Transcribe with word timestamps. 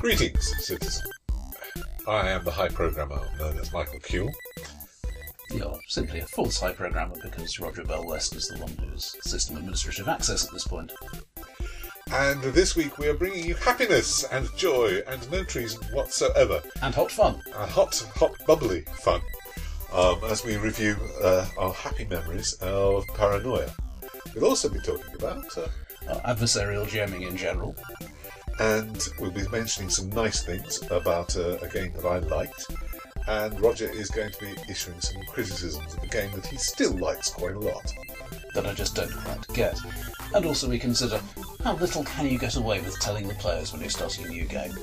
Greetings, 0.00 0.50
citizen. 0.64 1.04
I 2.08 2.30
am 2.30 2.42
the 2.42 2.50
high 2.50 2.68
programmer 2.68 3.20
known 3.38 3.58
as 3.58 3.70
Michael 3.70 4.00
Cule. 4.00 4.30
You're 5.50 5.78
simply 5.88 6.20
a 6.20 6.26
false 6.26 6.58
high 6.58 6.72
programmer 6.72 7.14
because 7.22 7.60
Roger 7.60 7.84
Bell 7.84 8.06
West 8.06 8.34
is 8.34 8.48
the 8.48 8.58
one 8.58 8.74
who's 8.78 9.14
system 9.20 9.58
administrative 9.58 10.08
access 10.08 10.46
at 10.46 10.52
this 10.52 10.66
point. 10.66 10.90
And 12.12 12.42
this 12.42 12.74
week 12.76 12.96
we 12.96 13.08
are 13.08 13.14
bringing 13.14 13.44
you 13.44 13.54
happiness 13.56 14.24
and 14.24 14.48
joy 14.56 15.02
and 15.06 15.30
no 15.30 15.44
treason 15.44 15.82
whatsoever. 15.92 16.62
And 16.82 16.94
hot 16.94 17.12
fun. 17.12 17.42
A 17.54 17.66
hot, 17.66 17.94
hot, 18.16 18.32
bubbly 18.46 18.82
fun 19.02 19.20
um, 19.92 20.18
as 20.24 20.44
we 20.46 20.56
review 20.56 20.96
uh, 21.22 21.46
our 21.58 21.74
happy 21.74 22.06
memories 22.06 22.54
of 22.62 23.06
paranoia. 23.08 23.70
We'll 24.34 24.46
also 24.46 24.70
be 24.70 24.80
talking 24.80 25.14
about, 25.14 25.58
uh, 25.58 25.68
Uh, 26.08 26.18
adversarial 26.32 26.86
GMing 26.88 27.28
in 27.28 27.36
general. 27.36 27.76
And 28.60 29.08
we'll 29.18 29.30
be 29.30 29.48
mentioning 29.48 29.88
some 29.88 30.10
nice 30.10 30.42
things 30.42 30.82
about 30.90 31.34
uh, 31.36 31.56
a 31.62 31.68
game 31.68 31.92
that 31.94 32.04
I 32.04 32.18
liked. 32.18 32.66
And 33.26 33.58
Roger 33.60 33.88
is 33.88 34.10
going 34.10 34.32
to 34.32 34.38
be 34.38 34.54
issuing 34.70 35.00
some 35.00 35.22
criticisms 35.22 35.94
of 35.94 36.02
a 36.02 36.06
game 36.06 36.30
that 36.32 36.46
he 36.46 36.56
still 36.56 36.92
likes 36.98 37.30
quite 37.30 37.54
a 37.54 37.58
lot. 37.58 37.92
that 38.54 38.66
I 38.66 38.74
just 38.74 38.94
don't 38.94 39.12
quite 39.12 39.46
get. 39.48 39.78
And 40.34 40.44
also 40.44 40.68
we 40.68 40.78
consider 40.78 41.20
how 41.64 41.74
little 41.76 42.04
can 42.04 42.26
you 42.26 42.38
get 42.38 42.56
away 42.56 42.80
with 42.80 42.98
telling 43.00 43.28
the 43.28 43.34
players 43.34 43.72
when 43.72 43.80
you're 43.80 43.90
starting 43.90 44.26
a 44.26 44.28
new 44.28 44.44
game. 44.44 44.74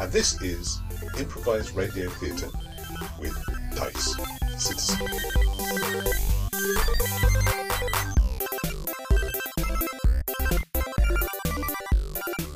And 0.00 0.12
this 0.12 0.40
is 0.42 0.80
improvised 1.18 1.74
radio 1.74 2.08
theatre 2.10 2.50
with 3.20 3.36
Dice 3.74 4.16
Citizen. 4.56 5.06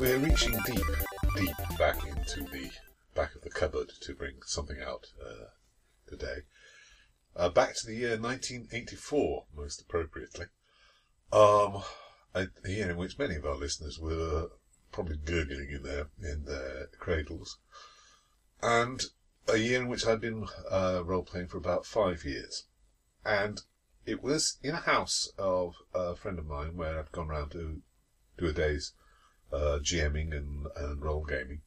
We're 0.03 0.19
reaching 0.19 0.59
deep, 0.67 0.85
deep 1.37 1.79
back 1.79 2.05
into 2.05 2.41
the 2.51 2.73
back 3.15 3.37
of 3.37 3.43
the 3.43 3.51
cupboard 3.51 3.93
to 4.01 4.15
bring 4.17 4.43
something 4.45 4.81
out 4.85 5.07
uh, 5.25 5.51
today. 6.09 6.39
Uh, 7.37 7.51
back 7.51 7.77
to 7.77 7.87
the 7.87 7.95
year 7.95 8.19
1984, 8.19 9.45
most 9.55 9.81
appropriately. 9.81 10.47
Um, 11.33 11.85
a, 12.35 12.49
year 12.65 12.91
in 12.91 12.97
which 12.97 13.17
many 13.17 13.37
of 13.37 13.47
our 13.47 13.55
listeners 13.55 14.01
were 14.01 14.49
probably 14.91 15.19
gurgling 15.25 15.71
in 15.71 15.85
their 15.85 16.09
in 16.21 16.47
their 16.47 16.89
cradles, 16.99 17.59
and 18.61 19.05
a 19.47 19.57
year 19.57 19.81
in 19.81 19.87
which 19.87 20.05
I'd 20.05 20.21
been 20.21 20.49
uh, 20.69 21.03
role 21.05 21.23
playing 21.23 21.47
for 21.47 21.59
about 21.59 21.87
five 21.87 22.25
years, 22.25 22.65
and 23.25 23.61
it 24.05 24.21
was 24.21 24.59
in 24.65 24.75
a 24.75 24.79
house 24.79 25.31
of 25.39 25.77
a 25.95 26.17
friend 26.17 26.41
of 26.41 26.47
mine 26.47 26.77
where 26.77 26.99
I'd 26.99 27.13
gone 27.13 27.29
round 27.29 27.53
to 27.53 27.83
do 28.37 28.47
a 28.49 28.53
day's 28.53 28.95
uh, 29.53 29.79
GMing 29.83 30.35
and, 30.37 30.67
and 30.77 31.03
role 31.03 31.25
gaming 31.25 31.63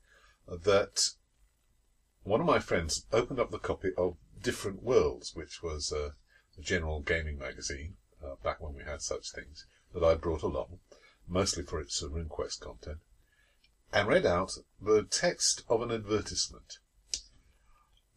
that 0.47 1.09
one 2.23 2.39
of 2.39 2.47
my 2.47 2.59
friends 2.59 3.05
opened 3.11 3.39
up 3.39 3.51
the 3.51 3.59
copy 3.59 3.91
of 3.97 4.17
Different 4.41 4.83
Worlds, 4.83 5.35
which 5.35 5.61
was 5.61 5.91
uh, 5.91 6.11
a 6.57 6.61
general 6.61 7.01
gaming 7.01 7.37
magazine 7.37 7.97
uh, 8.23 8.35
back 8.43 8.61
when 8.61 8.73
we 8.73 8.83
had 8.83 9.01
such 9.01 9.31
things 9.31 9.65
that 9.93 10.03
I 10.03 10.15
brought 10.15 10.43
along, 10.43 10.79
mostly 11.27 11.63
for 11.63 11.79
its 11.79 12.01
RuneQuest 12.01 12.59
content, 12.59 12.99
and 13.93 14.07
read 14.07 14.25
out 14.25 14.51
the 14.81 15.03
text 15.03 15.63
of 15.69 15.81
an 15.81 15.91
advertisement. 15.91 16.79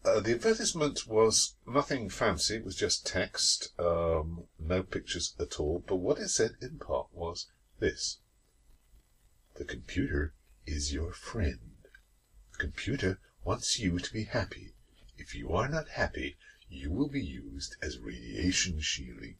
Uh, 0.05 0.21
the 0.21 0.33
advertisement 0.33 1.07
was 1.07 1.57
nothing 1.67 2.09
fancy, 2.09 2.57
it 2.57 2.65
was 2.65 2.77
just 2.77 3.07
text, 3.07 3.73
um, 3.79 4.45
no 4.59 4.83
pictures 4.83 5.35
at 5.39 5.61
all, 5.61 5.83
but 5.87 5.97
what 5.97 6.19
it 6.19 6.29
said 6.29 6.53
in 6.61 6.79
part 6.79 7.09
was 7.13 7.47
this. 7.79 8.19
The 9.59 9.65
computer 9.65 10.35
is 10.67 10.93
your 10.93 11.13
friend. 11.13 11.79
The 12.53 12.59
computer 12.59 13.19
wants 13.43 13.81
you 13.81 13.99
to 13.99 14.13
be 14.13 14.23
happy. 14.23 14.77
If 15.17 15.35
you 15.35 15.51
are 15.51 15.69
not 15.69 15.89
happy, 15.89 16.39
you 16.69 16.93
will 16.93 17.09
be 17.09 17.25
used 17.25 17.75
as 17.83 17.99
radiation 17.99 18.81
shielding. 18.81 19.39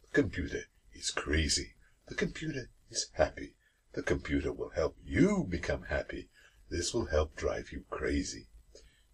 The 0.00 0.22
computer 0.22 0.62
is 0.94 1.10
crazy. 1.10 1.74
The 2.06 2.14
computer 2.14 2.70
is 2.88 3.10
happy. 3.12 3.54
The 3.92 4.02
computer 4.02 4.50
will 4.50 4.70
help 4.70 4.96
you 5.04 5.44
become 5.46 5.82
happy. 5.82 6.30
This 6.70 6.94
will 6.94 7.06
help 7.06 7.36
drive 7.36 7.70
you 7.70 7.84
crazy. 7.90 8.48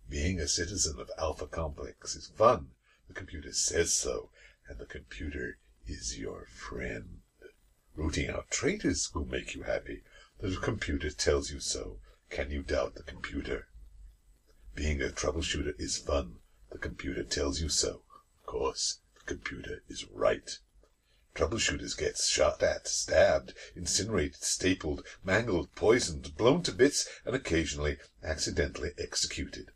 Being 0.09 0.39
a 0.39 0.47
citizen 0.47 1.01
of 1.01 1.11
Alpha 1.19 1.49
Complex 1.49 2.15
is 2.15 2.29
fun. 2.29 2.71
The 3.09 3.15
computer 3.15 3.53
says 3.53 3.93
so, 3.93 4.31
and 4.69 4.79
the 4.79 4.87
computer 4.87 5.59
is 5.89 6.21
your 6.21 6.47
friend. 6.47 7.23
Rooting 7.97 8.31
out 8.31 8.49
traitors 8.53 9.13
will 9.13 9.27
make 9.27 9.57
you 9.57 9.65
happy. 9.65 10.05
The 10.43 10.57
computer 10.57 11.11
tells 11.11 11.51
you 11.51 11.61
so. 11.61 12.01
Can 12.31 12.51
you 12.51 12.63
doubt 12.63 12.95
the 12.95 13.03
computer? 13.03 13.69
Being 14.75 15.03
a 15.03 15.11
troubleshooter 15.11 15.75
is 15.79 15.99
fun. 15.99 16.39
The 16.71 16.79
computer 16.79 17.25
tells 17.25 17.61
you 17.61 17.69
so. 17.69 18.05
Of 18.39 18.47
course, 18.47 19.01
the 19.17 19.27
computer 19.27 19.83
is 19.87 20.07
right. 20.09 20.59
Troubleshooters 21.35 21.95
get 21.95 22.17
shot 22.17 22.63
at, 22.63 22.89
stabbed, 22.89 23.53
incinerated, 23.77 24.43
stapled, 24.43 25.07
mangled, 25.23 25.75
poisoned, 25.75 26.35
blown 26.39 26.63
to 26.63 26.73
bits, 26.73 27.07
and 27.27 27.37
occasionally 27.37 27.99
accidentally 28.23 28.93
executed. 28.97 29.73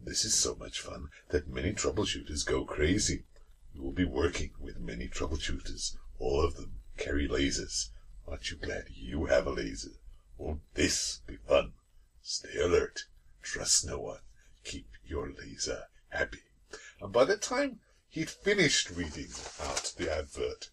This 0.00 0.24
is 0.24 0.32
so 0.32 0.54
much 0.54 0.80
fun 0.80 1.08
that 1.28 1.48
many 1.48 1.74
troubleshooters 1.74 2.46
go 2.46 2.64
crazy. 2.64 3.26
You 3.74 3.82
will 3.82 3.92
be 3.92 4.06
working 4.06 4.52
with 4.58 4.80
many 4.80 5.06
troubleshooters. 5.06 5.98
All 6.18 6.42
of 6.42 6.56
them 6.56 6.80
carry 6.96 7.28
lasers. 7.28 7.90
Aren't 8.30 8.50
you 8.50 8.58
glad 8.58 8.84
you 8.94 9.24
have 9.24 9.46
a 9.46 9.50
laser? 9.50 9.92
Won't 10.36 10.60
this 10.74 11.22
be 11.26 11.36
fun? 11.36 11.72
Stay 12.20 12.60
alert. 12.60 13.04
Trust 13.42 13.86
no 13.86 14.00
one. 14.00 14.20
Keep 14.64 14.86
your 15.06 15.32
laser 15.32 15.84
happy. 16.10 16.42
And 17.00 17.10
by 17.10 17.24
the 17.24 17.38
time 17.38 17.80
he'd 18.10 18.28
finished 18.28 18.90
reading 18.90 19.30
out 19.62 19.94
the 19.96 20.14
advert, 20.14 20.68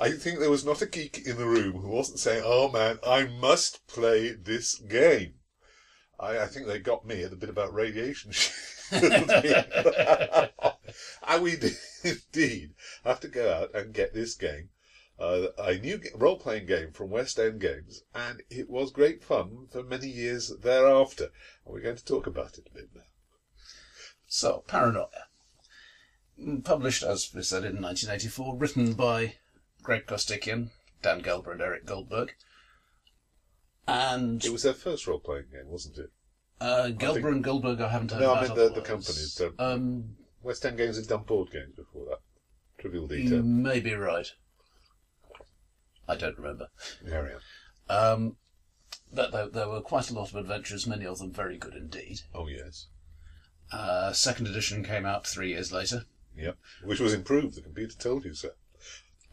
I 0.00 0.12
think 0.12 0.38
there 0.38 0.48
was 0.50 0.64
not 0.64 0.80
a 0.80 0.86
geek 0.86 1.26
in 1.26 1.36
the 1.36 1.46
room 1.46 1.74
who 1.82 1.88
wasn't 1.88 2.18
saying, 2.18 2.42
Oh 2.46 2.70
man, 2.70 2.98
I 3.06 3.26
must 3.26 3.86
play 3.86 4.32
this 4.32 4.76
game. 4.78 5.34
I, 6.18 6.38
I 6.38 6.46
think 6.46 6.66
they 6.66 6.78
got 6.78 7.04
me 7.04 7.22
at 7.22 7.30
the 7.30 7.36
bit 7.36 7.50
about 7.50 7.74
radiation 7.74 8.32
and 11.28 11.42
we 11.42 11.56
did 11.56 11.76
indeed 12.02 12.74
have 13.04 13.20
to 13.20 13.28
go 13.28 13.52
out 13.52 13.74
and 13.74 13.92
get 13.92 14.14
this 14.14 14.34
game. 14.34 14.70
Uh, 15.18 15.46
a 15.58 15.78
new 15.78 15.98
role 16.14 16.36
playing 16.38 16.66
game 16.66 16.92
from 16.92 17.08
West 17.10 17.38
End 17.38 17.58
Games, 17.60 18.02
and 18.14 18.42
it 18.50 18.68
was 18.68 18.90
great 18.90 19.24
fun 19.24 19.66
for 19.72 19.82
many 19.82 20.08
years 20.08 20.52
thereafter. 20.62 21.30
And 21.64 21.74
we're 21.74 21.80
going 21.80 21.96
to 21.96 22.04
talk 22.04 22.26
about 22.26 22.58
it 22.58 22.68
a 22.70 22.74
bit 22.74 22.88
now. 22.94 23.00
So, 24.26 24.62
Paranoia. 24.66 25.08
Mm, 26.38 26.62
Published, 26.64 27.02
as 27.02 27.32
we 27.34 27.42
said, 27.42 27.64
in 27.64 27.80
1984, 27.80 28.56
written 28.58 28.92
by 28.92 29.36
Greg 29.82 30.04
Costikyan, 30.06 30.68
Dan 31.00 31.22
Gelber, 31.22 31.52
and 31.52 31.62
Eric 31.62 31.86
Goldberg. 31.86 32.34
And 33.88 34.44
It 34.44 34.52
was 34.52 34.64
their 34.64 34.74
first 34.74 35.06
role 35.06 35.20
playing 35.20 35.46
game, 35.52 35.68
wasn't 35.68 35.98
it? 35.98 36.10
uh, 36.60 36.88
Gelber 36.90 37.14
think- 37.14 37.26
and 37.26 37.44
Goldberg, 37.44 37.80
I 37.80 37.88
haven't 37.88 38.10
heard 38.10 38.20
No, 38.20 38.32
I 38.34 38.44
about 38.44 38.56
mean 38.56 38.68
the, 38.68 38.74
the 38.74 38.80
companies. 38.82 39.40
Um, 39.58 40.16
West 40.42 40.64
End 40.66 40.76
Games 40.76 40.96
had 40.96 41.06
done 41.06 41.22
board 41.22 41.50
games 41.52 41.74
before 41.76 42.04
that. 42.06 42.18
Trivial 42.78 43.06
Detail. 43.06 43.38
you 43.38 43.42
may 43.42 43.80
be 43.80 43.94
right. 43.94 44.26
I 46.08 46.16
don't 46.16 46.36
remember. 46.38 46.68
On. 47.10 47.30
Um, 47.88 48.36
but 49.12 49.32
there, 49.32 49.48
there 49.48 49.68
were 49.68 49.80
quite 49.80 50.10
a 50.10 50.14
lot 50.14 50.30
of 50.30 50.36
adventures, 50.36 50.86
many 50.86 51.04
of 51.06 51.18
them 51.18 51.32
very 51.32 51.56
good 51.58 51.74
indeed. 51.74 52.20
Oh, 52.34 52.46
yes. 52.48 52.86
Uh, 53.72 54.12
second 54.12 54.46
edition 54.46 54.84
came 54.84 55.04
out 55.06 55.26
three 55.26 55.50
years 55.50 55.72
later. 55.72 56.02
Yep. 56.36 56.56
Which 56.84 57.00
was 57.00 57.14
improved. 57.14 57.56
The 57.56 57.62
computer 57.62 57.96
told 57.98 58.24
you 58.24 58.34
so. 58.34 58.50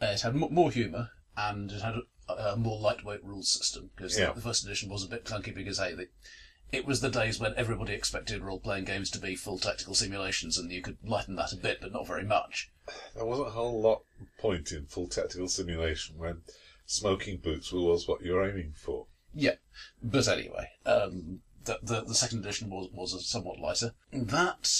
Uh, 0.00 0.06
it 0.06 0.20
had 0.22 0.34
m- 0.34 0.48
more 0.50 0.70
humour 0.70 1.10
and 1.36 1.70
it 1.70 1.82
had 1.82 1.94
a, 2.28 2.32
a 2.32 2.56
more 2.56 2.78
lightweight 2.80 3.22
rules 3.24 3.50
system 3.50 3.90
because 3.94 4.18
Yeah. 4.18 4.28
the, 4.28 4.34
the 4.34 4.40
first 4.40 4.64
edition 4.64 4.88
was 4.88 5.04
a 5.04 5.08
bit 5.08 5.24
clunky 5.24 5.54
because 5.54 5.78
hey, 5.78 5.94
the, 5.94 6.08
it 6.72 6.86
was 6.86 7.00
the 7.00 7.10
days 7.10 7.38
when 7.38 7.54
everybody 7.56 7.92
expected 7.92 8.42
role-playing 8.42 8.84
games 8.86 9.10
to 9.10 9.20
be 9.20 9.36
full 9.36 9.58
tactical 9.58 9.94
simulations, 9.94 10.58
and 10.58 10.72
you 10.72 10.82
could 10.82 10.96
lighten 11.04 11.36
that 11.36 11.52
a 11.52 11.56
bit, 11.56 11.78
but 11.80 11.92
not 11.92 12.06
very 12.06 12.24
much. 12.24 12.72
There 13.14 13.24
wasn't 13.24 13.48
a 13.48 13.52
whole 13.52 13.80
lot 13.80 14.02
point 14.38 14.72
in 14.72 14.86
full 14.86 15.06
tactical 15.06 15.46
simulation 15.48 16.18
when 16.18 16.38
smoking 16.86 17.38
boots 17.38 17.72
was 17.72 18.06
what 18.08 18.24
you 18.24 18.32
were 18.32 18.48
aiming 18.48 18.72
for. 18.76 19.06
Yeah, 19.34 19.56
but 20.02 20.28
anyway, 20.28 20.70
um, 20.86 21.40
the, 21.64 21.78
the 21.82 22.02
the 22.02 22.14
second 22.14 22.40
edition 22.40 22.70
was 22.70 22.88
was 22.92 23.26
somewhat 23.28 23.58
lighter. 23.58 23.92
That 24.12 24.70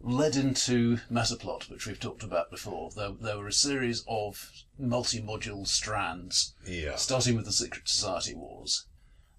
led 0.00 0.36
into 0.36 0.98
Metaplot, 1.10 1.68
which 1.68 1.86
we've 1.86 2.00
talked 2.00 2.22
about 2.22 2.50
before. 2.50 2.90
There 2.94 3.10
there 3.20 3.36
were 3.36 3.48
a 3.48 3.52
series 3.52 4.04
of 4.08 4.50
multi-module 4.78 5.66
strands 5.66 6.54
Yeah. 6.66 6.96
starting 6.96 7.36
with 7.36 7.44
the 7.44 7.52
Secret 7.52 7.88
Society 7.88 8.34
Wars, 8.34 8.86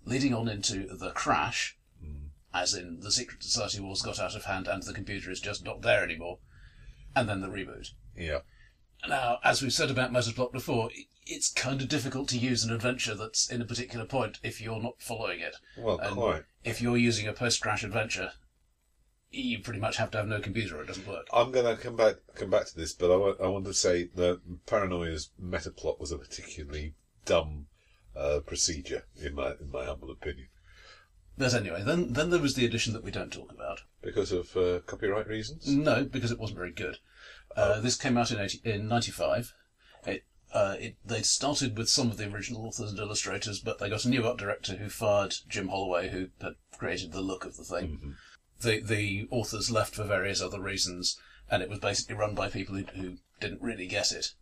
leading 0.05 0.33
on 0.33 0.47
into 0.49 0.85
the 0.95 1.11
Crash, 1.11 1.77
as 2.53 2.73
in 2.73 2.99
the 2.99 3.11
Secret 3.11 3.41
Society 3.41 3.79
Wars 3.79 4.01
got 4.01 4.19
out 4.19 4.35
of 4.35 4.45
hand 4.45 4.67
and 4.67 4.83
the 4.83 4.93
computer 4.93 5.31
is 5.31 5.39
just 5.39 5.63
not 5.63 5.81
there 5.81 6.03
anymore, 6.03 6.39
and 7.15 7.29
then 7.29 7.41
the 7.41 7.47
reboot. 7.47 7.89
Yeah. 8.15 8.39
Now, 9.07 9.39
as 9.43 9.61
we've 9.61 9.71
said 9.73 9.89
about 9.89 10.11
Metaplot 10.11 10.51
before, 10.51 10.89
it's 11.31 11.51
kind 11.51 11.81
of 11.81 11.87
difficult 11.87 12.27
to 12.29 12.37
use 12.37 12.63
an 12.63 12.73
adventure 12.73 13.13
that's 13.15 13.49
in 13.49 13.61
a 13.61 13.65
particular 13.65 14.05
point 14.05 14.39
if 14.43 14.59
you're 14.59 14.81
not 14.81 15.01
following 15.01 15.39
it. 15.39 15.55
Well, 15.77 15.99
And 15.99 16.15
quite. 16.15 16.43
if 16.63 16.81
you're 16.81 16.97
using 16.97 17.27
a 17.27 17.33
post-crash 17.33 17.83
adventure, 17.83 18.31
you 19.31 19.59
pretty 19.59 19.79
much 19.79 19.97
have 19.97 20.09
to 20.11 20.17
have 20.17 20.27
no 20.27 20.39
computer 20.39 20.77
or 20.77 20.81
it 20.81 20.87
doesn't 20.87 21.07
work. 21.07 21.27
I'm 21.31 21.51
going 21.51 21.65
to 21.65 21.81
come 21.81 21.95
back 21.95 22.15
come 22.35 22.49
back 22.49 22.65
to 22.65 22.75
this, 22.75 22.93
but 22.93 23.11
I 23.11 23.15
want, 23.15 23.39
I 23.41 23.47
want 23.47 23.65
to 23.65 23.73
say 23.75 24.09
that 24.15 24.41
Paranoia's 24.65 25.29
meta 25.37 25.69
plot 25.71 25.99
was 25.99 26.11
a 26.11 26.17
particularly 26.17 26.95
dumb 27.25 27.67
uh, 28.15 28.39
procedure, 28.45 29.03
in 29.23 29.35
my 29.35 29.51
in 29.61 29.69
my 29.71 29.85
humble 29.85 30.09
opinion, 30.09 30.47
But 31.37 31.53
anyway, 31.53 31.83
then 31.85 32.13
then 32.13 32.31
there 32.31 32.39
was 32.41 32.55
the 32.55 32.65
edition 32.65 32.91
that 32.93 33.03
we 33.03 33.11
don't 33.11 33.31
talk 33.31 33.51
about. 33.51 33.81
because 34.01 34.31
of 34.31 34.57
uh, 34.57 34.79
copyright 34.87 35.27
reasons. 35.27 35.67
No, 35.67 36.05
because 36.05 36.31
it 36.31 36.39
wasn't 36.39 36.57
very 36.57 36.71
good. 36.71 36.97
Uh, 37.55 37.79
this 37.81 37.95
came 37.97 38.17
out 38.17 38.31
in 38.31 38.39
80, 38.39 38.61
in 38.63 38.87
'95. 38.87 39.39
It, 39.39 39.53
uh, 40.53 40.75
it 40.79 40.95
they 41.05 41.21
started 41.21 41.77
with 41.77 41.89
some 41.89 42.09
of 42.09 42.17
the 42.17 42.31
original 42.31 42.65
authors 42.65 42.89
and 42.91 42.99
illustrators, 42.99 43.59
but 43.59 43.79
they 43.79 43.89
got 43.89 44.05
a 44.05 44.09
new 44.09 44.25
art 44.25 44.37
director 44.37 44.75
who 44.77 44.89
fired 44.89 45.35
Jim 45.47 45.67
Holloway, 45.67 46.09
who 46.09 46.29
had 46.41 46.55
created 46.77 47.11
the 47.11 47.21
look 47.21 47.45
of 47.45 47.57
the 47.57 47.63
thing. 47.63 48.15
The 48.61 48.79
the 48.81 49.27
authors 49.31 49.69
left 49.71 49.95
for 49.95 50.03
various 50.03 50.41
other 50.41 50.59
reasons, 50.61 51.19
and 51.49 51.61
it 51.63 51.69
was 51.69 51.79
basically 51.79 52.15
run 52.15 52.35
by 52.35 52.49
people 52.49 52.75
who, 52.75 52.83
who 52.99 53.17
didn't 53.39 53.61
really 53.61 53.87
get 53.87 54.11
it. 54.11 54.33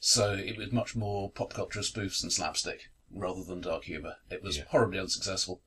So 0.00 0.32
it 0.34 0.56
was 0.56 0.70
much 0.72 0.94
more 0.94 1.30
pop 1.30 1.54
culture 1.54 1.80
spoofs 1.80 2.22
and 2.22 2.32
slapstick 2.32 2.90
rather 3.10 3.42
than 3.44 3.60
dark 3.60 3.84
humour. 3.84 4.16
It 4.30 4.42
was 4.42 4.56
Yeah. 4.58 4.64
horribly 4.68 4.98
unsuccessful. 4.98 5.62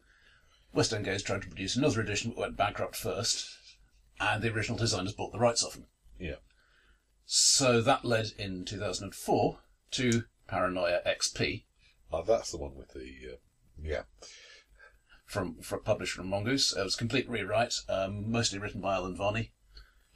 West 0.74 0.94
End 0.94 1.06
Games 1.06 1.24
tried 1.24 1.42
to 1.42 1.48
produce 1.48 1.76
another 1.76 2.02
edition 2.02 2.32
but 2.32 2.40
went 2.40 2.58
bankrupt 2.58 2.96
first, 2.96 3.48
and 4.20 4.44
the 4.44 4.54
original 4.54 4.78
designers 4.78 5.14
bought 5.14 5.32
the 5.32 5.40
rights 5.40 5.64
off 5.64 5.74
them. 5.74 5.88
Yeah. 6.20 6.36
So 7.28 7.82
that 7.82 8.06
led 8.06 8.32
in 8.40 8.66
2004 8.66 9.60
to 9.92 10.24
Paranoia 10.48 11.02
XP 11.06 11.66
Oh, 12.12 12.24
that's 12.24 12.52
the 12.52 12.58
one 12.58 12.76
with 12.76 12.94
the 12.94 13.34
uh, 13.34 13.36
yeah. 13.82 14.04
from, 15.26 15.56
from 15.62 15.82
published 15.82 16.14
from 16.14 16.30
Mongoose. 16.30 16.76
It 16.76 16.84
was 16.84 16.96
a 16.96 16.98
complete 16.98 17.30
rewrite, 17.30 17.74
um, 17.90 18.32
mostly 18.32 18.60
written 18.60 18.82
by 18.82 18.96
Allen 18.96 19.16
Varney. 19.16 19.52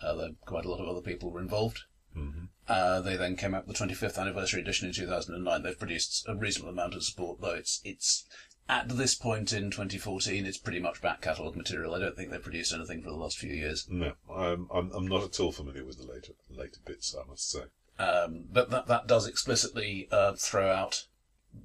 Uh, 0.02 0.16
though 0.16 0.36
quite 0.46 0.66
a 0.66 0.70
lot 0.70 0.80
of 0.80 0.88
other 0.88 1.02
people 1.02 1.32
were 1.32 1.42
involved. 1.42 1.82
Mm-hmm. 2.18 2.46
Uh, 2.68 3.02
they 3.02 3.18
then 3.18 3.36
came 3.36 3.54
out 3.54 3.68
with 3.68 3.78
the 3.78 3.86
25th 3.86 4.18
anniversary 4.18 4.62
edition 4.62 4.88
in 4.88 4.94
2009. 4.94 5.62
They've 5.62 5.78
produced 5.78 6.26
a 6.28 6.36
reasonable 6.36 6.72
amount 6.72 6.96
of 6.96 7.04
support, 7.04 7.42
though 7.42 7.54
it's 7.54 7.82
it's 7.84 8.26
at 8.70 8.90
this 8.90 9.16
point 9.16 9.52
in 9.54 9.72
2014, 9.72 10.46
it's 10.46 10.58
pretty 10.58 10.80
much 10.80 11.02
back 11.02 11.22
catalogue 11.22 11.56
material. 11.56 11.94
I 11.94 12.00
don't 12.00 12.16
think 12.16 12.32
they've 12.32 12.42
produced 12.42 12.74
anything 12.74 13.02
for 13.02 13.10
the 13.10 13.16
last 13.18 13.38
few 13.38 13.54
years. 13.54 13.88
No, 13.90 14.14
I'm, 14.34 14.68
I'm 14.74 14.92
I'm 14.92 15.08
not 15.08 15.24
at 15.24 15.40
all 15.40 15.52
familiar 15.52 15.84
with 15.86 15.98
the 15.98 16.06
later 16.12 16.34
later 16.50 16.80
bits. 16.86 17.16
I 17.20 17.28
must 17.30 17.50
say. 17.50 17.64
Um, 18.00 18.46
but 18.52 18.70
that 18.72 18.88
that 18.88 19.08
does 19.08 19.28
explicitly 19.28 20.08
uh, 20.12 20.34
throw 20.34 20.72
out 20.72 21.06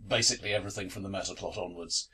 basically 0.08 0.52
everything 0.52 0.90
from 0.90 1.02
the 1.04 1.08
meta 1.08 1.34
plot 1.34 1.56
onwards. 1.56 2.08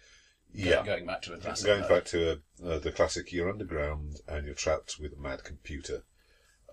go- 0.54 0.62
Yeah. 0.62 0.84
going 0.84 1.06
back 1.06 1.22
to 1.22 1.32
a 1.32 1.38
classic. 1.38 1.66
Going 1.66 1.80
mode. 1.80 1.88
back 1.90 2.04
to 2.06 2.32
uh, 2.32 2.66
uh, 2.68 2.78
the 2.78 2.92
classic, 2.92 3.32
you're 3.32 3.48
underground 3.50 4.16
and 4.28 4.44
you're 4.46 4.54
trapped 4.54 4.98
with 5.00 5.14
a 5.14 5.20
mad 5.20 5.42
computer, 5.44 6.04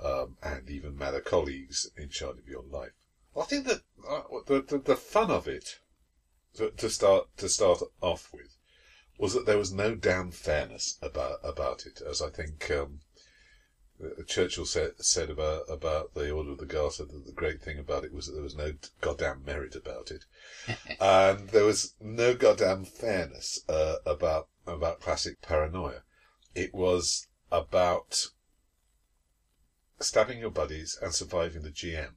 um, 0.03 0.35
and 0.43 0.69
even 0.69 0.97
madder 0.97 1.21
colleagues 1.21 1.89
in 1.95 2.09
charge 2.09 2.37
of 2.37 2.47
your 2.49 2.63
life. 2.63 2.91
I 3.39 3.45
think 3.45 3.65
that 3.67 3.81
uh, 4.07 4.21
the, 4.47 4.61
the 4.61 4.77
the 4.79 4.95
fun 4.97 5.31
of 5.31 5.47
it, 5.47 5.79
to, 6.55 6.71
to 6.71 6.89
start 6.89 7.27
to 7.37 7.49
start 7.49 7.81
off 8.01 8.31
with, 8.33 8.57
was 9.17 9.33
that 9.33 9.45
there 9.45 9.57
was 9.57 9.71
no 9.71 9.95
damn 9.95 10.31
fairness 10.31 10.97
about 11.01 11.39
about 11.43 11.85
it, 11.85 12.01
as 12.01 12.21
I 12.21 12.29
think 12.29 12.69
um, 12.71 12.99
uh, 14.03 14.23
Churchill 14.25 14.65
said 14.65 14.91
said 14.99 15.29
about 15.29 15.63
about 15.69 16.13
the 16.13 16.29
Order 16.31 16.51
of 16.51 16.57
the 16.57 16.65
Garter. 16.65 17.05
That 17.05 17.25
the 17.25 17.31
great 17.31 17.61
thing 17.61 17.77
about 17.77 18.03
it 18.03 18.13
was 18.13 18.27
that 18.27 18.33
there 18.33 18.43
was 18.43 18.55
no 18.55 18.73
goddamn 19.01 19.43
merit 19.45 19.75
about 19.75 20.11
it 20.11 20.25
and 21.01 21.49
there 21.49 21.65
was 21.65 21.95
no 21.99 22.33
goddamn 22.33 22.85
fairness 22.85 23.59
uh, 23.67 23.97
about 24.05 24.47
about 24.65 25.01
classic 25.01 25.41
paranoia. 25.41 26.03
It 26.55 26.73
was 26.73 27.27
about 27.51 28.27
stabbing 29.99 30.39
your 30.39 30.51
buddies 30.51 30.97
and 31.01 31.13
surviving 31.13 31.63
the 31.63 31.71
GM, 31.71 32.13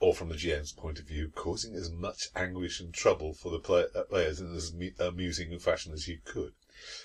or 0.00 0.14
from 0.14 0.28
the 0.28 0.34
GM's 0.36 0.72
point 0.72 0.98
of 0.98 1.06
view, 1.06 1.30
causing 1.34 1.74
as 1.74 1.90
much 1.90 2.28
anguish 2.36 2.80
and 2.80 2.92
trouble 2.94 3.32
for 3.34 3.50
the 3.50 3.58
play- 3.58 3.86
uh, 3.94 4.02
players 4.04 4.40
in 4.40 4.54
as 4.54 4.72
amusing 5.00 5.52
a 5.52 5.58
fashion 5.58 5.92
as 5.92 6.06
you 6.08 6.18
could. 6.24 6.52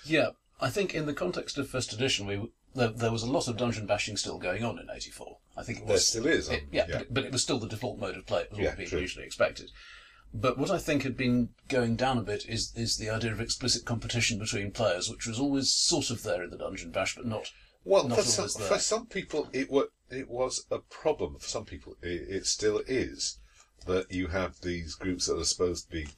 Yeah, 0.04 0.30
I 0.60 0.70
think 0.70 0.94
in 0.94 1.06
the 1.06 1.14
context 1.14 1.58
of 1.58 1.68
first 1.68 1.92
edition, 1.92 2.26
we 2.26 2.50
there, 2.74 2.88
there 2.90 3.12
was 3.12 3.22
a 3.22 3.30
lot 3.30 3.46
of 3.48 3.56
dungeon 3.56 3.86
bashing 3.86 4.16
still 4.16 4.38
going 4.38 4.64
on 4.64 4.78
in 4.78 4.88
'84. 4.90 5.38
I 5.56 5.62
think 5.62 5.78
it 5.78 5.86
There 5.86 5.94
was 5.94 6.06
still 6.08 6.26
is, 6.26 6.48
um, 6.48 6.54
it- 6.56 6.64
yeah, 6.72 6.86
yeah. 6.88 6.98
But, 6.98 7.14
but 7.14 7.24
it 7.24 7.32
was 7.32 7.42
still 7.42 7.58
the 7.58 7.68
default 7.68 7.98
mode 8.00 8.16
of 8.16 8.26
play. 8.26 8.42
It 8.42 8.50
was 8.50 8.58
Yeah, 8.60 8.70
people 8.74 8.90
true. 8.90 9.00
usually 9.00 9.24
expected. 9.24 9.70
But 10.32 10.58
what 10.58 10.70
I 10.72 10.78
think 10.78 11.04
had 11.04 11.16
been 11.16 11.50
going 11.68 11.94
down 11.94 12.18
a 12.18 12.22
bit 12.22 12.44
is 12.48 12.72
is 12.74 12.96
the 12.96 13.10
idea 13.10 13.30
of 13.32 13.40
explicit 13.40 13.84
competition 13.84 14.38
between 14.40 14.72
players, 14.72 15.08
which 15.08 15.26
was 15.26 15.38
always 15.38 15.72
sort 15.72 16.10
of 16.10 16.22
there 16.24 16.42
in 16.42 16.50
the 16.50 16.58
dungeon 16.58 16.90
bash, 16.90 17.14
but 17.14 17.26
not. 17.26 17.50
Well, 17.84 18.08
Not 18.08 18.18
for 18.18 18.24
some, 18.24 18.48
there. 18.58 18.68
for 18.68 18.78
some 18.80 19.06
people, 19.06 19.48
it 19.52 19.70
was 19.70 19.88
it 20.16 20.28
was 20.28 20.66
a 20.70 20.78
problem. 20.78 21.38
For 21.38 21.48
some 21.48 21.64
people, 21.64 21.96
it, 22.02 22.28
it 22.28 22.46
still 22.46 22.82
is 22.86 23.38
that 23.86 24.10
you 24.10 24.28
have 24.28 24.60
these 24.60 24.94
groups 24.94 25.26
that 25.26 25.38
are 25.38 25.44
supposed 25.44 25.90
to 25.90 25.90
be 25.90 26.08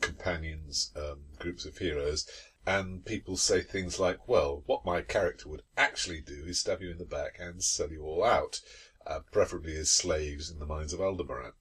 companions, 0.00 0.90
um, 0.96 1.20
groups 1.38 1.64
of 1.64 1.78
heroes, 1.78 2.28
and 2.66 3.04
people 3.04 3.36
say 3.36 3.60
things 3.60 4.00
like, 4.00 4.26
"Well, 4.26 4.62
what 4.66 4.84
my 4.84 5.02
character 5.02 5.48
would 5.48 5.62
actually 5.76 6.20
do 6.20 6.44
is 6.46 6.60
stab 6.60 6.82
you 6.82 6.90
in 6.90 6.98
the 6.98 7.04
back 7.04 7.36
and 7.38 7.62
sell 7.62 7.90
you 7.90 8.02
all 8.02 8.24
out, 8.24 8.60
uh, 9.06 9.20
preferably 9.30 9.76
as 9.76 9.90
slaves 9.90 10.50
in 10.50 10.58
the 10.58 10.66
mines 10.66 10.92
of 10.92 11.00
Aldebaran." 11.00 11.52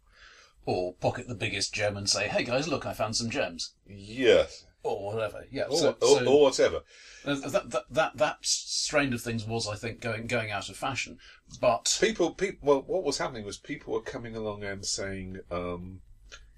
Or 0.66 0.94
pocket 0.94 1.28
the 1.28 1.36
biggest 1.36 1.74
gem 1.74 1.98
and 1.98 2.10
say, 2.10 2.28
"Hey 2.28 2.44
guys, 2.44 2.68
look, 2.68 2.86
I 2.86 2.94
found 2.94 3.16
some 3.16 3.30
gems," 3.30 3.74
Yes, 3.86 4.66
or 4.84 5.14
whatever. 5.14 5.46
Yeah. 5.52 5.64
or, 5.64 5.78
so, 5.78 5.98
or, 6.02 6.20
so- 6.20 6.26
or 6.28 6.42
whatever. 6.44 6.82
That, 7.26 7.70
that 7.72 7.86
that 7.90 8.18
that 8.18 8.38
strain 8.46 9.14
of 9.14 9.22
things 9.22 9.46
was, 9.46 9.68
I 9.68 9.76
think, 9.76 10.02
going 10.02 10.28
going 10.28 10.52
out 10.52 10.70
of 10.70 10.76
fashion. 10.76 11.18
But 11.62 11.98
people, 12.02 12.32
people. 12.32 12.60
Well, 12.68 12.84
what 12.86 13.04
was 13.04 13.18
happening 13.18 13.46
was 13.46 13.58
people 13.58 13.94
were 13.94 14.02
coming 14.02 14.36
along 14.36 14.64
and 14.66 14.86
saying, 14.86 15.38
um, 15.50 16.02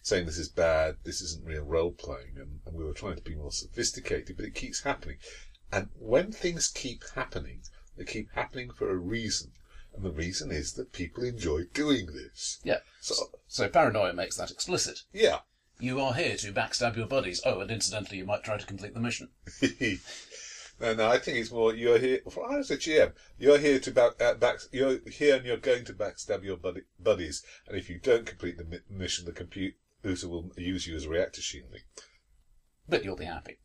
saying 0.02 0.26
this 0.26 0.40
is 0.40 0.50
bad, 0.50 0.96
this 1.04 1.22
isn't 1.22 1.46
real 1.46 1.64
role 1.64 1.92
playing, 1.92 2.34
and, 2.38 2.62
and 2.66 2.76
we 2.76 2.84
were 2.84 2.94
trying 2.94 3.16
to 3.16 3.22
be 3.22 3.36
more 3.36 3.52
sophisticated, 3.52 4.36
but 4.38 4.46
it 4.46 4.56
keeps 4.56 4.82
happening. 4.84 5.18
And 5.72 5.90
when 6.00 6.32
things 6.32 6.68
keep 6.68 7.04
happening, 7.14 7.62
they 7.98 8.06
keep 8.06 8.30
happening 8.34 8.72
for 8.72 8.90
a 8.90 8.96
reason, 8.98 9.52
and 9.96 10.04
the 10.04 10.12
reason 10.12 10.52
is 10.52 10.74
that 10.74 10.94
people 10.94 11.24
enjoy 11.24 11.66
doing 11.74 12.08
this. 12.08 12.60
yeah, 12.64 12.80
So, 13.02 13.16
so 13.48 13.68
paranoia 13.70 14.14
makes 14.14 14.38
that 14.38 14.50
explicit. 14.52 15.02
yeah. 15.14 15.40
You 15.80 16.00
are 16.00 16.14
here 16.14 16.38
to 16.38 16.54
backstab 16.54 16.96
your 16.96 17.08
buddies. 17.08 17.42
Oh, 17.46 17.60
and 17.60 17.70
incidentally, 17.70 18.18
you 18.18 18.26
might 18.26 18.44
try 18.44 18.58
to 18.58 18.66
complete 18.66 18.94
the 18.94 19.00
mission. 19.02 19.30
no, 20.80 20.94
no, 20.94 21.08
I 21.10 21.18
think 21.18 21.38
it's 21.38 21.52
more 21.52 21.76
you're 21.76 22.00
here. 22.00 22.22
For 22.30 22.50
I 22.50 22.58
was 22.58 22.72
a 22.72 22.78
GM. 22.78 23.14
You're 23.38 23.58
here 23.58 23.80
to 23.80 23.92
back, 23.92 24.22
uh, 24.22 24.36
back. 24.36 24.60
You're 24.72 25.00
here 25.10 25.36
and 25.36 25.46
you're 25.46 25.58
going 25.58 25.84
to 25.86 25.94
backstab 25.94 26.44
your 26.44 26.58
buddy, 26.58 26.82
buddies. 27.00 27.44
And 27.68 27.78
if 27.78 27.90
you 27.90 28.00
don't 28.00 28.26
complete 28.26 28.58
the 28.58 28.64
mi- 28.64 28.80
mission, 28.90 29.26
the 29.26 29.34
computer 29.34 29.76
will 30.04 30.52
use 30.56 30.88
you 30.88 30.96
as 30.96 31.08
reactor 31.08 31.42
shielding. 31.42 31.82
But 32.88 33.04
you'll 33.04 33.18
be 33.18 33.26
happy. 33.26 33.58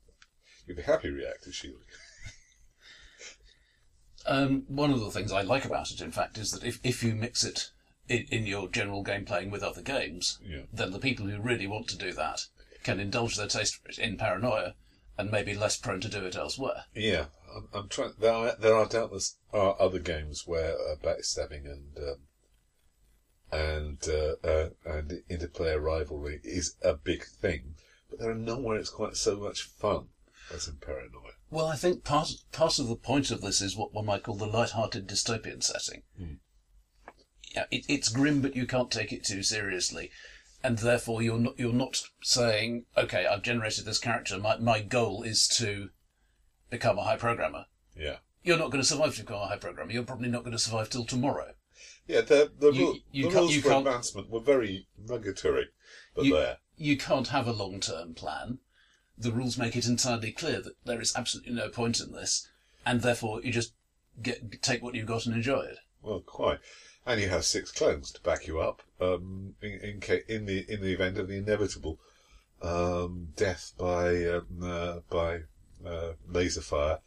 You'll 0.67 0.79
be 0.79 0.83
happy 0.83 1.11
reactor 1.11 1.53
shielding. 1.53 1.87
Um, 4.27 4.65
one 4.69 4.91
of 4.91 5.01
the 5.01 5.11
things 5.11 5.33
I 5.33 5.41
like 5.41 5.65
about 5.65 5.91
it, 5.91 6.03
in 6.03 6.13
fact, 6.13 6.37
is 6.37 6.51
that 6.51 6.63
if, 6.63 6.79
if 6.85 7.03
you 7.03 7.15
mix 7.15 7.43
it 7.43 7.71
in, 8.11 8.27
in 8.31 8.47
your 8.47 8.69
general 8.69 9.03
game 9.03 9.25
playing 9.25 9.51
with 9.51 9.63
other 9.63 9.83
games, 9.83 10.39
Yeah. 10.45 10.63
then 10.73 10.91
the 10.91 10.99
people 10.99 11.27
who 11.27 11.41
really 11.41 11.67
want 11.67 11.89
to 11.89 11.97
do 11.99 12.13
that 12.13 12.41
can 12.83 12.99
indulge 13.01 13.37
their 13.37 13.47
taste 13.47 13.77
for 13.77 13.89
it 13.89 13.99
in 13.99 14.17
paranoia 14.17 14.75
and 15.17 15.31
may 15.31 15.43
be 15.43 15.55
less 15.55 15.77
prone 15.77 16.01
to 16.01 16.09
do 16.09 16.25
it 16.25 16.35
elsewhere. 16.37 16.85
Yeah, 16.95 17.27
I'm, 17.55 17.69
I'm 17.73 17.89
trying. 17.89 18.15
There 18.19 18.33
are 18.33 18.57
there 18.59 18.75
are 18.75 18.87
doubtless 18.87 19.37
are 19.53 19.77
other 19.81 19.99
games 19.99 20.47
where 20.47 20.75
uh, 20.75 20.97
backstabbing 20.97 21.65
and 21.67 21.99
um, 21.99 22.17
and 23.53 23.99
uh, 24.09 24.35
uh, 24.47 24.69
and 24.85 25.23
interplayer 25.31 25.81
rivalry 25.83 26.41
is 26.45 26.77
a 26.83 26.95
big 26.95 27.25
thing, 27.25 27.75
but 28.09 28.19
there 28.19 28.31
are 28.31 28.35
none 28.35 28.63
where 28.63 28.79
it's 28.79 28.91
quite 28.91 29.17
so 29.17 29.37
much 29.37 29.63
fun 29.63 30.09
as 30.55 30.69
in 30.69 30.77
Paranoia. 30.77 31.33
Well, 31.51 31.67
I 31.67 31.77
think 31.77 32.05
part 32.05 32.31
part 32.53 32.79
of 32.79 32.89
the 32.89 32.97
point 32.97 33.31
of 33.31 33.41
this 33.41 33.61
is 33.61 33.77
what 33.77 33.93
one 33.93 34.07
might 34.07 34.23
call 34.23 34.37
the 34.37 34.47
light-hearted 34.47 35.07
dystopian 35.09 35.63
setting. 35.63 36.03
Yeah, 37.55 37.65
it, 37.71 37.85
it's 37.89 38.09
grim, 38.09 38.41
but 38.43 38.55
you 38.55 38.67
can't 38.67 38.91
take 38.91 39.13
it 39.13 39.25
too 39.25 39.43
seriously, 39.43 40.11
and 40.63 40.79
therefore 40.79 41.21
you're 41.23 41.39
not 41.39 41.59
you're 41.59 41.73
not 41.73 42.01
saying, 42.23 42.87
okay, 42.97 43.27
I've 43.27 43.43
generated 43.43 43.85
this 43.85 43.99
character. 43.99 44.39
My 44.39 44.57
my 44.59 44.81
goal 44.81 45.23
is 45.23 45.49
to 45.59 45.91
become 46.71 46.99
a 46.99 47.05
high 47.05 47.17
programmer. 47.17 47.65
Yeah. 47.97 48.17
You're 48.43 48.59
not 48.59 48.71
going 48.71 48.83
to 48.83 48.89
survive 48.89 49.15
to 49.17 49.23
become 49.23 49.43
a 49.43 49.47
high 49.49 49.57
programmer. 49.59 49.93
You're 49.93 50.05
probably 50.05 50.29
not 50.31 50.43
going 50.45 50.53
to 50.53 50.59
survive 50.59 50.89
till 50.89 51.05
tomorrow. 51.05 51.55
Yeah, 52.07 52.23
the 52.23 52.51
the, 52.59 52.71
You- 52.73 52.85
rule, 52.87 52.99
you 53.13 53.31
the 53.31 53.37
rules 53.37 53.57
for 53.57 53.73
advancement 53.73 54.31
were 54.31 54.41
very 54.41 54.87
nugatory, 55.05 55.65
but 56.15 56.25
You- 56.25 56.35
there. 56.35 56.59
You 56.77 56.97
can't 56.97 57.29
have 57.29 57.47
a 57.47 57.53
long-term 57.53 58.15
plan. 58.15 58.59
The 59.19 59.33
rules 59.33 59.59
make 59.59 59.77
it 59.77 59.85
entirely 59.87 60.33
clear 60.33 60.63
that 60.63 60.83
there 60.87 60.99
is 61.01 61.15
absolutely 61.15 61.53
no 61.53 61.69
point 61.69 62.01
in 62.01 62.13
this, 62.13 62.49
and 62.87 63.03
therefore 63.03 63.43
you 63.43 63.53
just 63.53 63.75
get 64.23 64.63
take 64.63 64.83
what 64.83 64.95
you've 64.95 65.07
got 65.07 65.27
and 65.27 65.35
enjoy 65.35 65.61
it. 65.61 65.79
Well, 66.01 66.21
quite. 66.21 66.61
And 67.07 67.21
you 67.21 67.29
have 67.29 67.45
six 67.45 67.73
clones 67.73 68.11
to 68.13 68.21
back 68.23 68.47
you 68.47 68.61
up 68.61 68.83
um, 69.01 69.55
in, 69.63 69.81
in, 69.81 70.01
ca- 70.01 70.25
in 70.29 70.47
the 70.47 70.65
in 70.69 70.81
the 70.81 70.93
event 70.93 71.19
of 71.19 71.29
the 71.29 71.37
inevitable 71.37 71.99
um, 72.63 73.29
death 73.37 73.73
by 73.79 74.25
um, 74.27 74.47
uh, 74.63 74.99
by 75.09 75.41
uh, 75.87 76.13
laser 76.29 76.61
fire, 76.61 76.99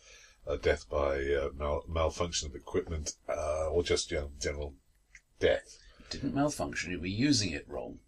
uh, 0.47 0.57
death 0.57 0.89
by 0.89 1.19
uh, 1.19 1.50
mal- 1.57 1.85
malfunction 1.88 2.50
of 2.50 2.55
equipment, 2.55 3.13
uh, 3.29 3.69
or 3.69 3.83
just 3.83 4.12
you 4.12 4.17
know, 4.17 4.31
general 4.39 4.73
death. 5.39 5.77
Didn't 6.09 6.33
malfunction. 6.33 6.91
You 6.91 7.00
were 7.00 7.07
using 7.07 7.51
it 7.51 7.65
wrong. 7.67 8.00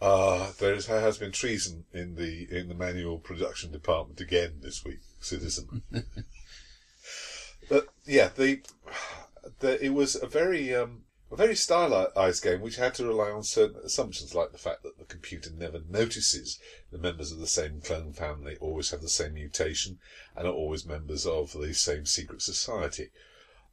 Uh, 0.00 0.52
there 0.58 0.74
is, 0.74 0.86
has 0.86 1.18
been 1.18 1.32
treason 1.32 1.84
in 1.92 2.16
the 2.16 2.46
in 2.50 2.68
the 2.68 2.74
manual 2.74 3.18
production 3.18 3.72
department 3.72 4.20
again 4.20 4.58
this 4.60 4.84
week, 4.84 5.00
citizen. 5.20 5.82
but 7.68 7.88
yeah, 8.04 8.28
the, 8.28 8.60
the 9.60 9.84
it 9.84 9.90
was 9.90 10.14
a 10.20 10.26
very 10.26 10.74
um, 10.74 11.04
a 11.30 11.36
very 11.36 11.56
stylized 11.56 12.42
game 12.42 12.60
which 12.60 12.76
had 12.76 12.94
to 12.94 13.06
rely 13.06 13.30
on 13.30 13.42
certain 13.42 13.80
assumptions, 13.84 14.34
like 14.34 14.52
the 14.52 14.58
fact 14.58 14.82
that 14.84 14.96
the 14.98 15.04
computer 15.04 15.50
never 15.50 15.80
notices 15.88 16.60
the 16.92 16.98
members 16.98 17.32
of 17.32 17.38
the 17.38 17.46
same 17.46 17.80
clone 17.80 18.12
family 18.12 18.56
always 18.60 18.90
have 18.90 19.02
the 19.02 19.08
same 19.08 19.34
mutation 19.34 19.98
and 20.36 20.46
are 20.46 20.52
always 20.52 20.86
members 20.86 21.26
of 21.26 21.52
the 21.52 21.74
same 21.74 22.06
secret 22.06 22.42
society. 22.42 23.10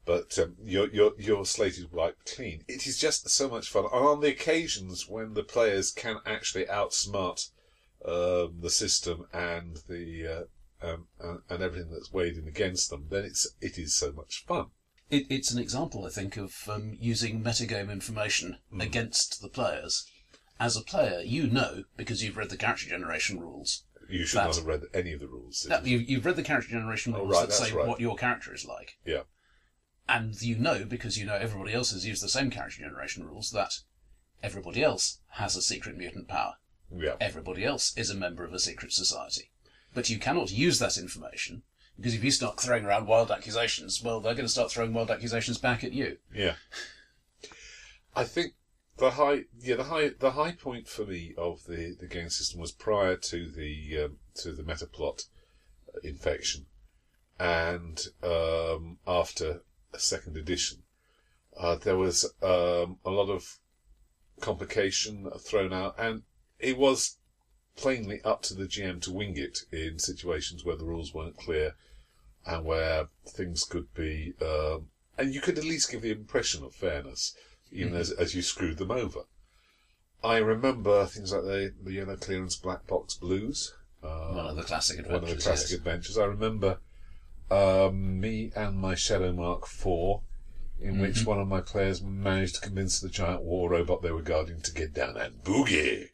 But 0.06 0.38
um, 0.40 0.56
your 0.64 0.90
your 0.90 1.14
your 1.18 1.46
slate 1.46 1.78
is 1.78 1.92
wiped 1.92 2.26
clean. 2.36 2.66
It 2.68 2.88
is 2.88 3.00
just 3.00 3.30
so 3.30 3.48
much 3.48 3.70
fun, 3.70 3.86
and 3.86 4.06
on 4.06 4.20
the 4.20 4.30
occasions 4.30 5.08
when 5.08 5.34
the 5.34 5.44
players 5.44 5.92
can 5.92 6.18
actually 6.26 6.66
outsmart 6.66 7.50
um, 8.04 8.56
the 8.60 8.70
system 8.70 9.28
and 9.32 9.78
the 9.88 10.28
uh, 10.28 10.88
um, 10.88 11.08
and, 11.20 11.40
and 11.50 11.64
everything 11.64 11.92
that's 11.92 12.12
weighed 12.12 12.36
in 12.36 12.48
against 12.48 12.90
them, 12.90 13.08
then 13.10 13.24
it's 13.24 13.48
it 13.62 13.78
is 13.78 13.94
so 13.94 14.12
much 14.12 14.44
fun. 14.46 14.72
It, 15.14 15.28
it's 15.30 15.52
an 15.52 15.60
example, 15.60 16.06
I 16.06 16.10
think, 16.10 16.38
of 16.38 16.56
um, 16.68 16.98
using 17.00 17.44
metagame 17.44 17.92
information 17.92 18.58
against 18.80 19.42
the 19.42 19.50
players. 19.50 20.06
As 20.60 20.76
a 20.76 20.82
player, 20.82 21.20
you 21.22 21.46
know 21.48 21.84
because 21.98 22.24
you've 22.24 22.38
read 22.38 22.50
the 22.50 22.58
character 22.58 22.88
generation 22.90 23.40
rules. 23.40 23.84
You 24.10 24.26
should 24.26 24.40
That- 24.40 24.46
not 24.48 24.56
have 24.56 24.66
read 24.66 24.82
any 24.94 25.14
of 25.14 25.20
the 25.20 25.28
rules. 25.28 25.66
That, 25.70 25.86
you, 25.86 25.98
you've 26.00 26.26
read 26.26 26.36
the 26.36 26.44
character 26.44 26.72
generation 26.72 27.14
Oh, 27.16 27.20
rules 27.20 27.34
right, 27.36 27.48
that 27.48 27.54
say 27.54 27.72
right. 27.74 27.88
what 27.88 28.00
your 28.00 28.16
character 28.16 28.54
is 28.54 28.66
like. 28.66 28.98
Yeah, 29.06 29.24
And 30.08 30.40
you 30.42 30.56
know, 30.58 30.84
because 30.86 31.18
you 31.18 31.26
know 31.26 31.36
everybody 31.36 31.74
else 31.74 31.92
has 31.92 32.06
used 32.08 32.24
the 32.24 32.30
same 32.30 32.50
character 32.50 32.82
generation 32.82 33.24
rules, 33.26 33.52
that 33.52 33.74
everybody 34.42 34.84
else 34.84 35.20
has 35.34 35.56
a 35.56 35.62
secret 35.62 35.96
mutant 35.98 36.28
power. 36.28 36.56
yeah, 36.92 37.16
Everybody 37.22 37.64
else 37.66 37.96
is 37.98 38.10
a 38.10 38.16
member 38.16 38.44
of 38.44 38.54
a 38.54 38.60
secret 38.60 38.92
society. 38.94 39.52
But 39.94 40.10
you 40.10 40.18
cannot 40.20 40.52
use 40.52 40.80
that 40.80 40.98
information, 40.98 41.64
because 41.98 42.16
if 42.16 42.24
you 42.24 42.32
start 42.32 42.60
throwing 42.60 42.86
around 42.86 43.08
wild 43.08 43.32
accusations, 43.32 44.02
well, 44.04 44.20
they're 44.20 44.34
going 44.34 44.46
to 44.46 44.52
start 44.52 44.72
throwing 44.72 44.94
wild 44.94 45.12
accusations 45.12 45.58
back 45.58 45.84
at 45.84 45.94
you. 45.94 46.18
yeah. 46.34 46.56
I 48.16 48.26
think 48.26 48.54
the 48.98 49.12
high, 49.12 49.46
yeah, 49.60 49.76
the 49.76 49.86
high, 49.86 50.12
the 50.20 50.32
high 50.32 50.52
point 50.52 50.88
for 50.88 51.06
me 51.06 51.34
of 51.38 51.66
the, 51.66 51.96
the 52.00 52.08
game 52.08 52.30
system 52.30 52.60
was 52.60 52.72
prior 52.72 53.16
to 53.16 53.50
the 53.50 54.06
um, 54.06 54.18
to 54.36 54.54
the 54.54 54.64
metaplot 54.64 55.26
infection, 56.04 56.68
and 57.40 58.08
um, 58.22 58.98
after 59.08 59.62
a 59.94 60.00
second 60.00 60.38
edition, 60.38 60.84
uh, 61.58 61.76
there 61.76 61.98
was 61.98 62.26
um, 62.44 62.98
a 63.04 63.10
lot 63.10 63.30
of 63.30 63.60
complication 64.40 65.30
thrown 65.40 65.74
out, 65.74 65.96
and 65.98 66.24
it 66.60 66.78
was 66.78 67.18
plainly 67.76 68.22
up 68.24 68.42
to 68.44 68.54
the 68.54 68.66
GM 68.66 69.02
to 69.02 69.12
wing 69.12 69.38
it 69.38 69.66
in 69.72 70.00
situations 70.00 70.64
where 70.64 70.76
the 70.76 70.86
rules 70.86 71.14
weren't 71.14 71.38
clear 71.38 71.76
and 72.46 72.66
where 72.66 73.08
things 73.26 73.64
could 73.64 73.94
be, 73.94 74.34
um, 74.42 74.88
and 75.18 75.34
you 75.34 75.42
could 75.42 75.58
at 75.58 75.64
least 75.64 75.92
give 75.92 76.02
the 76.02 76.12
impression 76.12 76.64
of 76.64 76.74
fairness, 76.74 77.36
even 77.72 77.96
as, 77.96 78.12
as 78.12 78.36
you 78.36 78.42
screwed 78.42 78.78
them 78.78 78.92
over. 78.92 79.22
I 80.24 80.38
remember 80.38 81.06
things 81.06 81.34
like 81.34 81.44
the, 81.44 81.74
the 81.84 81.94
yellow 81.94 82.16
clearance 82.16 82.56
black 82.56 82.88
box 82.88 83.16
blues. 83.16 83.74
Um, 84.04 84.36
One 84.36 84.46
of 84.48 84.56
the 84.56 84.64
classic 84.64 85.00
adventures. 85.00 85.22
one 85.22 85.32
of 85.32 85.38
the 85.38 85.44
classic 85.44 85.70
yes. 85.70 85.78
adventures. 85.78 86.18
I 86.18 86.26
remember 86.26 86.80
um, 87.52 88.20
me 88.20 88.52
and 88.56 88.78
my 88.78 88.96
Shadow 88.96 89.34
Mark 89.34 89.64
IV, 89.64 90.20
in 90.82 91.00
which 91.00 91.26
one 91.26 91.40
of 91.40 91.48
my 91.48 91.62
players 91.62 92.02
managed 92.02 92.56
to 92.56 92.62
convince 92.62 93.00
the 93.00 93.10
giant 93.10 93.44
war 93.44 93.70
robot 93.70 94.02
they 94.02 94.12
were 94.12 94.22
guarding 94.22 94.62
to 94.62 94.74
get 94.74 94.94
down 94.94 95.18
and 95.18 95.44
boogie, 95.44 96.10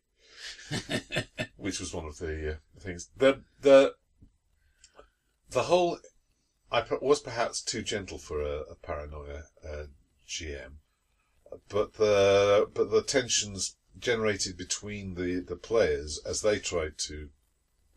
which 1.58 1.80
was 1.80 1.94
one 1.94 2.06
of 2.06 2.18
the 2.18 2.54
uh, 2.54 2.56
things. 2.80 3.10
The 3.18 3.42
the 3.62 3.96
the 5.52 5.64
whole 5.64 6.00
I 6.72 6.86
was 7.02 7.20
perhaps 7.20 7.62
too 7.62 7.82
gentle 7.82 8.18
for 8.18 8.42
a, 8.42 8.62
a 8.62 8.76
paranoia 8.76 9.44
uh, 9.68 9.86
GM, 10.28 10.74
but 11.68 11.94
the 11.94 12.70
but 12.74 12.92
the 12.92 13.02
tensions 13.02 13.76
generated 13.98 14.58
between 14.58 15.16
the, 15.16 15.40
the 15.42 15.56
players 15.56 16.22
as 16.26 16.42
they 16.42 16.60
tried 16.60 16.98
to 16.98 17.30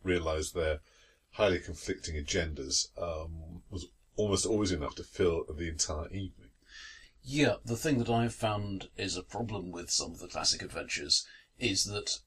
realise 0.03 0.51
their 0.51 0.79
highly 1.31 1.59
conflicting 1.59 2.15
agendas 2.15 2.87
um, 3.01 3.61
was 3.69 3.85
almost 4.15 4.45
always 4.45 4.71
enough 4.71 4.95
to 4.95 5.03
fill 5.03 5.45
the 5.45 5.69
entire 5.69 6.07
evening. 6.07 6.49
Yeah, 7.23 7.55
the 7.63 7.77
thing 7.77 7.99
that 7.99 8.09
I've 8.09 8.35
found 8.35 8.89
is 8.97 9.15
a 9.15 9.23
problem 9.23 9.71
with 9.71 9.89
some 9.89 10.11
of 10.11 10.19
the 10.19 10.27
classic 10.27 10.61
adventures 10.61 11.25
is 11.57 11.85
that 11.85 12.19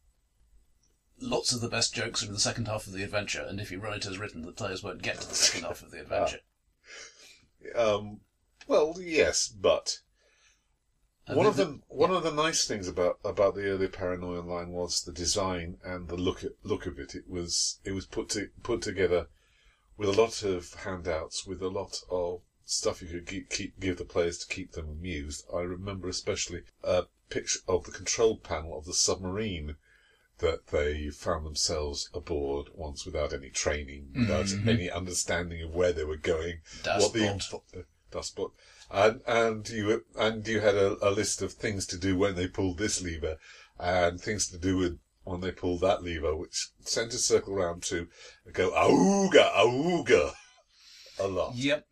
lots 1.20 1.52
of 1.52 1.60
the 1.60 1.68
best 1.68 1.94
jokes 1.94 2.22
are 2.22 2.26
in 2.26 2.32
the 2.32 2.40
second 2.40 2.66
half 2.66 2.86
of 2.86 2.92
the 2.92 3.02
adventure, 3.02 3.44
and 3.48 3.60
if 3.60 3.70
you 3.70 3.80
run 3.80 3.94
it 3.94 4.06
as 4.06 4.18
written, 4.18 4.42
the 4.42 4.52
players 4.52 4.82
won't 4.82 5.02
get 5.02 5.20
to 5.20 5.28
the 5.28 5.34
second 5.34 5.64
half 5.64 5.82
of 5.82 5.90
the 5.90 6.00
adventure. 6.00 6.40
Um, 7.74 8.20
well, 8.68 8.96
yes, 9.00 9.48
but 9.48 10.00
And 11.26 11.36
one 11.36 11.46
of 11.46 11.56
the 11.56 11.80
one 11.88 12.12
of 12.12 12.22
the 12.22 12.30
nice 12.30 12.66
things 12.66 12.86
about 12.86 13.18
about 13.24 13.56
the 13.56 13.64
early 13.64 13.88
paranoia 13.88 14.40
line 14.40 14.70
was 14.70 15.02
the 15.02 15.12
design 15.12 15.78
and 15.82 16.08
the 16.08 16.16
look 16.16 16.44
look 16.62 16.86
of 16.86 16.98
it. 16.98 17.14
It 17.14 17.28
was 17.28 17.80
it 17.84 17.92
was 17.92 18.06
put 18.06 18.28
to, 18.30 18.50
put 18.62 18.82
together 18.82 19.28
with 19.96 20.08
a 20.08 20.20
lot 20.20 20.42
of 20.44 20.74
handouts, 20.74 21.46
with 21.46 21.62
a 21.62 21.68
lot 21.68 22.02
of 22.10 22.42
stuff 22.64 23.02
you 23.02 23.08
could 23.08 23.26
keep, 23.26 23.50
keep 23.50 23.80
give 23.80 23.98
the 23.98 24.04
players 24.04 24.38
to 24.38 24.54
keep 24.54 24.72
them 24.72 24.88
amused. 24.88 25.44
I 25.52 25.60
remember 25.60 26.08
especially 26.08 26.62
a 26.84 27.06
picture 27.28 27.60
of 27.66 27.84
the 27.84 27.92
control 27.92 28.36
panel 28.36 28.76
of 28.78 28.84
the 28.84 28.94
submarine 28.94 29.76
that 30.38 30.66
they 30.68 31.08
found 31.08 31.46
themselves 31.46 32.10
aboard 32.12 32.68
once 32.74 33.06
without 33.06 33.32
any 33.32 33.50
training, 33.50 34.08
without 34.14 34.52
any 34.66 34.90
understanding 34.90 35.62
of 35.62 35.74
where 35.74 35.92
they 35.92 36.04
were 36.04 36.16
going, 36.16 36.60
what 36.84 37.12
the 37.12 37.28
uh, 37.28 37.82
dustbot, 38.10 38.52
and 38.90 39.20
and 39.26 39.68
you 39.68 40.04
and 40.18 40.46
you 40.46 40.60
had 40.60 40.74
a, 40.74 40.96
a 41.06 41.10
list 41.10 41.42
of 41.42 41.52
things 41.52 41.86
to 41.86 41.98
do 41.98 42.16
when 42.16 42.34
they 42.34 42.46
pulled 42.46 42.78
this 42.78 43.02
lever, 43.02 43.38
and 43.78 44.20
things 44.20 44.48
to 44.48 44.58
do 44.58 44.76
with 44.76 44.98
when 45.24 45.40
they 45.40 45.52
pulled 45.52 45.80
that 45.80 46.02
lever, 46.02 46.36
which 46.36 46.68
sent 46.80 47.14
a 47.14 47.18
circle 47.18 47.54
round 47.54 47.82
to 47.82 48.08
go 48.52 48.70
auga 48.70 49.50
auga 49.54 50.32
a 51.18 51.26
lot. 51.26 51.54
Yep. 51.56 51.86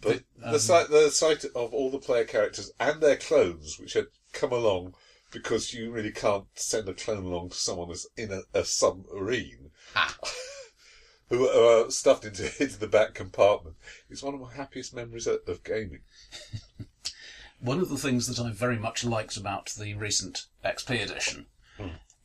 But 0.00 0.22
um, 0.42 0.52
the 0.52 0.58
sight 0.58 0.88
the 0.88 1.10
sight 1.10 1.44
of 1.44 1.72
all 1.72 1.90
the 1.90 1.98
player 1.98 2.24
characters 2.24 2.72
and 2.80 3.00
their 3.00 3.16
clones, 3.16 3.78
which 3.78 3.92
had 3.92 4.06
come 4.32 4.52
along 4.52 4.94
because 5.30 5.72
you 5.72 5.90
really 5.90 6.10
can't 6.10 6.46
send 6.54 6.88
a 6.88 6.94
clone 6.94 7.24
along 7.24 7.50
to 7.50 7.56
someone 7.56 7.88
that's 7.88 8.08
in 8.16 8.32
a, 8.32 8.42
a 8.58 8.64
submarine. 8.64 9.70
Ah. 9.94 10.16
Who 11.28 11.46
are 11.46 11.90
stuffed 11.90 12.24
into, 12.24 12.50
into 12.62 12.78
the 12.78 12.88
back 12.88 13.14
compartment. 13.14 13.76
It's 14.08 14.22
one 14.22 14.34
of 14.34 14.40
my 14.40 14.52
happiest 14.52 14.94
memories 14.94 15.28
of, 15.28 15.40
of 15.46 15.62
gaming. 15.62 16.00
One 17.60 17.78
of 17.78 17.90
the 17.90 17.98
things 17.98 18.26
that 18.26 18.42
I 18.42 18.52
very 18.52 18.78
much 18.78 19.04
liked 19.04 19.36
about 19.36 19.74
the 19.78 19.92
recent 19.92 20.46
XP 20.64 21.02
edition 21.02 21.44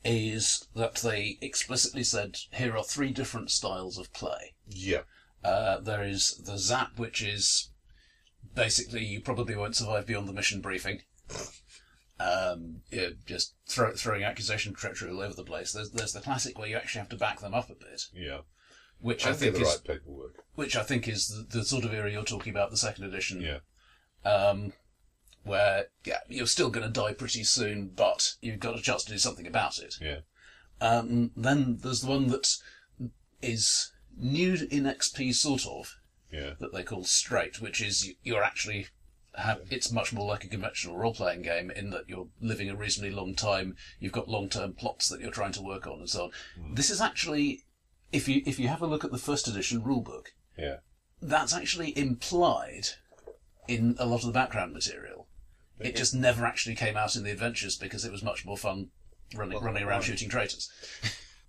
is 0.02 0.66
that 0.74 0.94
they 0.96 1.36
explicitly 1.42 2.04
said 2.04 2.38
here 2.52 2.76
are 2.76 2.82
three 2.82 3.10
different 3.10 3.50
styles 3.50 3.98
of 3.98 4.12
play. 4.14 4.54
Yeah. 4.66 5.02
Uh, 5.44 5.78
there 5.80 6.02
is 6.02 6.42
the 6.46 6.58
zap, 6.58 6.98
which 6.98 7.22
is 7.22 7.70
basically 8.54 9.04
you 9.04 9.20
probably 9.20 9.56
won't 9.56 9.76
survive 9.76 10.06
beyond 10.06 10.28
the 10.28 10.32
mission 10.32 10.60
briefing. 10.60 11.02
Um, 12.18 12.80
yeah, 12.90 13.08
just 13.26 13.54
throw, 13.68 13.92
throwing 13.92 14.24
accusation 14.24 14.72
treachery 14.74 15.10
all 15.10 15.20
over 15.20 15.34
the 15.34 15.44
place. 15.44 15.72
There's 15.72 15.90
there's 15.90 16.12
the 16.14 16.20
classic 16.20 16.58
where 16.58 16.68
you 16.68 16.76
actually 16.76 17.00
have 17.00 17.10
to 17.10 17.16
back 17.16 17.40
them 17.40 17.52
up 17.54 17.68
a 17.68 17.74
bit, 17.74 18.04
Yeah. 18.14 18.38
which 19.00 19.26
I 19.26 19.30
do 19.32 19.36
think 19.36 19.54
the 19.56 19.60
is 19.62 19.68
right 19.68 19.84
paperwork. 19.84 20.44
which 20.54 20.76
I 20.76 20.82
think 20.82 21.06
is 21.08 21.28
the, 21.28 21.58
the 21.58 21.64
sort 21.64 21.84
of 21.84 21.92
era 21.92 22.10
you're 22.10 22.24
talking 22.24 22.50
about, 22.50 22.70
the 22.70 22.76
second 22.78 23.04
edition, 23.04 23.42
Yeah. 23.42 23.58
um, 24.30 24.72
where 25.42 25.88
yeah 26.04 26.20
you're 26.28 26.46
still 26.46 26.70
going 26.70 26.86
to 26.86 26.92
die 26.92 27.12
pretty 27.12 27.44
soon, 27.44 27.88
but 27.94 28.34
you've 28.40 28.60
got 28.60 28.78
a 28.78 28.82
chance 28.82 29.04
to 29.04 29.12
do 29.12 29.18
something 29.18 29.46
about 29.46 29.78
it. 29.78 29.96
Yeah. 30.00 30.20
Um, 30.80 31.32
then 31.36 31.78
there's 31.82 32.00
the 32.00 32.08
one 32.08 32.28
that 32.28 32.48
is 33.42 33.92
new 34.16 34.54
in 34.70 34.84
XP, 34.84 35.34
sort 35.34 35.66
of, 35.66 35.94
Yeah. 36.32 36.54
that 36.60 36.72
they 36.72 36.82
call 36.82 37.04
straight, 37.04 37.60
which 37.60 37.80
is 37.82 38.06
you- 38.06 38.16
you're 38.22 38.42
actually 38.42 38.88
have 39.36 39.60
it's 39.70 39.92
much 39.92 40.12
more 40.12 40.26
like 40.26 40.44
a 40.44 40.48
conventional 40.48 40.96
role 40.96 41.14
playing 41.14 41.42
game 41.42 41.70
in 41.70 41.90
that 41.90 42.08
you're 42.08 42.28
living 42.40 42.70
a 42.70 42.76
reasonably 42.76 43.14
long 43.14 43.34
time, 43.34 43.76
you've 44.00 44.12
got 44.12 44.28
long 44.28 44.48
term 44.48 44.72
plots 44.72 45.08
that 45.08 45.20
you're 45.20 45.30
trying 45.30 45.52
to 45.52 45.62
work 45.62 45.86
on 45.86 45.98
and 46.00 46.10
so 46.10 46.24
on. 46.24 46.30
Hmm. 46.60 46.74
This 46.74 46.90
is 46.90 47.00
actually 47.00 47.64
if 48.12 48.28
you 48.28 48.42
if 48.46 48.58
you 48.58 48.68
have 48.68 48.82
a 48.82 48.86
look 48.86 49.04
at 49.04 49.12
the 49.12 49.18
first 49.18 49.48
edition 49.48 49.82
rulebook, 49.82 50.28
Yeah. 50.56 50.76
that's 51.20 51.54
actually 51.54 51.96
implied 51.98 52.88
in 53.68 53.96
a 53.98 54.06
lot 54.06 54.20
of 54.20 54.26
the 54.26 54.32
background 54.32 54.72
material. 54.72 55.28
It 55.78 55.94
just 55.94 56.14
never 56.14 56.46
actually 56.46 56.74
came 56.74 56.96
out 56.96 57.16
in 57.16 57.22
the 57.24 57.30
adventures 57.30 57.76
because 57.76 58.04
it 58.06 58.12
was 58.12 58.22
much 58.22 58.46
more 58.46 58.56
fun 58.56 58.88
running, 59.34 59.58
running 59.60 59.82
around 59.82 59.98
right. 59.98 60.04
shooting 60.04 60.30
traitors. 60.30 60.70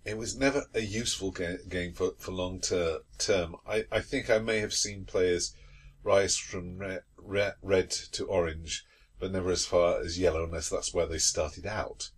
It 0.04 0.18
was 0.18 0.36
never 0.36 0.66
a 0.74 0.80
useful 0.80 1.30
ga- 1.30 1.58
game 1.68 1.94
for, 1.94 2.12
for 2.18 2.32
long 2.32 2.60
ter- 2.60 3.00
term. 3.18 3.56
I, 3.66 3.84
I 3.90 4.00
think 4.00 4.28
I 4.28 4.38
may 4.38 4.58
have 4.58 4.74
seen 4.74 5.04
players 5.06 5.54
rise 6.02 6.36
from 6.36 6.78
re- 6.78 6.98
re- 7.28 7.52
red 7.62 7.90
to 7.90 8.26
orange, 8.26 8.84
but 9.18 9.32
never 9.32 9.50
as 9.50 9.66
far 9.66 10.00
as 10.00 10.18
yellow, 10.18 10.44
unless 10.44 10.68
that's 10.68 10.94
where 10.94 11.06
they 11.06 11.18
started 11.18 11.66
out. 11.66 12.10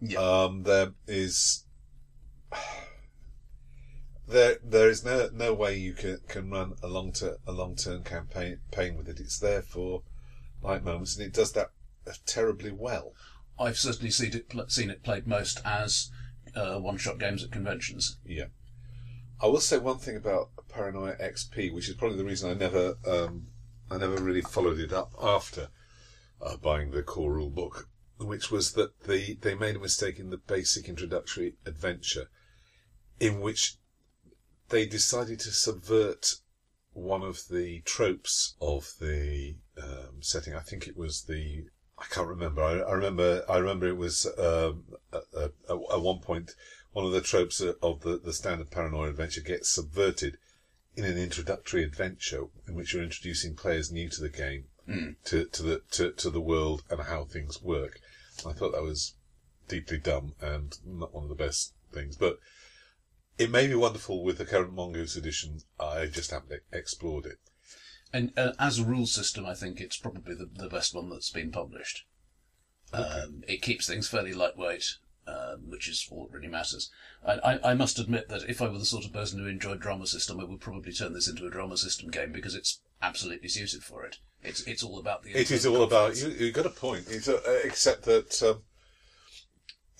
Yeah. 0.00 0.18
Um, 0.18 0.62
there 0.62 0.92
is 1.06 1.64
there 4.28 4.58
there 4.62 4.90
is 4.90 5.04
no 5.04 5.30
no 5.32 5.54
way 5.54 5.76
you 5.76 5.94
can 5.94 6.20
can 6.28 6.50
run 6.50 6.74
a 6.82 6.88
long 6.88 7.12
ter- 7.12 7.38
a 7.46 7.52
long 7.52 7.76
term 7.76 8.04
campaign 8.04 8.58
with 8.96 9.08
it. 9.08 9.20
It's 9.20 9.38
there 9.38 9.62
for 9.62 10.02
light 10.62 10.84
moments, 10.84 11.16
and 11.16 11.26
it 11.26 11.32
does 11.32 11.52
that 11.52 11.70
terribly 12.26 12.72
well. 12.72 13.12
I've 13.58 13.78
certainly 13.78 14.10
seen 14.10 14.34
it, 14.34 14.48
pl- 14.48 14.68
seen 14.68 14.90
it 14.90 15.02
played 15.02 15.26
most 15.26 15.60
as 15.64 16.10
uh, 16.54 16.78
one-shot 16.78 17.18
games 17.18 17.42
at 17.42 17.50
conventions. 17.50 18.18
Yeah. 18.24 18.46
I 19.40 19.46
will 19.46 19.60
say 19.60 19.78
one 19.78 19.98
thing 19.98 20.16
about 20.16 20.50
Paranoia 20.68 21.16
XP, 21.16 21.72
which 21.72 21.88
is 21.88 21.94
probably 21.94 22.18
the 22.18 22.24
reason 22.24 22.50
I 22.50 22.54
never, 22.54 22.96
um, 23.06 23.48
I 23.90 23.98
never 23.98 24.16
really 24.16 24.42
followed 24.42 24.78
it 24.78 24.92
up 24.92 25.12
after 25.20 25.68
uh, 26.40 26.56
buying 26.56 26.90
the 26.90 27.02
core 27.02 27.32
rule 27.32 27.50
book, 27.50 27.88
which 28.18 28.50
was 28.50 28.72
that 28.72 29.00
they 29.04 29.34
they 29.34 29.54
made 29.54 29.76
a 29.76 29.80
mistake 29.80 30.18
in 30.18 30.30
the 30.30 30.36
basic 30.36 30.88
introductory 30.88 31.54
adventure, 31.64 32.28
in 33.20 33.40
which 33.40 33.76
they 34.68 34.86
decided 34.86 35.40
to 35.40 35.50
subvert 35.50 36.36
one 36.92 37.22
of 37.22 37.48
the 37.48 37.80
tropes 37.82 38.54
of 38.60 38.92
the 39.00 39.56
um, 39.80 40.20
setting. 40.20 40.54
I 40.54 40.60
think 40.60 40.86
it 40.86 40.96
was 40.96 41.24
the 41.24 41.66
I 41.98 42.04
can't 42.10 42.28
remember. 42.28 42.62
I, 42.62 42.80
I 42.80 42.92
remember. 42.92 43.44
I 43.48 43.58
remember 43.58 43.86
it 43.86 43.96
was 43.96 44.26
um, 44.38 44.84
at, 45.12 45.22
at, 45.34 45.52
at 45.68 46.00
one 46.00 46.20
point 46.20 46.54
one 46.92 47.04
of 47.04 47.12
the 47.12 47.20
tropes 47.20 47.60
of 47.60 48.00
the, 48.00 48.18
the 48.18 48.32
standard 48.32 48.70
paranoia 48.70 49.10
adventure 49.10 49.42
gets 49.42 49.70
subverted 49.70 50.38
in 50.96 51.04
an 51.04 51.18
introductory 51.18 51.84
adventure 51.84 52.44
in 52.66 52.74
which 52.74 52.92
you're 52.92 53.02
introducing 53.02 53.54
players 53.54 53.92
new 53.92 54.08
to 54.08 54.20
the 54.20 54.30
game 54.30 54.64
to, 55.24 55.44
to 55.46 55.62
the 55.62 55.82
to, 55.90 56.12
to 56.12 56.30
the 56.30 56.40
world 56.40 56.82
and 56.90 57.00
how 57.02 57.24
things 57.24 57.62
work. 57.62 58.00
I 58.46 58.52
thought 58.52 58.72
that 58.72 58.82
was 58.82 59.14
deeply 59.68 59.98
dumb 59.98 60.34
and 60.40 60.76
not 60.84 61.14
one 61.14 61.24
of 61.24 61.28
the 61.28 61.34
best 61.34 61.74
things, 61.92 62.16
but 62.16 62.38
it 63.38 63.50
may 63.50 63.66
be 63.66 63.74
wonderful 63.74 64.24
with 64.24 64.38
the 64.38 64.46
current 64.46 64.72
Mongoose 64.72 65.16
edition. 65.16 65.60
I 65.78 66.06
just 66.06 66.30
haven't 66.30 66.62
explored 66.72 67.26
it. 67.26 67.38
And 68.12 68.32
uh, 68.36 68.52
as 68.58 68.78
a 68.78 68.84
rule 68.84 69.06
system, 69.06 69.44
I 69.44 69.54
think 69.54 69.80
it's 69.80 69.96
probably 69.96 70.34
the, 70.34 70.48
the 70.54 70.68
best 70.68 70.94
one 70.94 71.10
that's 71.10 71.30
been 71.30 71.50
published. 71.50 72.06
Um, 72.92 73.42
it 73.48 73.62
keeps 73.62 73.86
things 73.86 74.08
fairly 74.08 74.32
lightweight, 74.32 74.98
um, 75.26 75.70
which 75.70 75.88
is 75.88 76.06
all 76.10 76.26
that 76.26 76.32
really 76.32 76.48
matters. 76.48 76.90
I, 77.24 77.34
I, 77.34 77.70
I 77.70 77.74
must 77.74 77.98
admit 77.98 78.28
that 78.28 78.48
if 78.48 78.62
I 78.62 78.68
were 78.68 78.78
the 78.78 78.84
sort 78.84 79.04
of 79.04 79.12
person 79.12 79.38
who 79.38 79.46
enjoyed 79.46 79.80
drama 79.80 80.06
system, 80.06 80.40
I 80.40 80.44
would 80.44 80.60
probably 80.60 80.92
turn 80.92 81.12
this 81.12 81.28
into 81.28 81.46
a 81.46 81.50
drama 81.50 81.76
system 81.76 82.10
game 82.10 82.32
because 82.32 82.54
it's 82.54 82.80
absolutely 83.02 83.48
suited 83.48 83.82
for 83.82 84.04
it. 84.04 84.18
It's 84.42 84.62
it's 84.62 84.82
all 84.82 84.98
about 84.98 85.22
the. 85.22 85.32
It 85.32 85.50
is 85.50 85.66
all 85.66 85.82
about 85.82 86.16
you. 86.20 86.28
You 86.28 86.52
got 86.52 86.66
a 86.66 86.70
point. 86.70 87.06
It's 87.08 87.28
uh, 87.28 87.40
except 87.64 88.04
that, 88.04 88.42
um, 88.42 88.62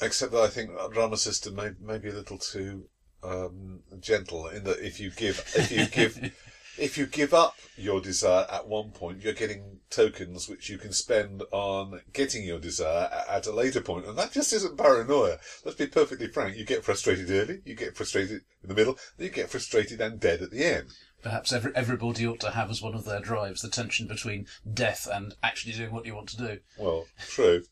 except 0.01 0.33
that 0.33 0.43
I 0.43 0.49
think 0.49 0.71
drama 0.93 1.17
system 1.17 1.57
may, 1.57 1.71
may 1.81 1.99
be 1.99 2.11
a 2.11 2.15
little 2.15 2.39
too 2.39 2.89
um, 3.25 3.81
gentle 4.01 4.47
in 4.49 4.65
that 4.65 4.79
if 4.79 5.01
you 5.01 5.11
give 5.11 5.43
if 5.57 5.73
you 5.73 5.87
give 5.87 6.33
if 6.79 6.99
you 6.99 7.07
give 7.07 7.33
up 7.35 7.57
your 7.77 8.01
desire 8.01 8.47
at 8.51 8.67
one 8.67 8.91
point, 8.91 9.23
you're 9.23 9.33
getting 9.33 9.81
tokens 9.91 10.49
which 10.49 10.69
you 10.69 10.79
can 10.79 10.93
spend 10.93 11.43
on 11.51 12.01
getting 12.13 12.45
your 12.45 12.59
desire 12.59 13.09
at 13.29 13.47
a 13.47 13.53
later 13.53 13.81
point. 13.81 14.07
and 14.07 14.19
that 14.19 14.33
just 14.33 14.53
isn't 14.53 14.77
paranoia. 14.77 15.39
Let's 15.65 15.79
be 15.79 15.87
perfectly 15.87 16.29
frank. 16.29 16.57
You 16.57 16.65
get 16.65 16.85
frustrated 16.85 17.31
early, 17.31 17.61
you 17.65 17.75
get 17.75 17.97
frustrated 17.97 18.43
in 18.63 18.69
the 18.69 18.75
middle, 18.75 18.99
then 19.17 19.27
you 19.27 19.33
get 19.33 19.51
frustrated 19.51 20.01
and 20.01 20.21
dead 20.21 20.43
at 20.43 20.51
the 20.51 20.65
end. 20.65 20.91
Perhaps 21.23 21.53
every, 21.53 21.73
everybody 21.75 22.27
ought 22.27 22.41
to 22.41 22.51
have 22.51 22.71
as 22.71 22.83
one 22.83 22.95
of 22.95 23.05
their 23.05 23.21
drives 23.21 23.63
the 23.63 23.69
tension 23.69 24.07
between 24.07 24.47
death 24.71 25.09
and 25.13 25.35
actually 25.43 25.73
doing 25.73 25.93
what 25.93 26.07
you 26.07 26.15
want 26.15 26.29
to 26.31 26.37
do. 26.37 26.59
Well, 26.79 27.07
true. 27.19 27.63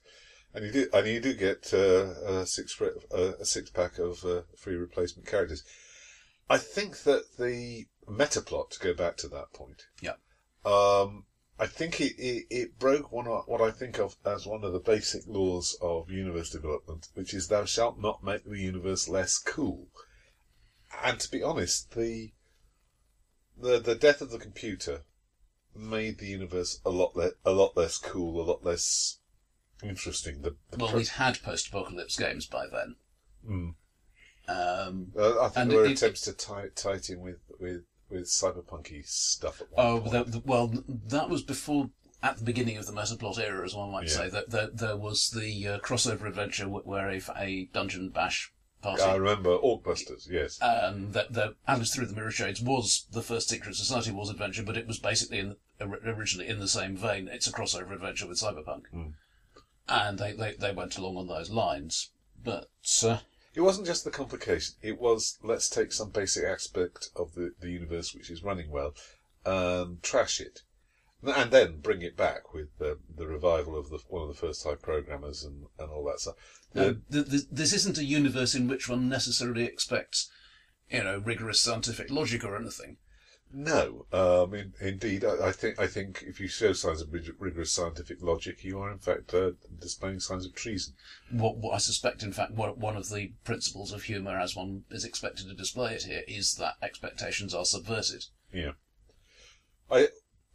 And 0.55 0.64
you 0.64 0.73
do, 0.73 0.88
and 0.93 1.07
you 1.07 1.21
do 1.21 1.35
get 1.35 1.75
uh, 1.75 2.40
a 2.40 2.47
six 2.47 2.81
uh, 2.81 3.33
a 3.40 3.45
six 3.45 3.71
pack 3.71 3.99
of 3.99 4.25
uh, 4.25 4.43
free 4.57 4.77
replacement 4.77 5.29
characters. 5.29 5.64
I 6.49 6.59
think 6.59 7.03
that 7.05 7.37
the 7.38 7.87
meta 8.09 8.40
plot, 8.40 8.71
to 8.73 8.79
go 8.81 8.95
back 8.95 9.17
to 9.19 9.29
that 9.29 9.53
point, 9.53 9.87
Yeah. 10.01 10.14
um, 10.64 11.25
I 11.59 11.67
think 11.67 12.01
it, 12.01 12.14
it, 12.19 12.47
it 12.51 12.79
broke 12.79 13.12
one 13.12 13.29
of 13.29 13.45
what 13.47 13.61
I 13.61 13.71
think 13.71 13.99
of 13.99 14.17
as 14.25 14.45
one 14.47 14.64
of 14.64 14.73
the 14.73 14.81
basic 14.81 15.23
laws 15.27 15.77
of 15.81 16.11
universe 16.11 16.51
development, 16.51 17.09
which 17.14 17.33
is 17.33 17.47
thou 17.49 17.64
shalt 17.64 18.01
not 18.01 18.25
make 18.25 18.45
the 18.45 18.59
universe 18.59 19.09
less 19.09 19.38
cool. 19.38 19.88
And 21.05 21.21
to 21.21 21.31
be 21.31 21.43
honest, 21.43 21.93
the 21.95 22.33
the 23.57 23.79
the 23.79 23.95
death 23.95 24.21
of 24.21 24.31
the 24.31 24.38
computer 24.38 25.03
made 25.77 26.19
the 26.19 26.27
universe 26.27 26.81
a 26.85 26.90
lot 26.90 27.14
le- 27.17 27.33
a 27.45 27.53
lot 27.53 27.77
less 27.77 27.99
cool, 27.99 28.40
a 28.40 28.47
lot 28.49 28.64
less 28.64 29.19
interesting. 29.83 30.43
The, 30.43 30.57
the 30.71 30.79
Well, 30.79 30.88
pro- 30.88 30.99
we'd 30.99 31.09
had 31.09 31.40
post-apocalypse 31.43 32.17
games 32.17 32.47
by 32.47 32.67
then. 32.67 32.97
Mm. 33.49 33.75
Um, 34.49 35.12
Uh, 35.17 35.40
I 35.40 35.49
think 35.49 35.57
And 35.57 35.71
there 35.71 35.79
were 35.79 35.85
it- 35.87 35.93
attempts 35.93 36.21
to 36.23 36.33
tie, 36.33 36.69
tie 36.75 36.95
it 36.95 37.11
in 37.11 37.21
with, 37.21 37.38
with, 37.59 37.83
with 38.14 38.24
cyberpunky 38.24 39.05
stuff 39.07 39.61
at 39.61 39.70
one 39.72 39.87
Oh, 39.87 40.00
point. 40.00 40.12
the, 40.27 40.38
the, 40.38 40.42
well, 40.46 40.72
that 41.09 41.29
was 41.29 41.42
before, 41.42 41.90
at 42.22 42.38
the 42.38 42.44
beginning 42.44 42.77
of 42.79 42.87
the 42.87 42.92
Metaplot 42.92 43.38
era, 43.38 43.64
as 43.64 43.74
one 43.74 43.90
might 43.90 44.05
Yeah. 44.09 44.14
say. 44.16 44.29
That 44.31 44.50
there, 44.50 44.68
there 44.72 44.96
was 44.96 45.31
the 45.31 45.68
uh, 45.68 45.79
crossover 45.81 46.27
adventure 46.27 46.66
where 46.68 47.11
a, 47.11 47.20
a 47.37 47.66
dungeon 47.72 48.09
bash 48.11 48.53
party. 48.81 49.03
I 49.03 49.16
remember 49.16 49.57
Orcbusters, 49.59 50.29
yes. 50.31 50.61
um, 50.62 51.12
that 51.12 51.33
the 51.33 51.57
Alice 51.66 51.94
Through 51.94 52.07
the 52.07 52.14
Mirror 52.14 52.31
Shades 52.31 52.61
was 52.62 53.07
the 53.11 53.22
first 53.22 53.48
Secret 53.48 53.74
Society 53.74 54.11
Wars 54.12 54.31
adventure, 54.31 54.62
but 54.62 54.77
it 54.77 54.87
was 54.87 54.98
basically 54.98 55.38
in, 55.38 55.57
originally 55.81 56.48
in 56.48 56.61
the 56.61 56.68
same 56.68 56.96
vein. 56.96 57.29
It's 57.29 57.46
a 57.46 57.53
crossover 57.53 57.92
adventure 57.92 58.29
with 58.29 58.38
Cyberpunk, 58.40 58.85
and 59.88 60.18
they, 60.18 60.33
they, 60.33 60.55
they 60.55 60.72
went 60.72 60.96
along 60.96 61.16
on 61.16 61.27
those 61.29 61.50
lines. 61.50 62.11
But 62.42 62.68
uh, 63.03 63.18
It 63.55 63.61
wasn't 63.61 63.87
just 63.87 64.05
the 64.05 64.11
complication. 64.11 64.75
It 64.83 65.01
was 65.01 65.38
let's 65.43 65.69
take 65.69 65.93
some 65.93 66.11
basic 66.11 66.45
aspect 66.45 67.11
of 67.17 67.35
the, 67.35 67.53
the 67.61 67.71
universe 67.71 68.14
which 68.14 68.31
is 68.31 68.43
running 68.43 68.71
well, 68.71 68.95
and 69.45 70.03
trash 70.03 70.40
it, 70.40 70.62
and 71.23 71.51
then 71.51 71.81
bring 71.81 72.03
it 72.03 72.17
back 72.17 72.53
with 72.53 72.77
the, 72.79 72.99
the 73.17 73.27
revival 73.27 73.79
of 73.79 73.90
the 73.90 73.99
one 74.09 74.23
of 74.23 74.29
the 74.29 74.35
first 74.35 74.64
time 74.64 74.79
programmers 74.83 75.45
and, 75.45 75.67
and 75.79 75.90
all 75.90 76.05
that 76.05 76.21
stuff. 76.21 76.35
Um, 76.75 77.03
th- 77.11 77.31
th- 77.31 77.49
this 77.51 77.73
isn't 77.73 77.99
a 77.99 78.05
universe 78.05 78.55
in 78.55 78.67
which 78.67 78.88
one 78.88 79.09
necessarily 79.09 79.64
expects, 79.64 80.31
you 80.90 81.05
know, 81.05 81.19
rigorous 81.19 81.61
scientific 81.61 82.11
logic 82.11 82.45
or 82.45 82.57
anything. 82.57 82.97
No, 83.55 84.07
um, 84.12 84.53
in, 84.53 84.73
indeed, 84.81 85.25
I, 85.25 85.49
I 85.49 85.53
think 85.53 85.79
I 85.79 85.87
think 85.87 86.25
if 86.27 86.40
you 86.40 86.49
show 86.49 86.73
signs 86.73 87.01
of 87.01 87.12
rig- 87.12 87.37
rigorous 87.38 87.71
scientific 87.71 88.21
logic, 88.21 88.64
you 88.64 88.81
are 88.81 88.90
in 88.90 88.99
fact 88.99 89.33
uh, 89.33 89.53
displaying 89.81 90.19
signs 90.21 90.45
of 90.45 90.55
treason. 90.55 90.95
What, 91.31 91.59
what 91.59 91.75
I 91.75 91.79
suspect, 91.79 92.25
in 92.25 92.33
fact, 92.33 92.53
one, 92.53 92.71
one 92.71 92.97
of 92.97 93.09
the 93.09 93.33
principles 93.45 93.93
of 93.93 94.03
humour, 94.03 94.38
as 94.38 94.57
one 94.57 94.83
is 94.90 95.05
expected 95.05 95.47
to 95.47 95.55
display 95.55 95.95
it 95.95 96.03
here, 96.03 96.23
is 96.27 96.57
that 96.57 96.75
expectations 96.83 97.55
are 97.55 97.64
subverted. 97.64 98.25
Yeah. 98.53 98.73
I, 99.88 100.09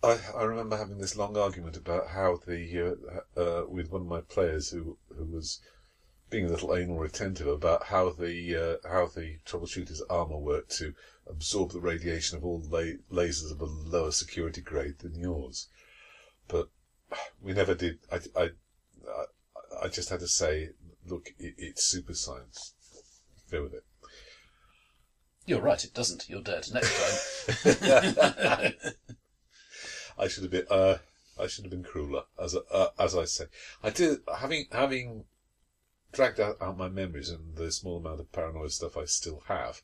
I 0.04 0.20
I 0.36 0.44
remember 0.44 0.76
having 0.76 0.98
this 0.98 1.16
long 1.16 1.38
argument 1.38 1.78
about 1.78 2.10
how 2.10 2.40
the 2.46 2.98
uh, 3.38 3.40
uh, 3.40 3.66
with 3.68 3.92
one 3.92 4.02
of 4.02 4.08
my 4.08 4.22
players 4.22 4.72
who 4.72 4.98
who 5.16 5.26
was 5.26 5.62
being 6.30 6.46
a 6.46 6.50
little 6.50 6.76
anal 6.76 7.00
retentive 7.00 7.48
about 7.48 7.86
how 7.86 8.12
the 8.12 8.56
uh, 8.84 8.88
how 8.88 9.08
the 9.08 9.38
troubleshooter's 9.46 10.02
armor 10.10 10.38
worked 10.38 10.72
to 10.78 10.94
absorb 11.30 11.72
the 11.72 11.80
radiation 11.80 12.38
of 12.38 12.44
all 12.44 12.62
la- 12.68 12.98
lasers 13.12 13.52
of 13.52 13.62
a 13.62 13.66
lower 13.66 14.12
security 14.12 14.62
grade 14.62 15.00
than 15.00 15.16
yours, 15.16 15.68
but 16.48 16.70
we 17.42 17.54
never 17.54 17.76
did. 17.76 18.00
I 18.12 18.20
I 18.36 18.50
I, 19.08 19.26
I 19.84 19.88
just 19.88 20.10
had 20.10 20.20
to 20.20 20.28
say, 20.28 20.70
look, 21.06 21.30
it, 21.38 21.56
it's 21.58 21.86
super 21.86 22.14
science. 22.14 22.74
Go 23.52 23.64
with 23.64 23.74
it. 23.74 23.84
You're 25.46 25.62
right, 25.62 25.84
it 25.84 25.94
doesn't. 25.94 26.30
You're 26.30 26.42
dead. 26.42 26.68
Next 26.72 27.54
time. 27.64 28.74
I 30.20 30.28
should 30.28 30.44
have 30.44 30.52
been. 30.52 30.68
Uh, 30.70 30.98
I 31.40 31.48
should 31.48 31.64
have 31.64 31.72
been 31.72 31.84
crueler, 31.84 32.24
as 32.38 32.56
uh, 32.56 32.90
as 33.00 33.16
I 33.16 33.26
say. 33.26 33.46
I 33.82 33.90
did 33.90 34.20
having 34.40 34.68
having 34.72 35.26
dragged 36.12 36.40
out, 36.40 36.58
out 36.62 36.78
my 36.78 36.90
memories 36.90 37.30
and 37.30 37.56
the 37.56 37.72
small 37.72 37.98
amount 37.98 38.20
of 38.20 38.32
paranoid 38.32 38.72
stuff 38.72 38.98
I 38.98 39.06
still 39.06 39.44
have. 39.48 39.82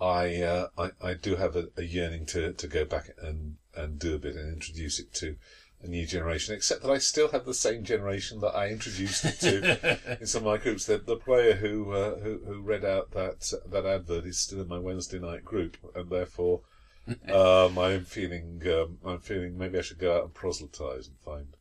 I 0.00 0.42
uh, 0.42 0.68
I, 0.78 0.90
I 1.02 1.14
do 1.14 1.36
have 1.36 1.56
a, 1.56 1.68
a 1.76 1.82
yearning 1.82 2.26
to, 2.26 2.52
to 2.52 2.66
go 2.68 2.84
back 2.84 3.10
and, 3.20 3.56
and 3.74 3.98
do 3.98 4.14
a 4.14 4.18
bit 4.18 4.36
and 4.36 4.52
introduce 4.52 5.00
it 5.00 5.12
to 5.14 5.36
a 5.82 5.88
new 5.88 6.06
generation. 6.06 6.54
Except 6.54 6.82
that 6.82 6.90
I 6.90 6.98
still 6.98 7.28
have 7.28 7.44
the 7.44 7.54
same 7.54 7.84
generation 7.84 8.40
that 8.40 8.54
I 8.54 8.68
introduced 8.68 9.24
it 9.24 9.40
to 9.40 10.18
in 10.20 10.26
some 10.26 10.42
of 10.42 10.46
my 10.46 10.56
groups. 10.56 10.86
The, 10.86 10.98
the 10.98 11.16
player 11.16 11.54
who, 11.54 11.92
uh, 11.92 12.16
who 12.20 12.38
who 12.46 12.60
read 12.60 12.84
out 12.84 13.10
that 13.12 13.52
that 13.66 13.86
advert 13.86 14.24
is 14.24 14.38
still 14.38 14.60
in 14.60 14.68
my 14.68 14.78
Wednesday 14.78 15.18
night 15.18 15.44
group, 15.44 15.76
and 15.94 16.10
therefore 16.10 16.60
um, 17.32 17.78
I'm 17.78 18.04
feeling 18.04 18.62
um, 18.66 18.98
I'm 19.04 19.20
feeling 19.20 19.58
maybe 19.58 19.78
I 19.78 19.82
should 19.82 19.98
go 19.98 20.16
out 20.16 20.24
and 20.24 20.34
proselytise 20.34 21.08
and 21.08 21.18
find 21.24 21.56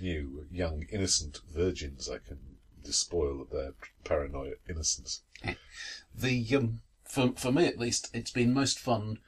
new, 0.00 0.46
young, 0.50 0.86
innocent 0.90 1.40
virgins 1.52 2.08
I 2.08 2.18
can 2.18 2.38
despoil 2.82 3.40
of 3.40 3.50
their 3.50 3.72
paranoia 4.04 4.54
innocence. 4.68 5.22
The 6.16 6.56
um, 6.56 6.80
for 7.14 7.32
for 7.36 7.52
me 7.52 7.66
at 7.66 7.78
least, 7.78 8.10
it's 8.12 8.30
been 8.30 8.52
most 8.52 8.78
fun, 8.78 9.18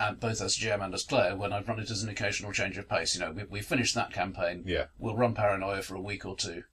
at 0.00 0.20
both 0.20 0.40
as 0.40 0.56
GM 0.56 0.84
and 0.84 0.94
as 0.94 1.04
player, 1.04 1.36
when 1.36 1.52
I've 1.52 1.68
run 1.68 1.78
it 1.80 1.90
as 1.90 2.02
an 2.02 2.08
occasional 2.08 2.52
change 2.52 2.76
of 2.78 2.88
pace. 2.88 3.14
You 3.14 3.20
know, 3.20 3.32
we 3.32 3.44
we 3.44 3.60
finished 3.62 3.94
that 3.94 4.12
campaign. 4.12 4.62
Yeah. 4.66 4.86
We'll 4.98 5.16
run 5.16 5.34
Paranoia 5.34 5.82
for 5.82 5.94
a 5.94 6.00
week 6.00 6.24
or 6.26 6.36
two. 6.36 6.64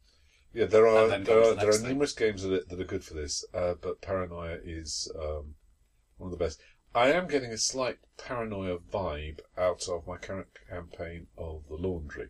Yeah, 0.54 0.66
there 0.66 0.88
are 0.88 1.04
And 1.04 1.12
then 1.12 1.24
go 1.24 1.34
there 1.42 1.52
are, 1.52 1.56
the 1.56 1.62
there 1.62 1.70
are 1.70 1.74
thing. 1.74 1.88
numerous 1.90 2.14
games 2.14 2.44
that 2.44 2.54
are, 2.54 2.64
that 2.70 2.80
are 2.80 2.84
good 2.86 3.04
for 3.04 3.16
this, 3.16 3.44
uh, 3.54 3.74
but 3.82 4.02
Paranoia 4.02 4.60
is 4.64 5.12
um, 5.20 5.56
one 6.18 6.32
of 6.32 6.38
the 6.38 6.44
best. 6.44 6.62
I 6.96 7.12
am 7.12 7.28
getting 7.28 7.52
a 7.52 7.58
slight 7.58 7.98
Paranoia 8.18 8.78
vibe 8.78 9.40
out 9.58 9.88
of 9.90 10.06
my 10.06 10.18
current 10.18 10.50
campaign 10.70 11.26
of 11.40 11.64
the 11.70 11.76
Laundry, 11.76 12.28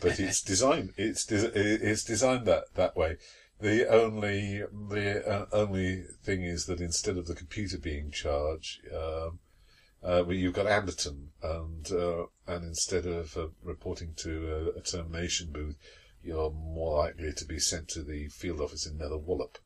but 0.00 0.18
it's 0.18 0.40
designed 0.52 0.94
it's 0.96 1.26
des- 1.26 1.52
it's 1.54 2.04
designed 2.04 2.46
that 2.46 2.64
that 2.74 2.96
way. 2.96 3.18
The 3.62 3.88
only 3.88 4.64
the 4.88 5.24
uh, 5.24 5.46
only 5.52 6.02
thing 6.24 6.42
is 6.42 6.66
that 6.66 6.80
instead 6.80 7.16
of 7.16 7.28
the 7.28 7.36
computer 7.36 7.78
being 7.78 8.10
charged, 8.10 8.80
um, 8.92 9.38
uh, 10.02 10.24
well, 10.26 10.32
you've 10.32 10.54
got 10.54 10.66
Angleton, 10.66 11.28
and 11.40 11.92
uh, 11.92 12.26
and 12.48 12.64
instead 12.64 13.06
of 13.06 13.36
uh, 13.36 13.46
reporting 13.62 14.14
to 14.16 14.72
a, 14.74 14.78
a 14.80 14.82
termination 14.82 15.52
booth, 15.52 15.76
you're 16.24 16.50
more 16.50 16.98
likely 16.98 17.32
to 17.32 17.44
be 17.44 17.60
sent 17.60 17.86
to 17.90 18.02
the 18.02 18.26
field 18.30 18.60
office 18.60 18.84
in 18.84 18.98
Nether 18.98 19.16
Wallop, 19.16 19.58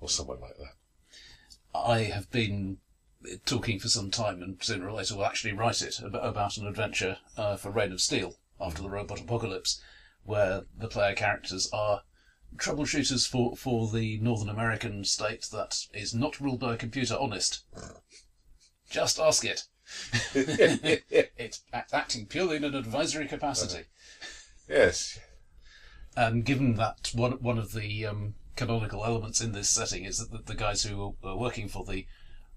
or 0.00 0.08
somewhere 0.08 0.38
like 0.38 0.56
that. 0.56 1.78
I 1.78 2.04
have 2.04 2.30
been 2.30 2.78
talking 3.44 3.78
for 3.78 3.90
some 3.90 4.10
time, 4.10 4.42
and 4.42 4.56
sooner 4.64 4.88
or 4.88 4.92
later 4.92 5.16
will 5.16 5.26
actually 5.26 5.52
write 5.52 5.82
it 5.82 6.00
about, 6.00 6.24
about 6.24 6.56
an 6.56 6.66
adventure 6.66 7.18
uh, 7.36 7.58
for 7.58 7.70
Reign 7.70 7.92
of 7.92 8.00
Steel 8.00 8.36
after 8.58 8.80
the 8.80 8.88
robot 8.88 9.20
apocalypse, 9.20 9.78
where 10.24 10.62
the 10.74 10.88
player 10.88 11.14
characters 11.14 11.68
are 11.70 12.04
troubleshooters 12.56 13.28
for, 13.28 13.56
for 13.56 13.88
the 13.88 14.18
Northern 14.18 14.48
American 14.48 15.04
state 15.04 15.46
that 15.52 15.86
is 15.94 16.14
not 16.14 16.40
ruled 16.40 16.60
by 16.60 16.74
a 16.74 16.78
computer. 16.78 17.16
Honest, 17.18 17.64
just 18.88 19.18
ask 19.18 19.44
it. 19.44 19.64
it's 20.34 21.62
acting 21.92 22.26
purely 22.26 22.56
in 22.56 22.64
an 22.64 22.74
advisory 22.74 23.26
capacity. 23.26 23.84
Yes, 24.68 25.18
And 26.16 26.44
given 26.44 26.76
that 26.76 27.10
one 27.14 27.32
one 27.42 27.58
of 27.58 27.72
the 27.72 28.06
um, 28.06 28.34
canonical 28.56 29.04
elements 29.04 29.40
in 29.40 29.52
this 29.52 29.68
setting 29.68 30.04
is 30.04 30.18
that 30.18 30.30
the, 30.30 30.38
the 30.52 30.54
guys 30.54 30.84
who 30.84 31.16
are 31.24 31.36
working 31.36 31.68
for 31.68 31.84
the 31.84 32.06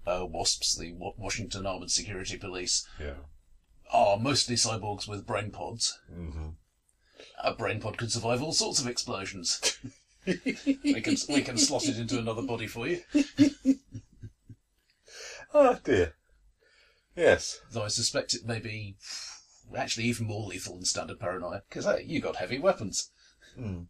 uh, 0.06 0.24
WASPs, 0.26 0.78
the 0.78 0.94
Washington 0.96 1.66
Armored 1.66 1.90
Security 1.90 2.36
Police, 2.36 2.86
yeah. 3.00 3.14
are 3.90 4.18
mostly 4.18 4.54
cyborgs 4.54 5.08
with 5.08 5.26
brain 5.26 5.50
pods. 5.50 5.98
hmm 6.12 6.50
A 7.42 7.54
brain 7.54 7.80
pod 7.80 7.98
could 7.98 8.12
survive 8.12 8.42
all 8.42 8.52
sorts 8.52 8.80
of 8.80 8.86
explosions. 8.86 9.78
we 10.26 11.00
can 11.00 11.16
we 11.28 11.42
can 11.42 11.58
slot 11.58 11.84
it 11.84 11.98
into 11.98 12.18
another 12.18 12.42
body 12.42 12.66
for 12.66 12.86
you. 12.88 13.00
Oh 15.54 15.78
dear. 15.84 16.14
Yes. 17.14 17.60
Though 17.70 17.84
I 17.84 17.88
suspect 17.88 18.34
it 18.34 18.44
may 18.44 18.58
be 18.58 18.96
actually 19.76 20.06
even 20.06 20.26
more 20.26 20.48
lethal 20.48 20.74
than 20.74 20.84
standard 20.84 21.20
paranoia 21.20 21.62
because 21.68 21.84
hey, 21.84 22.04
you 22.04 22.20
got 22.20 22.36
heavy 22.36 22.58
weapons. 22.58 23.12
Hmm. 23.56 23.82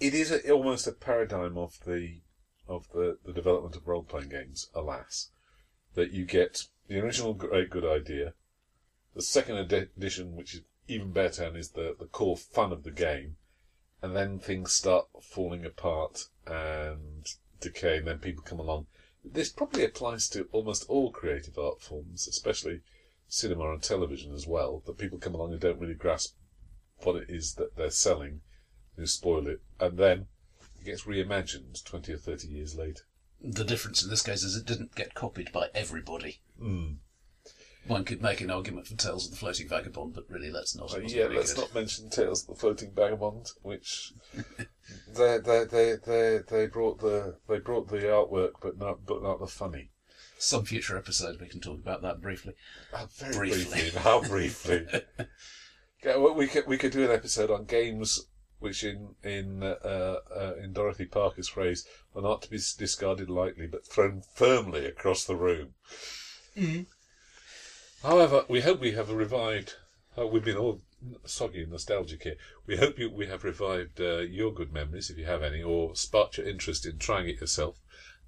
It 0.00 0.12
is 0.12 0.32
a, 0.32 0.50
almost 0.50 0.88
a 0.88 0.92
paradigm 0.92 1.56
of 1.56 1.78
the 1.86 2.22
of 2.66 2.88
the, 2.92 3.18
the 3.24 3.32
development 3.32 3.76
of 3.76 3.86
role 3.86 4.02
playing 4.02 4.30
games. 4.30 4.70
Alas, 4.74 5.30
that 5.94 6.10
you 6.10 6.24
get 6.24 6.64
the 6.88 6.98
original 6.98 7.32
great 7.32 7.70
good 7.70 7.84
idea, 7.84 8.34
the 9.14 9.22
second 9.22 9.58
edi- 9.58 9.90
edition, 9.96 10.34
which 10.34 10.54
is 10.54 10.62
even 10.88 11.12
better 11.12 11.44
and 11.44 11.56
is 11.56 11.70
the 11.70 11.96
the 11.98 12.06
core 12.06 12.36
fun 12.36 12.72
of 12.72 12.82
the 12.82 12.90
game, 12.90 13.36
and 14.02 14.14
then 14.14 14.38
things 14.38 14.72
start 14.72 15.06
falling 15.22 15.64
apart 15.64 16.26
and 16.46 17.26
decay, 17.60 17.98
and 17.98 18.06
then 18.06 18.18
people 18.18 18.44
come 18.44 18.60
along. 18.60 18.86
This 19.24 19.50
probably 19.50 19.84
applies 19.84 20.28
to 20.30 20.48
almost 20.52 20.84
all 20.88 21.10
creative 21.10 21.58
art 21.58 21.80
forms, 21.80 22.28
especially 22.28 22.82
cinema 23.28 23.72
and 23.72 23.82
television 23.82 24.34
as 24.34 24.46
well. 24.46 24.82
That 24.86 24.98
people 24.98 25.18
come 25.18 25.34
along 25.34 25.52
and 25.52 25.60
don't 25.60 25.80
really 25.80 25.94
grasp 25.94 26.34
what 27.02 27.16
it 27.16 27.30
is 27.30 27.54
that 27.54 27.76
they're 27.76 27.90
selling 27.90 28.42
who 28.96 29.06
spoil 29.06 29.46
it, 29.46 29.60
and 29.80 29.98
then 29.98 30.26
it 30.80 30.84
gets 30.84 31.02
reimagined 31.04 31.82
20 31.84 32.12
or 32.12 32.18
30 32.18 32.48
years 32.48 32.74
later. 32.74 33.02
The 33.40 33.64
difference 33.64 34.02
in 34.02 34.10
this 34.10 34.22
case 34.22 34.42
is 34.42 34.56
it 34.56 34.66
didn't 34.66 34.94
get 34.94 35.14
copied 35.14 35.52
by 35.52 35.68
everybody. 35.74 36.40
Mm. 36.60 36.98
One 37.86 38.04
could 38.04 38.22
make 38.22 38.40
an 38.40 38.50
argument 38.50 38.86
for 38.86 38.96
Tales 38.96 39.26
of 39.26 39.32
the 39.32 39.36
Floating 39.36 39.68
Vagabond, 39.68 40.14
but 40.14 40.24
really, 40.28 40.50
let's 40.50 40.74
not. 40.74 40.90
So, 40.90 40.98
yeah, 40.98 41.24
very 41.24 41.36
let's 41.36 41.52
good. 41.52 41.62
not 41.62 41.74
mention 41.74 42.08
Tales 42.08 42.42
of 42.42 42.54
the 42.54 42.60
Floating 42.60 42.92
Vagabond, 42.92 43.50
which 43.62 44.12
they, 45.14 45.38
they 45.38 45.64
they 45.64 45.96
they 46.04 46.38
they 46.48 46.66
brought 46.66 47.00
the 47.00 47.36
they 47.48 47.58
brought 47.58 47.88
the 47.88 47.98
artwork, 47.98 48.52
but 48.62 48.78
not 48.78 49.04
but 49.06 49.22
not 49.22 49.38
the 49.40 49.46
funny. 49.46 49.90
Some 50.38 50.64
future 50.64 50.96
episode 50.96 51.40
we 51.40 51.48
can 51.48 51.60
talk 51.60 51.78
about 51.78 52.02
that 52.02 52.20
briefly. 52.20 52.54
Uh, 52.92 53.06
very 53.16 53.34
Briefly. 53.34 53.80
briefly. 53.80 54.00
How 54.00 54.20
briefly? 54.22 54.86
yeah, 56.04 56.16
well, 56.16 56.34
we 56.34 56.46
could 56.46 56.66
we 56.66 56.78
could 56.78 56.92
do 56.92 57.04
an 57.04 57.10
episode 57.10 57.50
on 57.50 57.64
games 57.64 58.26
which, 58.64 58.82
in 58.82 59.14
in 59.22 59.62
uh, 59.62 60.16
uh, 60.34 60.54
in 60.62 60.72
Dorothy 60.72 61.04
Parker's 61.04 61.48
phrase, 61.48 61.86
are 62.16 62.22
not 62.22 62.40
to 62.42 62.50
be 62.50 62.56
discarded 62.78 63.28
lightly, 63.28 63.66
but 63.66 63.86
thrown 63.86 64.22
firmly 64.34 64.86
across 64.86 65.24
the 65.24 65.36
room. 65.36 65.74
However, 68.04 68.44
we 68.50 68.60
hope 68.60 68.80
we 68.80 68.92
have 68.92 69.10
revived. 69.10 69.76
Uh, 70.16 70.26
we've 70.26 70.44
been 70.44 70.58
all 70.58 70.82
soggy 71.24 71.62
and 71.62 71.72
nostalgic 71.72 72.22
here. 72.22 72.36
We 72.66 72.76
hope 72.76 72.98
you, 72.98 73.10
we 73.10 73.28
have 73.28 73.44
revived 73.44 73.98
uh, 73.98 74.18
your 74.18 74.52
good 74.52 74.74
memories, 74.74 75.08
if 75.08 75.16
you 75.16 75.24
have 75.24 75.42
any, 75.42 75.62
or 75.62 75.96
sparked 75.96 76.36
your 76.36 76.46
interest 76.46 76.84
in 76.84 76.98
trying 76.98 77.30
it 77.30 77.40
yourself. 77.40 77.80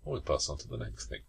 Or 0.03 0.15
we'll 0.15 0.23
pass 0.23 0.49
on 0.49 0.57
to 0.57 0.67
the 0.67 0.79
next 0.79 1.11
thing. 1.11 1.21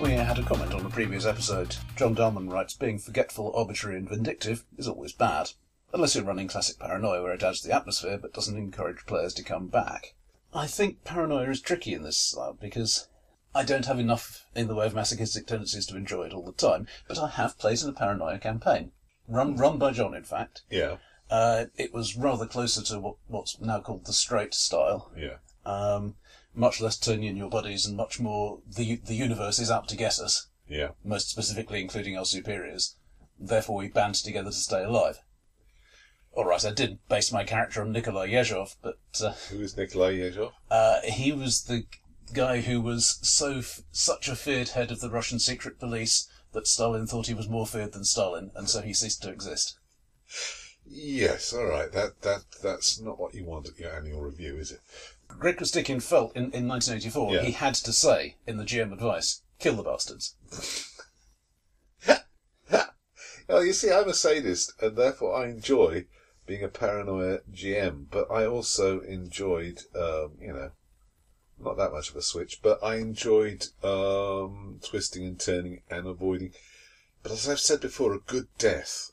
We 0.00 0.12
had 0.12 0.38
a 0.38 0.44
comment 0.44 0.74
on 0.74 0.86
a 0.86 0.90
previous 0.90 1.26
episode. 1.26 1.74
John 1.96 2.14
Dalman 2.14 2.52
writes, 2.52 2.74
being 2.74 3.00
forgetful, 3.00 3.52
arbitrary, 3.52 3.96
and 3.96 4.08
vindictive 4.08 4.64
is 4.78 4.86
always 4.86 5.12
bad. 5.12 5.50
Unless 5.94 6.16
you're 6.16 6.24
running 6.24 6.48
classic 6.48 6.78
paranoia 6.80 7.22
where 7.22 7.32
it 7.34 7.42
adds 7.44 7.60
to 7.60 7.68
the 7.68 7.74
atmosphere 7.74 8.18
but 8.20 8.34
doesn't 8.34 8.58
encourage 8.58 9.06
players 9.06 9.32
to 9.34 9.44
come 9.44 9.68
back. 9.68 10.14
I 10.52 10.66
think 10.66 11.04
paranoia 11.04 11.48
is 11.50 11.60
tricky 11.60 11.94
in 11.94 12.02
this 12.02 12.16
style 12.18 12.58
because 12.60 13.08
I 13.54 13.62
don't 13.64 13.86
have 13.86 14.00
enough 14.00 14.44
in 14.56 14.66
the 14.66 14.74
way 14.74 14.86
of 14.86 14.94
masochistic 14.94 15.46
tendencies 15.46 15.86
to 15.86 15.96
enjoy 15.96 16.24
it 16.24 16.32
all 16.32 16.44
the 16.44 16.52
time, 16.52 16.88
but 17.06 17.18
I 17.18 17.28
have 17.28 17.58
played 17.58 17.80
in 17.80 17.88
a 17.88 17.92
paranoia 17.92 18.38
campaign. 18.40 18.90
Run, 19.28 19.56
run 19.56 19.78
by 19.78 19.92
John, 19.92 20.14
in 20.14 20.24
fact. 20.24 20.62
Yeah, 20.68 20.96
Uh, 21.30 21.66
it 21.76 21.94
was 21.94 22.16
rather 22.16 22.44
closer 22.46 22.82
to 22.82 22.98
what, 23.00 23.16
what's 23.28 23.58
now 23.60 23.80
called 23.80 24.04
the 24.06 24.12
straight 24.12 24.52
style. 24.52 25.12
yeah. 25.16 25.36
Um, 25.64 26.16
much 26.54 26.80
less 26.80 26.98
turning 26.98 27.24
in 27.24 27.36
your 27.36 27.48
bodies 27.50 27.86
and 27.86 27.96
much 27.96 28.20
more 28.20 28.60
the 28.66 28.96
the 28.96 29.14
universe 29.14 29.58
is 29.58 29.70
out 29.70 29.88
to 29.88 29.96
get 29.96 30.18
us, 30.18 30.48
Yeah. 30.68 30.90
most 31.04 31.30
specifically 31.30 31.80
including 31.80 32.18
our 32.18 32.24
superiors. 32.26 32.96
Therefore, 33.38 33.76
we 33.76 33.88
band 33.88 34.16
together 34.16 34.50
to 34.50 34.56
stay 34.56 34.82
alive. 34.84 35.20
All 36.36 36.44
right, 36.44 36.64
I 36.64 36.72
did 36.72 36.98
base 37.08 37.30
my 37.32 37.44
character 37.44 37.80
on 37.80 37.92
Nikolai 37.92 38.28
Yezhov, 38.28 38.74
but 38.82 38.98
uh, 39.22 39.32
Who 39.50 39.60
is 39.60 39.76
Nikolai 39.76 40.14
Yezhov? 40.16 40.52
uh, 40.70 41.00
he 41.04 41.30
was 41.32 41.64
the 41.64 41.84
guy 42.32 42.60
who 42.60 42.80
was 42.80 43.18
so 43.22 43.58
f- 43.58 43.82
such 43.92 44.28
a 44.28 44.34
feared 44.34 44.70
head 44.70 44.90
of 44.90 45.00
the 45.00 45.10
Russian 45.10 45.38
secret 45.38 45.78
police 45.78 46.28
that 46.52 46.66
Stalin 46.66 47.06
thought 47.06 47.28
he 47.28 47.34
was 47.34 47.48
more 47.48 47.66
feared 47.66 47.92
than 47.92 48.04
Stalin, 48.04 48.50
and 48.56 48.68
so 48.68 48.80
he 48.82 48.92
ceased 48.92 49.22
to 49.22 49.30
exist. 49.30 49.76
Yes, 50.86 51.52
all 51.52 51.66
right. 51.66 51.90
That 51.92 52.20
that 52.22 52.42
that's 52.62 53.00
not 53.00 53.18
what 53.18 53.34
you 53.34 53.44
want 53.44 53.68
at 53.68 53.78
your 53.78 53.94
annual 53.94 54.20
review, 54.20 54.56
is 54.56 54.70
it? 54.72 54.80
Greg 55.28 55.56
Costikyan 55.56 56.02
felt 56.02 56.34
in, 56.36 56.50
in 56.52 56.68
1984 56.68 57.32
Yeah. 57.34 57.42
he 57.42 57.52
had 57.52 57.74
to 57.74 57.92
say 57.92 58.36
in 58.46 58.56
the 58.58 58.64
GM 58.64 58.92
advice, 58.92 59.42
kill 59.58 59.76
the 59.76 59.82
bastards. 59.82 60.34
Oh, 63.46 63.60
you 63.60 63.74
see, 63.74 63.92
I'm 63.92 64.08
a 64.08 64.14
sadist, 64.14 64.72
and 64.80 64.96
therefore 64.96 65.36
I 65.36 65.48
enjoy 65.50 66.06
being 66.46 66.62
a 66.62 66.68
paranoia 66.68 67.40
GM. 67.52 68.06
But 68.10 68.30
I 68.30 68.46
also 68.46 69.00
enjoyed, 69.00 69.82
um, 69.94 70.32
you 70.40 70.52
know, 70.52 70.70
not 71.58 71.76
that 71.76 71.92
much 71.92 72.10
of 72.10 72.16
a 72.16 72.22
switch, 72.22 72.60
but 72.62 72.82
I 72.82 72.96
enjoyed 72.96 73.66
um, 73.82 74.80
twisting 74.82 75.24
and 75.24 75.38
turning 75.38 75.82
and 75.90 76.06
avoiding. 76.06 76.52
But 77.22 77.32
as 77.32 77.48
I've 77.48 77.60
said 77.60 77.80
before, 77.80 78.12
a 78.12 78.18
good 78.18 78.48
death, 78.58 79.12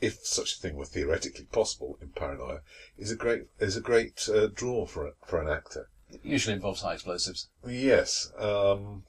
if 0.00 0.24
such 0.24 0.54
a 0.54 0.58
thing 0.58 0.76
were 0.76 0.86
theoretically 0.86 1.46
possible 1.46 1.98
in 2.00 2.08
paranoia, 2.10 2.60
is 2.96 3.10
a 3.10 3.16
great 3.16 3.46
is 3.58 3.76
a 3.76 3.80
great 3.80 4.28
uh, 4.32 4.46
draw 4.46 4.86
for 4.86 5.06
a, 5.06 5.12
for 5.26 5.42
an 5.42 5.48
actor. 5.48 5.88
It 6.10 6.20
usually 6.22 6.54
involves 6.54 6.80
high 6.80 6.94
explosives. 6.94 7.48
Yes, 7.66 8.32
um, 8.38 9.04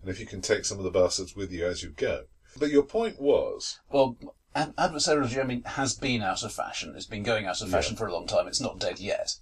and 0.00 0.10
if 0.10 0.18
you 0.18 0.26
can 0.26 0.40
take 0.40 0.64
some 0.64 0.78
of 0.78 0.84
the 0.84 0.90
bastards 0.90 1.36
with 1.36 1.52
you 1.52 1.66
as 1.66 1.82
you 1.82 1.90
go. 1.90 2.24
But 2.58 2.70
your 2.70 2.82
point 2.82 3.20
was, 3.20 3.78
Well, 3.90 4.16
adversarial 4.54 5.28
GMing 5.28 5.64
has 5.66 5.94
been 5.94 6.22
out 6.22 6.42
of 6.42 6.52
fashion. 6.52 6.94
It's 6.96 7.06
been 7.06 7.22
going 7.22 7.46
out 7.46 7.60
of 7.62 7.70
fashion 7.70 7.96
for 7.96 8.06
a 8.06 8.12
long 8.12 8.26
time. 8.26 8.48
It's 8.48 8.60
not 8.60 8.78
dead 8.80 8.98
yet. 8.98 9.36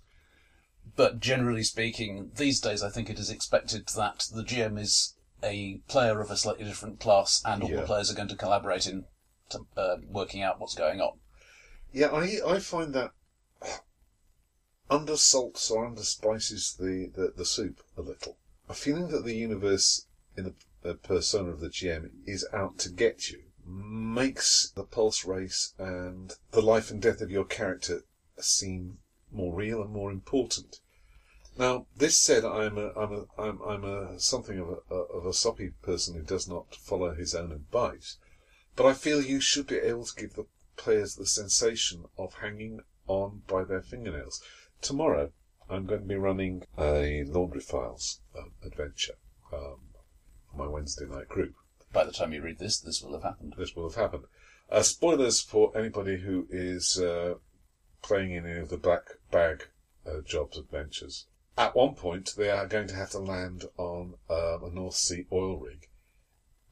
But 0.97 1.21
generally 1.21 1.63
speaking, 1.63 2.31
these 2.37 2.61
days 2.61 2.83
I 2.83 2.91
think 2.91 3.09
it 3.09 3.19
is 3.19 3.31
expected 3.31 3.89
that 3.89 4.29
the 4.35 4.43
GM 4.43 4.79
is 4.79 5.15
a 5.43 5.81
player 5.89 6.21
of 6.21 6.31
a 6.31 6.37
slightly 6.37 6.65
different 6.65 6.99
class, 7.01 7.43
and 7.45 7.63
all 7.63 7.71
Yeah. 7.71 7.77
the 7.81 7.87
players 7.87 8.11
are 8.11 8.15
going 8.15 8.29
to 8.29 8.37
collaborate 8.37 8.87
in 8.87 9.05
to, 9.51 9.67
uh, 9.77 9.97
working 10.09 10.43
out 10.43 10.61
what's 10.61 10.75
going 10.75 11.01
on. 11.01 11.21
Yeah, 11.93 12.09
I 12.09 12.41
I 12.47 12.59
find 12.59 12.93
that 12.95 13.13
undersalts 14.91 15.71
or 15.71 15.87
underspices 15.87 16.77
the, 16.77 17.11
the, 17.15 17.33
the 17.37 17.45
soup 17.45 17.83
a 17.97 18.03
little. 18.03 18.37
A 18.69 18.75
feeling 18.75 19.09
that 19.09 19.25
the 19.25 19.35
universe 19.37 20.07
in 20.37 20.45
the 20.45 20.55
the 20.83 20.95
persona 20.95 21.51
of 21.51 21.61
the 21.61 21.69
GM 21.69 22.11
is 22.25 22.47
out 22.53 22.79
to 22.79 22.89
get 22.91 23.31
you 23.31 23.43
makes 23.69 24.71
the 24.71 24.85
pulse 24.85 25.25
race 25.25 25.75
and 25.79 26.35
the 26.53 26.63
life 26.63 26.91
and 26.91 27.03
death 27.03 27.21
of 27.21 27.31
your 27.31 27.45
character 27.45 28.05
seem 28.39 28.99
more 29.31 29.55
real 29.55 29.83
and 29.83 29.91
more 29.91 30.11
important. 30.11 30.81
Now, 31.59 31.87
this 31.97 32.19
said, 32.19 32.45
I'm 32.45 32.79
a, 32.79 32.93
I'm 32.93 33.13
a, 33.13 33.25
I'm, 33.37 33.61
I'm 33.63 33.85
a 33.85 34.21
something 34.21 34.59
of 34.59 34.69
a, 34.91 34.95
of 34.95 35.27
a 35.27 35.35
soppy 35.35 35.71
person 35.83 36.15
who 36.15 36.23
does 36.23 36.49
not 36.49 36.75
follow 36.75 37.15
his 37.15 37.35
own 37.35 37.53
advice, 37.53 38.17
but 38.77 38.87
I 38.87 38.95
feel 38.95 39.21
you 39.21 39.41
should 39.41 39.67
be 39.67 39.77
able 39.77 40.05
to 40.05 40.15
give 40.15 40.35
the 40.35 40.47
players 40.77 41.17
the 41.17 41.27
sensation 41.27 42.05
of 42.17 42.35
hanging 42.35 42.81
on 43.09 43.43
by 43.49 43.65
their 43.65 43.83
fingernails. 43.83 44.41
Tomorrow, 44.81 45.33
I'm 45.69 45.87
going 45.87 46.03
to 46.03 46.07
be 46.07 46.15
running 46.15 46.65
a 46.79 47.25
Laundry 47.25 47.61
Files 47.61 48.21
um, 48.39 48.53
adventure 48.65 49.19
um, 49.53 49.81
for 50.51 50.57
my 50.57 50.69
Wednesday 50.69 51.07
night 51.07 51.29
group. 51.29 51.55
By 51.93 52.05
the 52.05 52.13
time 52.13 52.33
you 52.33 52.43
read 52.43 52.59
this, 52.59 52.79
this 52.79 53.03
will 53.03 53.15
have 53.15 53.23
happened. 53.23 53.55
This 53.57 53.75
will 53.75 53.89
have 53.89 53.97
happened. 53.97 54.25
Uh, 54.71 54.83
spoilers 54.83 55.41
for 55.41 55.77
anybody 55.77 56.19
who 56.19 56.47
is 56.51 56.99
uh, 56.99 57.35
playing 58.03 58.33
in 58.33 58.47
any 58.47 58.61
of 58.61 58.69
the 58.69 58.77
Black 58.77 59.03
Bag 59.31 59.69
uh, 60.07 60.21
Jobs 60.21 60.59
adventures. 60.59 61.27
At 61.57 61.75
one 61.75 61.95
point, 61.95 62.35
they 62.37 62.51
are 62.51 62.67
going 62.67 62.87
to 62.89 62.95
have 62.95 63.11
to 63.11 63.19
land 63.19 63.65
on 63.77 64.15
um, 64.31 64.65
a 64.65 64.71
North 64.73 64.95
Sea 64.95 65.27
oil 65.33 65.59
rig, 65.59 65.89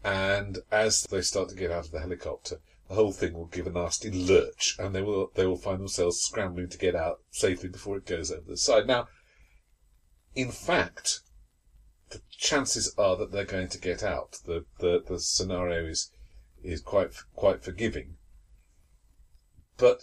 and 0.05 0.59
as 0.71 1.03
they 1.05 1.23
start 1.23 1.49
to 1.49 1.57
get 1.57 1.73
out 1.73 1.87
of 1.87 1.91
the 1.91 2.01
helicopter, 2.01 2.61
the 2.89 2.95
whole 2.95 3.11
thing 3.11 3.33
will 3.33 3.47
give 3.47 3.67
a 3.67 3.73
nasty 3.73 4.11
lurch, 4.11 4.77
and 4.79 4.95
they 4.95 5.03
will 5.03 5.33
they 5.35 5.47
will 5.47 5.57
find 5.57 5.81
themselves 5.81 6.21
scrambling 6.21 6.69
to 6.69 6.79
get 6.79 6.95
out 6.95 7.21
safely 7.31 7.69
before 7.69 7.97
it 7.97 8.07
goes 8.07 8.31
over 8.31 8.49
the 8.49 8.57
side. 8.57 8.87
Now, 8.87 9.09
in 10.37 10.53
fact, 10.53 11.23
the 12.11 12.23
chances 12.31 12.95
are 12.97 13.17
that 13.17 13.33
they're 13.33 13.45
going 13.45 13.69
to 13.69 13.79
get 13.79 14.03
out. 14.03 14.39
The 14.45 14.65
the, 14.79 15.03
the 15.05 15.19
scenario 15.19 15.87
is 15.87 16.11
is 16.63 16.81
quite 16.81 17.13
quite 17.35 17.65
forgiving. 17.65 18.17
But 19.77 20.03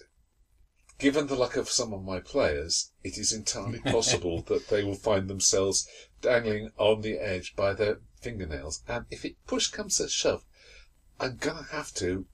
given 1.00 1.28
the 1.28 1.36
luck 1.36 1.56
of 1.56 1.70
some 1.70 1.94
of 1.94 2.04
my 2.04 2.20
players, 2.20 2.92
it 3.04 3.18
is 3.18 3.32
entirely 3.32 3.80
possible 3.86 4.42
that 4.44 4.68
they 4.68 4.84
will 4.84 4.96
find 4.96 5.30
themselves 5.30 5.88
dangling 6.22 6.72
on 6.78 7.02
the 7.02 7.20
edge 7.20 7.56
by 7.56 7.74
their 7.74 8.02
fingernails. 8.20 8.84
And 8.88 9.06
if 9.10 9.24
it 9.24 9.38
push 9.48 9.70
comes 9.70 9.98
to 9.98 10.10
shove, 10.10 10.44
I'm 11.20 11.38
gonna 11.38 11.68
have 11.72 11.94
to 11.96 12.26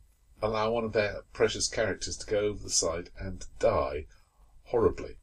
allow 0.42 0.72
one 0.72 0.84
of 0.84 0.94
their 0.94 1.24
precious 1.34 1.68
characters 1.68 2.18
to 2.18 2.26
go 2.26 2.40
over 2.40 2.64
the 2.64 2.70
side 2.70 3.12
and 3.20 3.46
die 3.60 4.08
horribly 4.64 5.18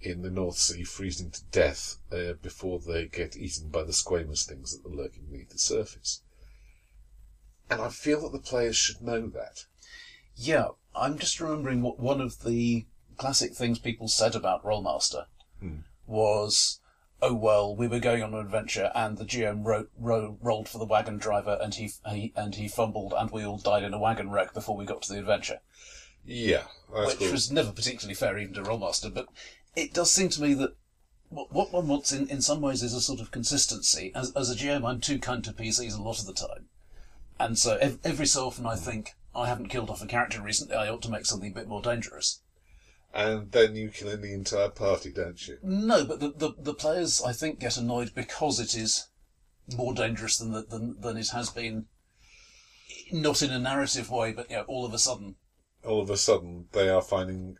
in 0.00 0.22
the 0.22 0.30
North 0.30 0.58
Sea, 0.58 0.84
freezing 0.84 1.30
to 1.30 1.44
death 1.50 1.96
uh, 2.12 2.34
before 2.42 2.78
they 2.78 3.06
get 3.06 3.36
eaten 3.36 3.68
by 3.68 3.82
the 3.82 3.92
squamous 3.92 4.46
things 4.46 4.76
that 4.76 4.88
are 4.88 4.94
lurking 4.94 5.24
beneath 5.24 5.50
the 5.50 5.58
surface. 5.58 6.22
And 7.70 7.80
I 7.80 7.88
feel 7.88 8.22
that 8.22 8.32
the 8.32 8.38
players 8.48 8.76
should 8.76 9.00
know 9.02 9.26
that. 9.28 9.64
Yeah, 10.36 10.68
I'm 10.94 11.18
just 11.18 11.40
remembering 11.40 11.82
what 11.82 11.98
one 11.98 12.20
of 12.20 12.42
the 12.44 12.86
classic 13.16 13.54
things 13.54 13.78
people 13.78 14.08
said 14.08 14.34
about 14.34 14.62
Rolemaster 14.64 15.26
Hmm. 15.60 15.78
was, 16.06 16.80
"Oh 17.22 17.34
well, 17.34 17.74
we 17.74 17.88
were 17.88 17.98
going 17.98 18.22
on 18.22 18.34
an 18.34 18.40
adventure, 18.40 18.92
and 18.94 19.16
the 19.16 19.24
GM 19.24 19.64
ro- 19.64 19.88
ro- 19.98 20.38
rolled 20.42 20.68
for 20.68 20.78
the 20.78 20.84
wagon 20.84 21.16
driver, 21.16 21.58
and 21.60 21.74
he, 21.74 21.90
he 22.10 22.32
and 22.36 22.54
he 22.56 22.68
fumbled, 22.68 23.14
and 23.16 23.30
we 23.30 23.44
all 23.44 23.56
died 23.58 23.82
in 23.82 23.94
a 23.94 23.98
wagon 23.98 24.30
wreck 24.30 24.52
before 24.52 24.76
we 24.76 24.84
got 24.84 25.02
to 25.02 25.12
the 25.14 25.18
adventure." 25.18 25.60
Yeah, 26.24 26.64
which 26.88 27.18
cool. 27.18 27.32
was 27.32 27.50
never 27.50 27.72
particularly 27.72 28.14
fair 28.14 28.36
even 28.36 28.52
to 28.54 28.62
Rolemaster, 28.62 29.12
but 29.14 29.28
it 29.76 29.94
does 29.94 30.10
seem 30.10 30.28
to 30.30 30.42
me 30.42 30.54
that 30.54 30.74
what, 31.28 31.52
what 31.52 31.72
one 31.72 31.86
wants 31.86 32.12
in, 32.12 32.28
in 32.28 32.40
some 32.40 32.60
ways 32.60 32.82
is 32.82 32.94
a 32.94 33.00
sort 33.00 33.20
of 33.20 33.30
consistency. 33.30 34.12
As, 34.14 34.32
as 34.32 34.50
a 34.50 34.54
GM, 34.54 34.88
I'm 34.88 35.00
too 35.00 35.18
kind 35.18 35.44
to 35.44 35.52
PCs 35.52 35.96
a 35.96 36.02
lot 36.02 36.18
of 36.18 36.26
the 36.26 36.32
time. 36.32 36.68
And 37.38 37.58
so 37.58 37.76
ev- 37.76 37.98
every 38.02 38.26
so 38.26 38.46
often 38.46 38.66
I 38.66 38.74
mm. 38.74 38.78
think, 38.78 39.12
I 39.34 39.46
haven't 39.46 39.68
killed 39.68 39.90
off 39.90 40.02
a 40.02 40.06
character 40.06 40.40
recently, 40.40 40.76
I 40.76 40.88
ought 40.88 41.02
to 41.02 41.10
make 41.10 41.26
something 41.26 41.50
a 41.50 41.54
bit 41.54 41.68
more 41.68 41.82
dangerous. 41.82 42.42
And 43.12 43.52
then 43.52 43.76
you 43.76 43.90
kill 43.90 44.10
in 44.10 44.20
the 44.20 44.32
entire 44.32 44.68
party, 44.68 45.12
don't 45.12 45.46
you? 45.46 45.58
No, 45.62 46.04
but 46.04 46.20
the, 46.20 46.30
the, 46.30 46.52
the 46.58 46.74
players, 46.74 47.22
I 47.22 47.32
think, 47.32 47.60
get 47.60 47.76
annoyed 47.76 48.12
because 48.14 48.60
it 48.60 48.74
is 48.74 49.08
more 49.74 49.94
dangerous 49.94 50.38
than, 50.38 50.52
the, 50.52 50.62
than, 50.62 50.96
than 51.00 51.16
it 51.16 51.30
has 51.30 51.50
been. 51.50 51.86
Not 53.12 53.42
in 53.42 53.50
a 53.50 53.58
narrative 53.58 54.10
way, 54.10 54.32
but 54.32 54.50
you 54.50 54.56
know, 54.56 54.64
all 54.64 54.84
of 54.84 54.92
a 54.92 54.98
sudden 54.98 55.36
All 55.84 56.00
of 56.00 56.10
a 56.10 56.16
sudden, 56.16 56.66
they 56.72 56.88
are 56.88 57.02
finding. 57.02 57.56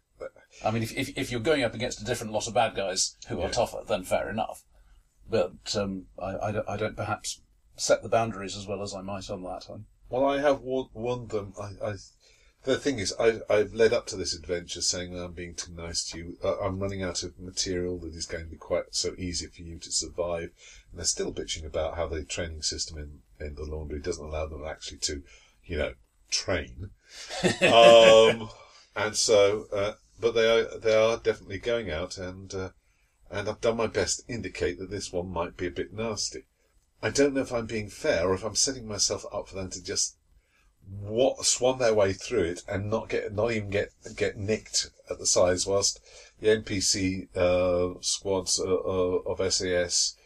I 0.65 0.71
mean, 0.71 0.83
if, 0.83 0.97
if, 0.97 1.17
if 1.17 1.31
you're 1.31 1.41
going 1.41 1.63
up 1.63 1.75
against 1.75 2.01
a 2.01 2.05
different 2.05 2.33
lot 2.33 2.47
of 2.49 2.55
bad 2.55 2.75
guys 2.75 3.17
who 3.29 3.39
Yeah. 3.39 3.47
are 3.47 3.51
tougher, 3.51 3.83
then 3.87 4.05
fair 4.05 4.31
enough. 4.31 4.63
But 5.29 5.75
um, 5.77 6.07
I, 6.19 6.37
I, 6.49 6.53
don't, 6.53 6.69
I 6.69 6.77
don't 6.77 6.97
perhaps 6.97 7.41
set 7.77 8.03
the 8.03 8.09
boundaries 8.09 8.57
as 8.57 8.67
well 8.67 8.83
as 8.83 8.95
I 8.95 9.03
might 9.03 9.29
on 9.29 9.43
that. 9.43 9.67
I'm, 9.69 9.87
Well, 10.09 10.25
I 10.25 10.41
have 10.41 10.61
warned, 10.61 10.91
warned 10.95 11.31
them. 11.31 11.53
I, 11.61 11.87
I, 11.87 11.95
the 12.65 12.79
thing 12.79 12.99
is, 12.99 13.15
I, 13.21 13.41
I've 13.51 13.75
led 13.75 13.93
up 13.93 14.07
to 14.09 14.17
this 14.17 14.35
adventure 14.35 14.81
saying 14.81 15.13
that 15.13 15.23
I'm 15.25 15.33
being 15.33 15.55
too 15.55 15.73
nice 15.73 16.05
to 16.11 16.19
you. 16.19 16.39
Uh, 16.43 16.59
I'm 16.59 16.79
running 16.79 17.03
out 17.03 17.23
of 17.23 17.39
material 17.39 17.99
that 17.99 18.15
is 18.15 18.27
going 18.27 18.45
to 18.45 18.51
be 18.51 18.57
quite 18.57 18.87
so 18.93 19.15
easy 19.19 19.47
for 19.47 19.63
you 19.63 19.79
to 19.79 19.93
survive. 19.93 20.51
And 20.91 20.99
they're 20.99 21.05
still 21.05 21.33
bitching 21.33 21.65
about 21.67 21.97
how 21.97 22.07
the 22.09 22.25
training 22.25 22.63
system 22.63 22.99
in, 22.99 23.47
in 23.47 23.55
the 23.57 23.65
laundry 23.65 24.01
doesn't 24.01 24.25
allow 24.25 24.47
them 24.47 24.65
actually 24.67 24.99
to, 24.99 25.23
you 25.65 25.79
know, 25.79 25.93
train. 26.31 26.91
um, 27.63 28.49
and 28.97 29.15
so, 29.15 29.67
uh, 29.73 29.93
but 30.21 30.35
they 30.35 30.49
are 30.49 30.79
they 30.79 30.95
are 30.95 31.17
definitely 31.19 31.59
going 31.59 31.91
out, 31.91 32.19
and 32.19 32.55
uh, 32.55 32.71
and 33.31 33.49
I've 33.49 33.61
done 33.61 33.77
my 33.77 33.87
best 33.87 34.27
to 34.27 34.33
indicate 34.33 34.79
that 34.79 34.91
this 34.91 35.13
one 35.13 35.29
might 35.29 35.57
be 35.57 35.67
a 35.67 35.71
bit 35.71 35.93
nasty. 35.93 36.47
I 37.03 37.11
don't 37.11 37.35
know 37.35 37.43
if 37.43 37.53
I'm 37.53 37.67
being 37.67 37.91
fair 37.91 38.29
or 38.29 38.35
if 38.35 38.45
I'm 38.45 38.55
setting 38.55 38.87
myself 38.87 39.27
up 39.33 39.49
for 39.49 39.55
them 39.57 39.71
to 39.71 39.83
just 39.83 40.17
what 40.89 41.45
swan 41.45 41.79
their 41.79 41.95
way 41.95 42.13
through 42.13 42.45
it 42.45 42.63
and 42.69 42.89
not 42.89 43.09
get 43.09 43.33
not 43.35 43.51
even 43.51 43.71
get 43.71 43.91
get 44.15 44.37
nicked 44.37 44.91
at 45.11 45.19
the 45.19 45.27
sides 45.27 45.67
whilst 45.67 46.01
the 46.41 46.49
NPC 46.49 47.29
uh, 47.37 48.01
squads 48.01 48.61
uh, 48.61 48.65
uh, 48.65 49.19
of 49.27 49.53
SAS 49.53 50.17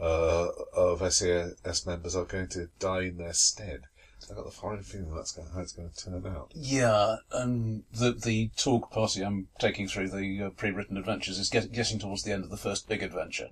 uh, 0.00 0.48
of 0.74 1.12
SAS 1.12 1.86
members 1.86 2.16
are 2.16 2.24
going 2.24 2.48
to 2.48 2.70
die 2.78 3.02
in 3.02 3.18
their 3.18 3.32
stead. 3.32 3.82
I've 4.30 4.36
got 4.36 4.44
the 4.44 4.50
fine 4.50 4.82
feeling 4.82 5.14
that's 5.14 5.32
going, 5.32 5.48
how 5.54 5.60
it's 5.60 5.72
going 5.72 5.90
to 5.90 6.04
turn 6.04 6.26
out. 6.26 6.50
yeah, 6.54 7.16
um, 7.32 7.84
the 7.92 8.12
the 8.12 8.50
talk 8.56 8.90
party 8.90 9.22
I'm 9.22 9.48
taking 9.58 9.86
through 9.88 10.10
the 10.10 10.46
uh, 10.46 10.50
pre-written 10.50 10.96
adventures 10.96 11.38
is 11.38 11.48
get, 11.48 11.72
getting 11.72 11.98
towards 11.98 12.22
the 12.24 12.32
end 12.32 12.44
of 12.44 12.50
the 12.50 12.56
first 12.56 12.88
big 12.88 13.02
adventure, 13.02 13.48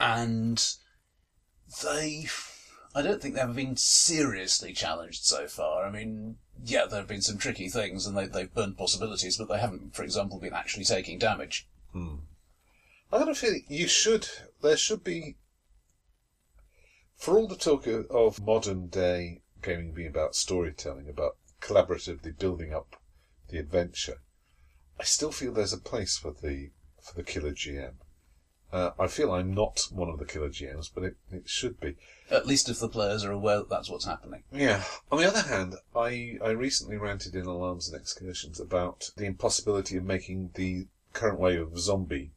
and 0.00 0.74
they, 1.84 2.26
I 2.94 3.02
don't 3.02 3.22
think 3.22 3.34
they've 3.34 3.54
been 3.54 3.76
seriously 3.76 4.72
challenged 4.72 5.24
so 5.24 5.46
far. 5.46 5.86
I 5.86 5.90
mean, 5.90 6.36
yeah, 6.64 6.86
there 6.86 7.00
have 7.00 7.08
been 7.08 7.22
some 7.22 7.38
tricky 7.38 7.68
things, 7.68 8.06
and 8.06 8.16
they 8.16 8.26
they've 8.26 8.52
burned 8.52 8.78
possibilities, 8.78 9.36
but 9.36 9.48
they 9.48 9.60
haven't, 9.60 9.94
for 9.94 10.02
example, 10.02 10.40
been 10.40 10.54
actually 10.54 10.84
taking 10.84 11.18
damage. 11.18 11.68
I've 13.10 13.20
got 13.20 13.28
a 13.28 13.34
feeling 13.34 13.64
you 13.68 13.88
should. 13.88 14.28
There 14.62 14.76
should 14.76 15.02
be, 15.02 15.36
for 17.16 17.38
all 17.38 17.48
the 17.48 17.56
talk 17.56 17.86
of 17.86 18.44
modern 18.44 18.88
day 18.88 19.40
gaming 19.62 19.92
being 19.92 20.08
about 20.08 20.34
storytelling, 20.34 21.08
about 21.08 21.36
collaboratively 21.60 22.38
building 22.38 22.72
up 22.72 22.96
the 23.48 23.58
adventure. 23.58 24.20
I 24.98 25.04
still 25.04 25.32
feel 25.32 25.52
there's 25.52 25.72
a 25.72 25.78
place 25.78 26.16
for 26.16 26.32
the 26.32 26.70
for 27.00 27.14
the 27.14 27.22
killer 27.22 27.52
GM. 27.52 27.94
Uh, 28.70 28.90
I 28.98 29.06
feel 29.06 29.32
I'm 29.32 29.54
not 29.54 29.88
one 29.90 30.10
of 30.10 30.18
the 30.18 30.26
killer 30.26 30.50
GMs, 30.50 30.90
but 30.94 31.02
it, 31.02 31.16
it 31.32 31.48
should 31.48 31.80
be. 31.80 31.96
At 32.30 32.46
least 32.46 32.68
if 32.68 32.78
the 32.78 32.88
players 32.88 33.24
are 33.24 33.32
aware 33.32 33.58
that 33.58 33.70
that's 33.70 33.88
what's 33.88 34.04
happening. 34.04 34.42
Yeah. 34.52 34.84
On 35.10 35.18
the 35.18 35.26
other 35.26 35.40
hand, 35.40 35.76
I, 35.96 36.38
I 36.44 36.50
recently 36.50 36.98
ranted 36.98 37.34
in 37.34 37.46
Alarums 37.46 37.90
and 37.90 37.98
Excursions 37.98 38.60
about 38.60 39.10
the 39.16 39.24
impossibility 39.24 39.96
of 39.96 40.04
making 40.04 40.50
the 40.54 40.86
current 41.14 41.40
way 41.40 41.56
of 41.56 41.78
zombie 41.78 42.32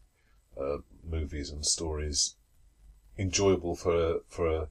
uh, 0.60 0.78
movies 1.04 1.50
and 1.50 1.66
stories 1.66 2.36
enjoyable 3.18 3.76
for 3.76 4.22
for 4.28 4.70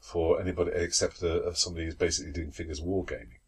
for 0.00 0.40
anybody 0.40 0.70
except 0.74 1.22
uh, 1.22 1.52
somebody 1.54 1.86
who's 1.86 1.94
basically 1.94 2.32
doing 2.32 2.50
figures 2.50 2.80
wargaming. 2.80 3.40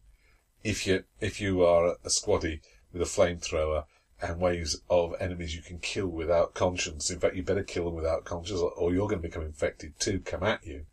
If 0.63 0.85
you 0.85 1.03
if 1.19 1.41
you 1.41 1.63
are 1.63 1.95
a 2.03 2.09
squaddy 2.09 2.61
with 2.93 3.01
a 3.01 3.05
flamethrower 3.05 3.85
and 4.21 4.39
waves 4.39 4.81
of 4.89 5.15
enemies 5.19 5.55
you 5.55 5.61
can 5.61 5.79
kill 5.79 6.07
without 6.07 6.53
conscience, 6.53 7.09
in 7.09 7.19
fact 7.19 7.35
you 7.35 7.43
better 7.43 7.63
kill 7.63 7.85
them 7.85 7.95
without 7.95 8.25
conscience 8.25 8.59
or, 8.59 8.71
or 8.71 8.93
you're 8.93 9.07
going 9.07 9.21
to 9.21 9.27
become 9.27 9.43
infected 9.43 9.99
too, 9.99 10.19
come 10.19 10.43
at 10.43 10.65
you, 10.65 10.85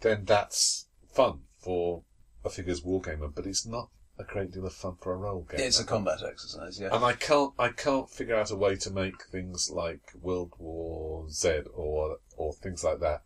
then 0.00 0.24
that's 0.24 0.86
fun 1.12 1.42
for 1.58 2.02
a 2.44 2.50
figures 2.50 2.82
wargamer, 2.82 3.32
but 3.32 3.46
it's 3.46 3.66
not 3.66 3.90
a 4.18 4.24
great 4.24 4.50
deal 4.50 4.66
of 4.66 4.72
fun 4.72 4.96
for 5.00 5.12
a 5.12 5.16
role 5.16 5.46
game. 5.48 5.60
It's 5.60 5.80
a 5.80 5.84
combat 5.84 6.18
exercise, 6.26 6.80
yeah. 6.80 6.88
and 6.92 7.04
I 7.04 7.12
can't 7.12 7.52
I 7.58 7.68
can't 7.68 8.10
figure 8.10 8.36
out 8.36 8.50
a 8.50 8.56
way 8.56 8.76
to 8.76 8.90
make 8.90 9.22
things 9.24 9.70
like 9.70 10.00
World 10.20 10.52
War 10.58 11.28
Z 11.30 11.62
or 11.74 12.16
or 12.36 12.52
things 12.54 12.82
like 12.82 13.00
that 13.00 13.22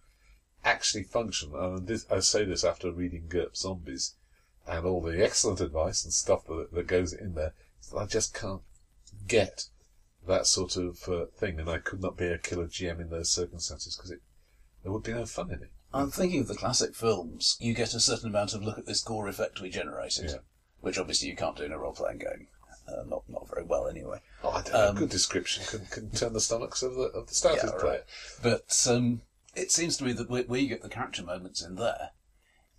actually 0.64 1.04
function. 1.04 1.52
And 1.54 1.86
this, 1.86 2.06
I 2.10 2.20
say 2.20 2.44
this 2.44 2.64
after 2.64 2.90
reading 2.90 3.26
GURPS 3.28 3.60
Zombies 3.60 4.14
and 4.66 4.86
all 4.86 5.00
the 5.02 5.22
excellent 5.22 5.60
advice 5.60 6.04
and 6.04 6.12
stuff 6.12 6.46
that, 6.46 6.68
that 6.72 6.86
goes 6.86 7.12
in 7.12 7.34
there. 7.34 7.52
I 7.96 8.06
just 8.06 8.34
can't 8.34 8.62
get 9.28 9.66
that 10.26 10.46
sort 10.46 10.76
of 10.76 11.06
uh, 11.08 11.26
thing, 11.36 11.60
and 11.60 11.68
I 11.68 11.78
could 11.78 12.00
not 12.00 12.16
be 12.16 12.26
a 12.26 12.38
killer 12.38 12.66
GM 12.66 13.00
in 13.00 13.10
those 13.10 13.30
circumstances 13.30 13.94
because 13.96 14.12
there 14.82 14.90
would 14.92 15.02
be 15.02 15.12
no 15.12 15.26
fun 15.26 15.50
in 15.50 15.62
it. 15.62 15.70
I'm 15.92 16.10
thinking 16.10 16.40
of 16.40 16.48
the 16.48 16.54
classic 16.56 16.94
films. 16.94 17.56
You 17.60 17.74
get 17.74 17.94
a 17.94 18.00
certain 18.00 18.30
amount 18.30 18.54
of 18.54 18.62
look 18.64 18.78
at 18.78 18.86
this 18.86 19.02
gore 19.02 19.28
effect 19.28 19.60
we 19.60 19.70
generated, 19.70 20.30
Yeah. 20.30 20.38
which 20.80 20.98
obviously 20.98 21.28
you 21.28 21.36
can't 21.36 21.56
do 21.56 21.64
in 21.64 21.72
a 21.72 21.78
role 21.78 21.92
playing 21.92 22.18
game. 22.18 22.48
Uh, 22.88 23.02
not 23.06 23.22
not 23.28 23.48
very 23.48 23.64
well, 23.64 23.86
anyway. 23.86 24.18
Oh, 24.42 24.50
I 24.50 24.62
don't 24.62 24.72
know. 24.72 24.88
Um, 24.88 24.96
Good 24.96 25.10
description 25.10 25.64
can, 25.66 25.86
can 25.86 26.10
turn 26.10 26.32
the 26.32 26.40
stomachs 26.40 26.82
of 26.82 26.94
the 26.94 27.04
of 27.04 27.28
the 27.28 27.34
starters 27.34 27.70
Yeah, 27.74 27.80
player. 27.80 28.02
But 28.42 28.86
um, 28.90 29.22
it 29.56 29.70
seems 29.72 29.96
to 29.98 30.04
me 30.04 30.12
that 30.12 30.28
where, 30.30 30.42
where 30.44 30.60
you 30.60 30.68
get 30.68 30.82
the 30.82 30.88
character 30.88 31.22
moments 31.22 31.62
in 31.62 31.74
there 31.76 32.10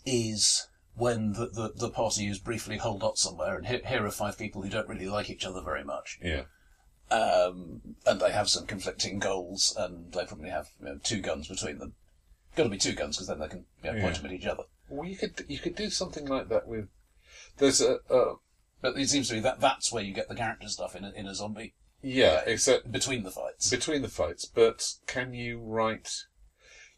is 0.05 0.67
when 0.95 1.33
the, 1.33 1.47
the, 1.47 1.71
the 1.75 1.89
party 1.89 2.27
is 2.27 2.39
briefly 2.39 2.77
holed 2.77 3.03
up 3.03 3.17
somewhere, 3.17 3.55
and 3.57 3.67
here, 3.67 3.81
here 3.85 4.05
are 4.05 4.11
five 4.11 4.37
people 4.37 4.61
who 4.61 4.69
don't 4.69 4.87
really 4.87 5.07
like 5.07 5.29
each 5.29 5.45
other 5.45 5.61
very 5.61 5.83
much, 5.83 6.17
Yeah, 6.23 6.43
um, 7.11 7.81
and 8.05 8.19
they 8.19 8.31
have 8.31 8.49
some 8.49 8.65
conflicting 8.65 9.19
goals, 9.19 9.75
and 9.77 10.11
they 10.13 10.25
probably 10.25 10.49
have 10.49 10.67
you 10.79 10.85
know, 10.85 10.99
two 11.03 11.21
guns 11.21 11.47
between 11.47 11.79
them. 11.79 11.93
Got 12.55 12.63
to 12.63 12.69
be 12.69 12.77
two 12.77 12.93
guns 12.93 13.17
because 13.17 13.27
then 13.27 13.39
they 13.39 13.47
can 13.49 13.65
you 13.83 13.91
know, 13.91 13.99
point 14.01 14.15
Yeah. 14.15 14.21
them 14.21 14.25
at 14.31 14.31
each 14.37 14.45
other. 14.45 14.63
well, 14.89 15.07
you 15.09 15.17
could 15.17 15.43
you 15.49 15.59
could 15.59 15.75
do 15.75 15.89
something 15.89 16.25
like 16.25 16.47
that 16.49 16.67
with. 16.67 16.87
There's 17.57 17.81
a, 17.81 17.97
a 18.09 18.35
But 18.81 18.97
it 18.97 19.09
seems 19.09 19.27
to 19.29 19.33
me 19.35 19.39
that 19.41 19.59
that's 19.59 19.91
where 19.91 20.03
you 20.03 20.13
get 20.13 20.29
the 20.29 20.35
character 20.35 20.69
stuff 20.69 20.95
in 20.95 21.03
a, 21.03 21.11
in 21.11 21.25
a 21.27 21.35
zombie 21.35 21.73
yeah, 22.01 22.43
except 22.45 22.91
between 22.91 23.23
the 23.23 23.31
fights. 23.31 23.69
between 23.69 24.01
the 24.03 24.07
fights. 24.07 24.45
But 24.45 24.93
can 25.07 25.33
you 25.33 25.59
write? 25.59 26.11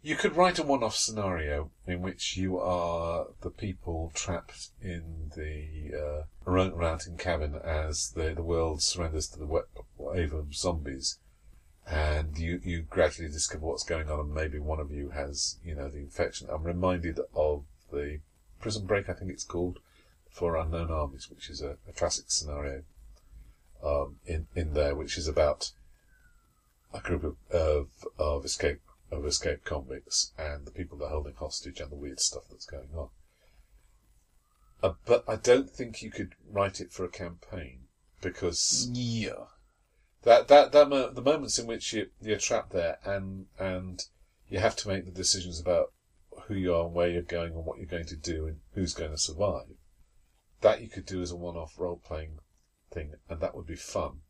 You 0.08 0.16
could 0.16 0.38
write 0.38 0.58
a 0.58 0.64
one-off 0.64 0.96
scenario 0.96 1.70
in 1.86 2.02
which 2.02 2.38
you 2.38 2.58
are 2.58 3.28
the 3.42 3.50
people 3.50 4.14
trapped 4.16 4.70
in 4.82 5.34
the 5.36 5.92
uh, 5.94 6.24
ranting 6.46 7.18
cabin 7.18 7.56
as 7.56 8.12
the 8.12 8.34
the 8.34 8.42
world 8.42 8.82
surrenders 8.82 9.28
to 9.28 9.40
the 9.40 9.46
wa- 9.46 9.64
wave 9.98 10.32
of 10.32 10.56
zombies, 10.56 11.20
and 11.86 12.38
you 12.38 12.62
you 12.64 12.84
gradually 12.84 13.28
discover 13.28 13.66
what's 13.66 13.84
going 13.84 14.10
on, 14.10 14.22
and 14.22 14.34
maybe 14.34 14.60
one 14.60 14.80
of 14.80 14.92
you 14.92 15.10
has 15.10 15.58
you 15.62 15.76
know 15.76 15.90
the 15.90 15.98
infection. 15.98 16.48
I'm 16.50 16.64
reminded 16.64 17.20
of 17.36 17.66
the 17.92 18.22
Prison 18.62 18.86
Break, 18.86 19.10
I 19.10 19.14
think 19.14 19.30
it's 19.30 19.44
called, 19.44 19.80
for 20.30 20.56
Unknown 20.56 20.90
Armies, 20.90 21.30
which 21.30 21.50
is 21.50 21.62
a, 21.62 21.76
a 21.86 21.92
classic 21.92 22.32
scenario 22.32 22.84
um, 23.84 24.22
in 24.26 24.48
in 24.56 24.74
there, 24.74 24.96
which 24.96 25.18
is 25.18 25.28
about 25.28 25.74
a 26.94 27.02
group 27.02 27.26
of, 27.26 27.36
of 27.52 27.90
of 28.18 28.46
escape 28.46 28.80
of 29.12 29.26
escaped 29.26 29.64
convicts 29.66 30.34
and 30.38 30.66
the 30.66 30.72
people 30.72 30.98
they're 30.98 31.10
holding 31.10 31.36
hostage 31.36 31.80
and 31.80 31.92
the 31.92 31.96
weird 31.96 32.20
stuff 32.20 32.44
that's 32.50 32.66
going 32.66 32.90
on. 32.96 33.10
Uh, 34.84 34.94
but 35.06 35.24
I 35.28 35.36
don't 35.38 35.70
think 35.70 36.02
you 36.02 36.12
could 36.12 36.34
write 36.48 36.80
it 36.80 36.92
for 36.92 37.04
a 37.04 37.10
campaign 37.10 37.88
because 38.22 38.90
Yeah. 38.92 39.46
that 40.24 40.48
that 40.50 40.72
that 40.72 40.90
mo- 40.90 41.12
the 41.12 41.22
moments 41.22 41.58
in 41.58 41.68
which 41.68 41.94
you 41.94 42.10
you're 42.22 42.38
trapped 42.38 42.72
there 42.72 43.00
and 43.04 43.48
and 43.58 44.06
you 44.50 44.60
have 44.60 44.76
to 44.78 44.88
make 44.88 45.06
the 45.06 45.12
decisions 45.12 45.60
about 45.60 45.94
who 46.48 46.54
you 46.54 46.74
are 46.74 46.86
and 46.86 46.94
where 46.94 47.10
you're 47.10 47.22
going 47.22 47.54
and 47.54 47.66
what 47.66 47.78
you're 47.78 47.88
going 47.88 48.06
to 48.06 48.16
do 48.16 48.46
and 48.46 48.62
who's 48.74 48.94
going 48.94 49.12
to 49.12 49.18
survive. 49.18 49.76
That 50.62 50.82
you 50.82 50.90
could 50.90 51.06
do 51.06 51.22
as 51.22 51.32
a 51.32 51.36
one-off 51.36 51.78
role-playing 51.78 52.40
thing, 52.92 53.14
and 53.30 53.40
that 53.42 53.56
would 53.56 53.68
be 53.68 53.76
fun. 53.76 54.22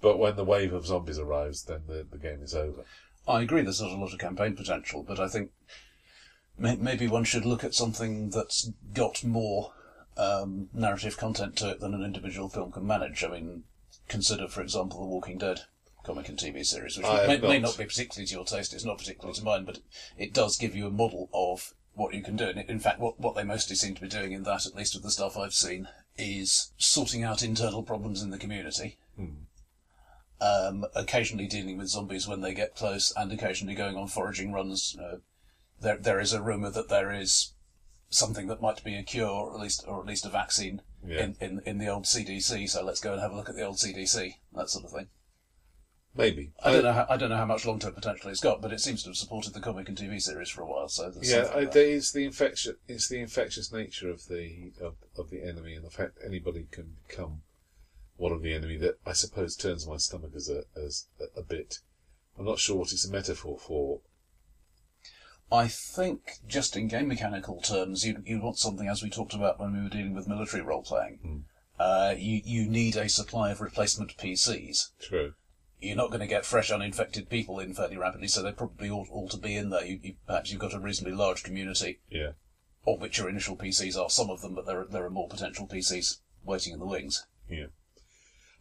But 0.00 0.18
when 0.18 0.36
the 0.36 0.44
wave 0.44 0.72
of 0.72 0.86
zombies 0.86 1.18
arrives, 1.18 1.64
then 1.64 1.84
the, 1.86 2.06
the 2.10 2.18
game 2.18 2.42
is 2.42 2.54
over. 2.54 2.84
I 3.28 3.42
agree 3.42 3.62
there's 3.62 3.80
not 3.80 3.90
a 3.90 3.96
lot 3.96 4.12
of 4.12 4.18
campaign 4.18 4.54
potential, 4.54 5.02
but 5.02 5.18
I 5.18 5.28
think 5.28 5.50
may- 6.58 6.76
maybe 6.76 7.08
one 7.08 7.24
should 7.24 7.44
look 7.44 7.64
at 7.64 7.74
something 7.74 8.30
that's 8.30 8.70
got 8.92 9.24
more 9.24 9.72
um, 10.16 10.68
narrative 10.72 11.16
content 11.16 11.56
to 11.56 11.70
it 11.70 11.80
than 11.80 11.94
an 11.94 12.02
individual 12.04 12.48
film 12.48 12.72
can 12.72 12.86
manage. 12.86 13.24
I 13.24 13.28
mean, 13.28 13.64
consider, 14.08 14.48
for 14.48 14.62
example, 14.62 15.00
The 15.00 15.06
Walking 15.06 15.38
Dead 15.38 15.62
comic 16.04 16.28
and 16.28 16.38
TV 16.38 16.64
series, 16.64 16.96
which 16.96 17.06
may, 17.06 17.38
may 17.38 17.58
not. 17.58 17.76
be 17.76 17.84
particularly 17.84 18.26
to 18.26 18.34
your 18.34 18.44
taste, 18.44 18.72
it's 18.72 18.84
not 18.84 18.98
particularly 18.98 19.36
to 19.36 19.44
mine, 19.44 19.64
but 19.64 19.80
it 20.16 20.32
does 20.32 20.56
give 20.56 20.74
you 20.76 20.86
a 20.86 20.90
model 20.90 21.28
of 21.34 21.74
what 21.94 22.14
you 22.14 22.22
can 22.22 22.36
do. 22.36 22.44
And 22.44 22.58
in 22.70 22.78
fact, 22.78 23.00
what, 23.00 23.18
what 23.18 23.34
they 23.34 23.42
mostly 23.42 23.74
seem 23.74 23.96
to 23.96 24.00
be 24.00 24.08
doing 24.08 24.32
in 24.32 24.44
that, 24.44 24.66
at 24.66 24.76
least 24.76 24.94
with 24.94 25.02
the 25.02 25.10
stuff 25.10 25.36
I've 25.36 25.52
seen, 25.52 25.88
is 26.16 26.70
sorting 26.78 27.24
out 27.24 27.42
internal 27.42 27.82
problems 27.82 28.22
in 28.22 28.30
the 28.30 28.38
community 28.38 28.98
um, 30.40 30.84
occasionally 30.94 31.46
dealing 31.46 31.78
with 31.78 31.88
zombies 31.88 32.26
when 32.28 32.40
they 32.40 32.54
get 32.54 32.74
close, 32.76 33.12
and 33.16 33.32
occasionally 33.32 33.74
going 33.74 33.96
on 33.96 34.08
foraging 34.08 34.52
runs. 34.52 34.96
Uh, 35.00 35.16
there, 35.80 35.96
there 35.98 36.20
is 36.20 36.32
a 36.32 36.42
rumor 36.42 36.70
that 36.70 36.88
there 36.88 37.12
is 37.12 37.52
something 38.08 38.46
that 38.46 38.62
might 38.62 38.82
be 38.84 38.94
a 38.96 39.02
cure, 39.02 39.28
or 39.28 39.54
at 39.54 39.60
least, 39.60 39.84
or 39.86 40.00
at 40.00 40.06
least 40.06 40.24
a 40.26 40.30
vaccine 40.30 40.80
Yeah. 41.06 41.24
in, 41.24 41.36
in 41.40 41.60
in 41.66 41.78
the 41.78 41.88
old 41.88 42.04
CDC. 42.04 42.68
So 42.70 42.84
let's 42.84 43.00
go 43.00 43.12
and 43.12 43.20
have 43.20 43.32
a 43.32 43.36
look 43.36 43.48
at 43.48 43.56
the 43.56 43.64
old 43.66 43.76
CDC, 43.76 44.34
that 44.54 44.70
sort 44.70 44.84
of 44.84 44.92
thing. 44.92 45.08
Maybe. 46.16 46.52
I 46.64 46.72
don't 46.72 46.82
know. 46.84 46.92
How, 46.94 47.06
I 47.10 47.18
don't 47.18 47.28
know 47.28 47.36
how 47.36 47.44
much 47.44 47.66
long-term 47.66 47.92
potential 47.92 48.30
it's 48.30 48.40
got, 48.40 48.62
but 48.62 48.72
it 48.72 48.80
seems 48.80 49.02
to 49.02 49.10
have 49.10 49.16
supported 49.16 49.52
the 49.52 49.60
comic 49.60 49.86
and 49.90 49.98
TV 49.98 50.18
series 50.22 50.48
for 50.48 50.62
a 50.62 50.66
while. 50.66 50.88
So 50.88 51.12
Yeah, 51.20 51.50
I, 51.54 51.66
there. 51.66 51.84
is 51.84 52.12
the 52.12 52.24
infection. 52.24 52.76
It's 52.88 53.06
the 53.08 53.20
infectious 53.20 53.70
nature 53.70 54.08
of 54.08 54.26
the 54.26 54.72
of, 54.80 54.94
of 55.18 55.28
the 55.28 55.42
enemy, 55.42 55.74
and 55.74 55.84
the 55.84 55.90
fact 55.90 56.16
anybody 56.24 56.68
can 56.70 56.96
become 57.06 57.42
one 58.16 58.32
of 58.32 58.42
the 58.42 58.54
enemy. 58.54 58.76
That 58.76 58.98
I 59.06 59.12
suppose 59.12 59.56
turns 59.56 59.86
my 59.86 59.96
stomach 59.96 60.32
as 60.34 60.48
a 60.48 60.62
as 60.76 61.06
a, 61.20 61.40
a 61.40 61.42
bit. 61.42 61.78
I'm 62.38 62.44
not 62.44 62.58
sure 62.58 62.76
what 62.76 62.92
it's 62.92 63.06
a 63.06 63.10
metaphor 63.12 63.58
for. 63.58 64.00
I 65.50 65.68
think, 65.68 66.38
just 66.48 66.76
in 66.76 66.88
game 66.88 67.08
mechanical 67.08 67.60
terms, 67.60 68.04
you 68.04 68.22
you 68.24 68.40
want 68.40 68.58
something 68.58 68.88
as 68.88 69.02
we 69.02 69.10
talked 69.10 69.34
about 69.34 69.60
when 69.60 69.72
we 69.74 69.82
were 69.82 69.88
dealing 69.88 70.14
with 70.14 70.26
military 70.28 70.62
role 70.62 70.82
playing. 70.82 71.44
Uh, 71.78 72.14
you 72.16 72.40
you 72.44 72.68
need 72.68 72.96
a 72.96 73.08
supply 73.08 73.50
of 73.50 73.60
replacement 73.60 74.16
PCs. 74.16 74.90
True. 75.00 75.34
You're 75.78 75.94
not 75.96 76.08
going 76.08 76.20
to 76.20 76.26
get 76.26 76.46
fresh 76.46 76.70
uninfected 76.70 77.28
people 77.28 77.60
in 77.60 77.74
fairly 77.74 77.98
rapidly, 77.98 78.28
so 78.28 78.42
they 78.42 78.50
probably 78.52 78.88
ought 78.90 79.08
all 79.10 79.28
to 79.28 79.36
be 79.36 79.54
in 79.54 79.68
there. 79.68 79.84
You, 79.84 80.00
you, 80.02 80.14
perhaps 80.26 80.50
you've 80.50 80.60
got 80.60 80.72
a 80.72 80.80
reasonably 80.80 81.14
large 81.14 81.42
community, 81.44 82.00
Yeah. 82.10 82.30
of 82.86 82.98
which 83.00 83.18
your 83.18 83.28
initial 83.28 83.56
PCs 83.58 83.96
are 83.96 84.08
some 84.08 84.30
of 84.30 84.40
them, 84.40 84.54
but 84.54 84.64
there 84.64 84.80
are, 84.80 84.86
there 84.86 85.04
are 85.04 85.10
more 85.10 85.28
potential 85.28 85.68
PCs 85.68 86.20
waiting 86.44 86.72
in 86.72 86.78
the 86.78 86.86
wings. 86.86 87.26
Yeah. 87.48 87.66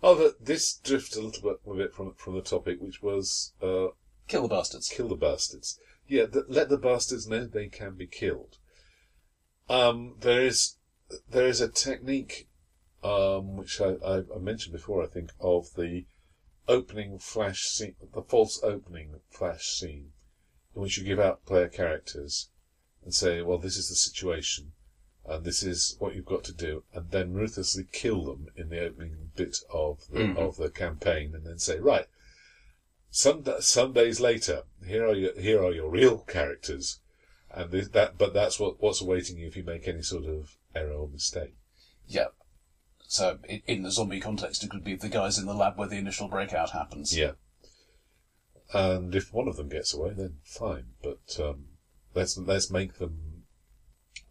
Oh, 0.03 0.15
that 0.15 0.45
this 0.45 0.75
drifts 0.77 1.15
a 1.15 1.21
little 1.21 1.41
bit, 1.41 1.59
a 1.71 1.75
bit 1.75 1.93
from 1.93 2.13
from 2.15 2.35
the 2.35 2.41
topic, 2.41 2.79
which 2.81 3.01
was 3.01 3.53
uh, 3.61 3.87
Kill 4.27 4.43
the 4.43 4.47
bastards. 4.49 4.89
kill 4.89 5.07
the 5.07 5.15
bastards. 5.15 5.79
Yeah, 6.07 6.25
th- 6.27 6.45
let 6.47 6.69
the 6.69 6.77
bastards 6.77 7.27
know 7.27 7.45
they 7.45 7.67
can 7.67 7.95
be 7.95 8.07
killed. 8.07 8.57
Um, 9.69 10.15
there 10.19 10.41
is 10.45 10.77
there 11.29 11.47
is 11.47 11.61
a 11.61 11.67
technique 11.69 12.47
um, 13.03 13.55
which 13.57 13.79
I, 13.81 13.95
I, 14.05 14.17
I 14.35 14.39
mentioned 14.39 14.73
before, 14.73 15.03
I 15.03 15.07
think, 15.07 15.31
of 15.39 15.73
the 15.75 16.05
opening 16.67 17.19
flash 17.19 17.63
scene, 17.63 17.95
the 18.13 18.21
false 18.23 18.59
opening 18.63 19.19
flash 19.29 19.67
scene, 19.67 20.11
in 20.75 20.81
which 20.81 20.97
you 20.97 21.03
give 21.03 21.19
out 21.19 21.45
player 21.45 21.67
characters 21.69 22.49
and 23.03 23.13
say, 23.13 23.41
"Well, 23.41 23.59
this 23.59 23.77
is 23.77 23.89
the 23.89 23.95
situation, 23.95 24.73
and 25.27 25.43
this 25.43 25.63
is 25.63 25.95
what 25.99 26.15
you've 26.15 26.25
got 26.25 26.43
to 26.45 26.53
do," 26.53 26.83
and 26.93 27.11
then 27.11 27.33
ruthlessly 27.33 27.87
kill 27.91 28.25
them 28.25 28.47
in 28.55 28.69
the 28.69 28.79
opening 28.79 29.31
bit 29.35 29.57
of 29.69 30.07
the, 30.09 30.19
Mhm. 30.19 30.37
of 30.37 30.57
the 30.57 30.69
campaign, 30.69 31.33
and 31.35 31.45
then 31.45 31.59
say, 31.59 31.79
"Right, 31.79 32.07
some 33.09 33.43
some 33.59 33.93
days 33.93 34.19
later, 34.19 34.63
here 34.85 35.05
are 35.05 35.15
your 35.15 35.39
here 35.39 35.63
are 35.63 35.73
your 35.73 35.89
real 35.89 36.19
characters, 36.19 36.99
and 37.49 37.71
this, 37.71 37.87
that 37.89 38.17
but 38.17 38.33
that's 38.33 38.59
what 38.59 38.81
what's 38.81 39.01
awaiting 39.01 39.37
you 39.37 39.47
if 39.47 39.55
you 39.57 39.63
make 39.63 39.87
any 39.87 40.01
sort 40.01 40.25
of 40.25 40.57
error 40.73 40.93
or 40.93 41.07
mistake." 41.07 41.55
Yeah. 42.07 42.27
So 43.07 43.39
in 43.67 43.83
the 43.83 43.91
zombie 43.91 44.19
context, 44.19 44.63
it 44.63 44.69
could 44.69 44.83
be 44.83 44.95
the 44.95 45.09
guys 45.09 45.37
in 45.37 45.45
the 45.45 45.53
lab 45.53 45.77
where 45.77 45.87
the 45.87 45.97
initial 45.97 46.27
breakout 46.27 46.71
happens. 46.71 47.15
Yeah. 47.15 47.33
And 48.73 49.13
if 49.15 49.31
one 49.31 49.47
of 49.47 49.57
them 49.57 49.69
gets 49.69 49.93
away, 49.93 50.13
then 50.13 50.39
fine. 50.43 50.93
But 51.01 51.39
um, 51.39 51.67
let's 52.15 52.35
let's 52.37 52.71
make 52.71 52.95
them, 52.95 53.24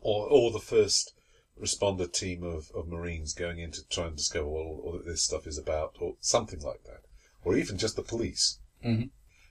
or 0.00 0.26
or 0.28 0.50
the 0.50 0.58
first 0.60 1.14
responder 1.60 2.10
team 2.10 2.42
of, 2.42 2.70
of 2.74 2.88
Marines 2.88 3.32
going 3.32 3.58
in 3.58 3.70
to 3.70 3.86
try 3.88 4.06
and 4.06 4.16
discover 4.16 4.48
what 4.48 4.64
all, 4.64 5.00
this 5.04 5.22
stuff 5.22 5.46
is 5.46 5.58
about, 5.58 5.96
or 6.00 6.16
something 6.20 6.60
like 6.60 6.82
that, 6.84 7.02
or 7.44 7.56
even 7.56 7.78
just 7.78 7.96
the 7.96 8.02
police. 8.02 8.58
Mhm. 8.84 9.10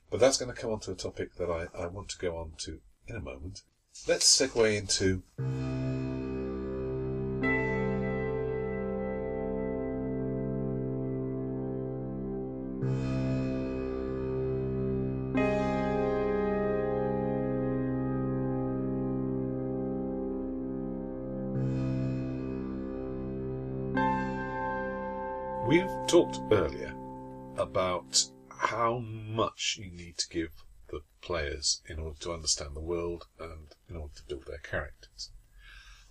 But 0.09 0.19
that's 0.19 0.37
going 0.37 0.53
to 0.53 0.61
come 0.61 0.71
on 0.71 0.79
to 0.81 0.91
a 0.91 0.95
topic 0.95 1.35
that 1.35 1.49
I, 1.49 1.67
I 1.77 1.87
want 1.87 2.09
to 2.09 2.17
go 2.17 2.37
on 2.37 2.53
to 2.59 2.81
in 3.07 3.15
a 3.15 3.21
moment. 3.21 3.61
Let's 4.07 4.25
segue 4.25 4.77
into 4.77 5.23
talked 26.13 26.37
earlier 26.51 26.93
about 27.57 28.23
how 28.47 28.99
much 28.99 29.79
you 29.79 29.89
need 29.89 30.15
to 30.15 30.29
give 30.29 30.51
the 30.91 30.99
players 31.23 31.81
in 31.89 31.97
order 31.97 32.19
to 32.19 32.31
understand 32.31 32.75
the 32.75 32.79
world 32.79 33.25
and 33.39 33.69
in 33.89 33.95
order 33.95 34.13
to 34.13 34.23
build 34.27 34.45
their 34.45 34.59
characters. 34.59 35.31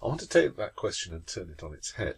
I 0.03 0.09
want 0.09 0.19
to 0.19 0.29
take 0.29 0.57
that 0.57 0.75
question 0.75 1.15
and 1.15 1.25
turn 1.25 1.51
it 1.57 1.63
on 1.63 1.73
its 1.73 1.93
head 1.93 2.17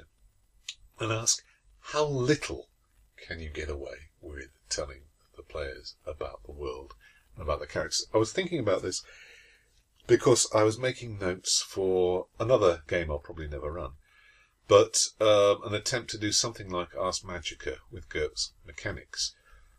and 0.98 1.12
ask 1.12 1.44
how 1.92 2.06
little 2.06 2.70
can 3.18 3.38
you 3.38 3.50
get 3.50 3.68
away 3.68 4.08
with 4.22 4.48
telling 4.70 5.02
the 5.36 5.42
players 5.42 5.96
about 6.06 6.40
the 6.46 6.52
world 6.52 6.94
and 7.34 7.42
about 7.42 7.60
the 7.60 7.66
characters? 7.66 8.06
I 8.14 8.16
was 8.16 8.32
thinking 8.32 8.60
about 8.60 8.80
this 8.80 9.02
because 10.06 10.48
I 10.54 10.62
was 10.62 10.78
making 10.78 11.18
notes 11.18 11.60
for 11.60 12.28
another 12.40 12.82
game 12.88 13.10
I'll 13.10 13.18
probably 13.18 13.46
never 13.46 13.70
run, 13.70 13.90
but 14.66 15.08
um, 15.20 15.62
an 15.64 15.74
attempt 15.74 16.10
to 16.10 16.18
do 16.18 16.32
something 16.32 16.70
like 16.70 16.96
Ars 16.96 17.20
Magica 17.20 17.78
with 17.90 18.08
GURPS 18.08 18.52
mechanics, 18.66 19.34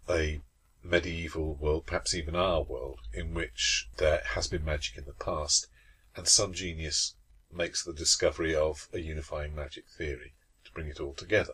a 0.07 0.41
medieval 0.83 1.55
world, 1.55 1.88
perhaps 1.88 2.13
even 2.13 2.36
our 2.36 2.61
world, 2.61 2.99
in 3.11 3.33
which 3.33 3.89
there 3.97 4.21
has 4.23 4.47
been 4.47 4.63
magic 4.63 4.97
in 4.97 5.05
the 5.05 5.13
past, 5.13 5.67
and 6.15 6.27
some 6.27 6.53
genius 6.53 7.15
makes 7.51 7.83
the 7.83 7.93
discovery 7.93 8.53
of 8.53 8.88
a 8.93 8.99
unifying 8.99 9.55
magic 9.55 9.86
theory 9.97 10.33
to 10.63 10.71
bring 10.71 10.88
it 10.88 10.99
all 10.99 11.13
together. 11.13 11.53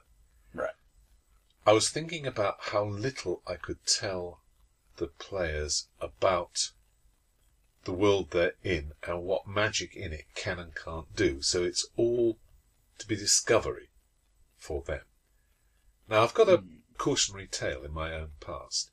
Right. 0.53 0.75
I 1.65 1.73
was 1.73 1.89
thinking 1.89 2.25
about 2.25 2.57
how 2.59 2.83
little 2.85 3.41
I 3.47 3.55
could 3.55 3.85
tell 3.85 4.41
the 4.97 5.07
players 5.07 5.87
about 5.99 6.71
the 7.83 7.93
world 7.93 8.31
they're 8.31 8.53
in 8.63 8.91
and 9.03 9.23
what 9.23 9.47
magic 9.47 9.95
in 9.95 10.11
it 10.11 10.25
can 10.35 10.59
and 10.59 10.75
can't 10.75 11.15
do. 11.15 11.41
So 11.41 11.63
it's 11.63 11.87
all 11.95 12.37
to 13.01 13.07
be 13.07 13.15
discovery 13.15 13.89
for 14.57 14.81
them. 14.83 15.01
Now, 16.07 16.23
I've 16.23 16.33
got 16.33 16.49
a 16.49 16.63
cautionary 16.97 17.47
tale 17.47 17.83
in 17.83 17.93
my 17.93 18.13
own 18.13 18.31
past 18.39 18.91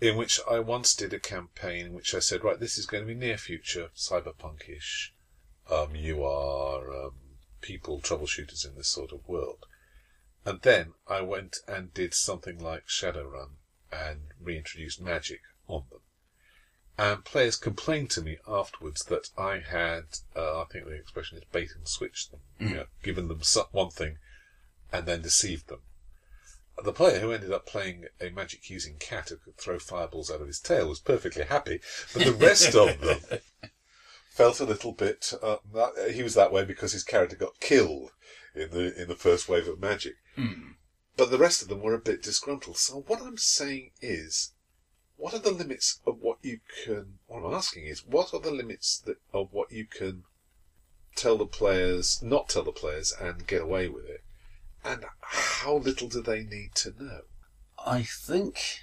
in 0.00 0.16
which 0.16 0.40
I 0.48 0.60
once 0.60 0.94
did 0.94 1.12
a 1.12 1.18
campaign 1.18 1.86
in 1.86 1.92
which 1.92 2.14
I 2.14 2.20
said, 2.20 2.44
right, 2.44 2.58
this 2.58 2.78
is 2.78 2.86
going 2.86 3.02
to 3.02 3.08
be 3.08 3.18
near 3.18 3.36
future, 3.36 3.90
cyberpunkish. 3.96 5.10
Um, 5.70 5.94
you 5.94 6.24
are 6.24 6.90
um, 6.90 7.14
people, 7.60 8.00
troubleshooters 8.00 8.66
in 8.66 8.76
this 8.76 8.88
sort 8.88 9.12
of 9.12 9.26
world. 9.26 9.66
And 10.44 10.62
then 10.62 10.94
I 11.06 11.20
went 11.22 11.56
and 11.66 11.92
did 11.92 12.14
something 12.14 12.58
like 12.58 12.86
Shadowrun 12.86 13.56
and 13.92 14.32
reintroduced 14.40 15.00
magic 15.00 15.40
on 15.66 15.84
them. 15.90 16.00
And 16.98 17.24
players 17.24 17.56
complained 17.56 18.10
to 18.10 18.22
me 18.22 18.38
afterwards 18.46 19.04
that 19.04 19.30
I 19.38 19.60
had, 19.60 20.04
uh, 20.34 20.62
I 20.62 20.64
think 20.64 20.84
the 20.84 20.96
expression 20.96 21.38
is 21.38 21.44
bait 21.52 21.70
and 21.76 21.86
switched 21.86 22.32
them, 22.32 22.40
you 22.58 22.74
know, 22.74 22.86
given 23.04 23.28
them 23.28 23.40
one 23.70 23.90
thing 23.90 24.18
and 24.92 25.06
then 25.06 25.22
deceived 25.22 25.68
them. 25.68 25.82
The 26.82 26.92
player 26.92 27.20
who 27.20 27.32
ended 27.32 27.52
up 27.52 27.66
playing 27.66 28.06
a 28.20 28.30
magic 28.30 28.68
using 28.68 28.96
cat 28.98 29.28
who 29.28 29.36
could 29.36 29.56
throw 29.56 29.78
fireballs 29.78 30.30
out 30.30 30.40
of 30.40 30.46
his 30.48 30.60
tail 30.60 30.88
was 30.88 31.00
perfectly 31.00 31.44
happy, 31.44 31.80
but 32.12 32.24
the 32.24 32.32
rest 32.32 32.74
of 32.74 33.00
them 33.00 33.40
felt 34.30 34.60
a 34.60 34.64
little 34.64 34.92
bit. 34.92 35.32
Uh, 35.42 35.56
that, 35.72 36.12
he 36.14 36.22
was 36.22 36.34
that 36.34 36.52
way 36.52 36.64
because 36.64 36.92
his 36.92 37.04
character 37.04 37.36
got 37.36 37.60
killed 37.60 38.10
in 38.54 38.70
the 38.70 39.00
in 39.00 39.08
the 39.08 39.16
first 39.16 39.48
wave 39.48 39.68
of 39.68 39.80
magic. 39.80 40.14
But 41.16 41.30
the 41.30 41.38
rest 41.38 41.62
of 41.62 41.68
them 41.68 41.80
were 41.80 41.94
a 41.94 42.00
bit 42.00 42.22
disgruntled. 42.22 42.78
So 42.78 43.04
what 43.06 43.20
I'm 43.22 43.38
saying 43.38 43.90
is, 44.00 44.52
what 45.18 45.34
are 45.34 45.40
the 45.40 45.50
limits 45.50 46.00
of 46.06 46.20
what 46.20 46.38
you 46.42 46.60
can? 46.84 47.18
What 47.26 47.44
I'm 47.44 47.52
asking 47.52 47.84
is, 47.86 48.06
what 48.06 48.32
are 48.32 48.40
the 48.40 48.52
limits 48.52 48.98
that 49.00 49.18
of 49.34 49.52
what 49.52 49.72
you 49.72 49.84
can 49.84 50.22
tell 51.16 51.36
the 51.36 51.44
players, 51.44 52.22
not 52.22 52.48
tell 52.48 52.62
the 52.62 52.72
players, 52.72 53.12
and 53.20 53.46
get 53.46 53.62
away 53.62 53.88
with 53.88 54.06
it? 54.06 54.22
And 54.84 55.04
how 55.20 55.74
little 55.74 56.08
do 56.08 56.22
they 56.22 56.44
need 56.44 56.76
to 56.76 56.94
know? 56.98 57.20
I 57.84 58.02
think 58.02 58.78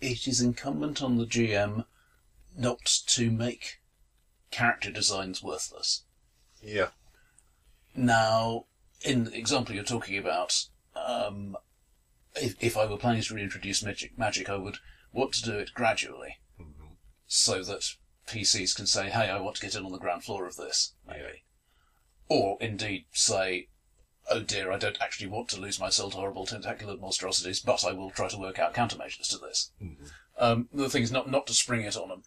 it 0.00 0.26
is 0.26 0.40
incumbent 0.40 1.02
on 1.02 1.18
the 1.18 1.26
GM 1.26 1.84
not 2.56 2.84
to 3.08 3.30
make 3.30 3.80
character 4.50 4.90
designs 4.90 5.42
worthless. 5.42 6.04
Yeah. 6.62 6.88
Now, 7.94 8.64
in 9.02 9.24
the 9.24 9.36
example 9.36 9.74
you're 9.74 9.84
talking 9.84 10.16
about, 10.16 10.64
um, 10.96 11.56
if, 12.36 12.56
if 12.58 12.76
I 12.76 12.86
were 12.86 12.96
planning 12.96 13.22
to 13.22 13.34
reintroduce 13.34 13.82
magic, 13.82 14.18
magic, 14.18 14.48
I 14.48 14.56
would 14.56 14.78
want 15.14 15.32
to 15.34 15.44
do 15.44 15.58
it 15.58 15.72
gradually, 15.74 16.40
so 17.26 17.62
that 17.62 17.94
PCs 18.26 18.74
can 18.74 18.86
say, 18.86 19.10
"Hey, 19.10 19.30
I 19.30 19.40
want 19.40 19.56
to 19.56 19.62
get 19.62 19.74
in 19.74 19.84
on 19.84 19.92
the 19.92 19.98
ground 19.98 20.24
floor 20.24 20.46
of 20.46 20.56
this," 20.56 20.94
maybe, 21.06 21.44
or 22.28 22.58
indeed 22.60 23.06
say, 23.12 23.68
"Oh 24.28 24.40
dear, 24.40 24.72
I 24.72 24.78
don't 24.78 25.00
actually 25.00 25.28
want 25.28 25.48
to 25.50 25.60
lose 25.60 25.80
my 25.80 25.90
soul 25.90 26.10
to 26.10 26.16
horrible 26.16 26.46
tentacular 26.46 26.96
monstrosities, 26.96 27.60
but 27.60 27.84
I 27.84 27.92
will 27.92 28.10
try 28.10 28.28
to 28.28 28.38
work 28.38 28.58
out 28.58 28.74
countermeasures 28.74 29.28
to 29.28 29.38
this." 29.38 29.72
Um, 30.36 30.68
the 30.72 30.90
thing 30.90 31.02
is 31.02 31.12
not 31.12 31.30
not 31.30 31.46
to 31.46 31.54
spring 31.54 31.82
it 31.82 31.96
on 31.96 32.08
them. 32.08 32.22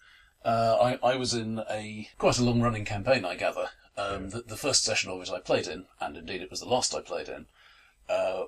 Uh, 0.45 0.97
I, 1.03 1.11
I 1.11 1.15
was 1.17 1.33
in 1.33 1.59
a 1.69 2.09
quite 2.17 2.37
a 2.37 2.43
long 2.43 2.61
running 2.61 2.85
campaign, 2.85 3.25
I 3.25 3.35
gather. 3.35 3.69
Um, 3.97 4.29
the, 4.29 4.43
the 4.43 4.55
first 4.55 4.83
session 4.83 5.09
of 5.09 5.21
it 5.21 5.29
I 5.29 5.39
played 5.39 5.67
in, 5.67 5.87
and 5.99 6.15
indeed 6.15 6.41
it 6.41 6.51
was 6.51 6.59
the 6.59 6.69
last 6.69 6.95
I 6.95 7.01
played 7.01 7.27
in, 7.27 7.47
uh, 8.07 8.43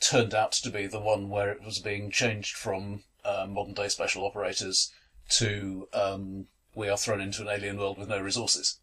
turned 0.00 0.34
out 0.34 0.52
to 0.52 0.70
be 0.70 0.86
the 0.86 0.98
one 0.98 1.28
where 1.28 1.50
it 1.50 1.62
was 1.62 1.78
being 1.78 2.10
changed 2.10 2.56
from 2.56 3.04
uh, 3.26 3.46
modern 3.48 3.74
day 3.74 3.88
special 3.88 4.24
operators 4.24 4.92
to 5.30 5.88
um, 5.92 6.46
we 6.74 6.88
are 6.88 6.96
thrown 6.96 7.20
into 7.20 7.42
an 7.42 7.48
alien 7.48 7.78
world 7.78 7.98
with 7.98 8.08
no 8.08 8.20
resources, 8.20 8.78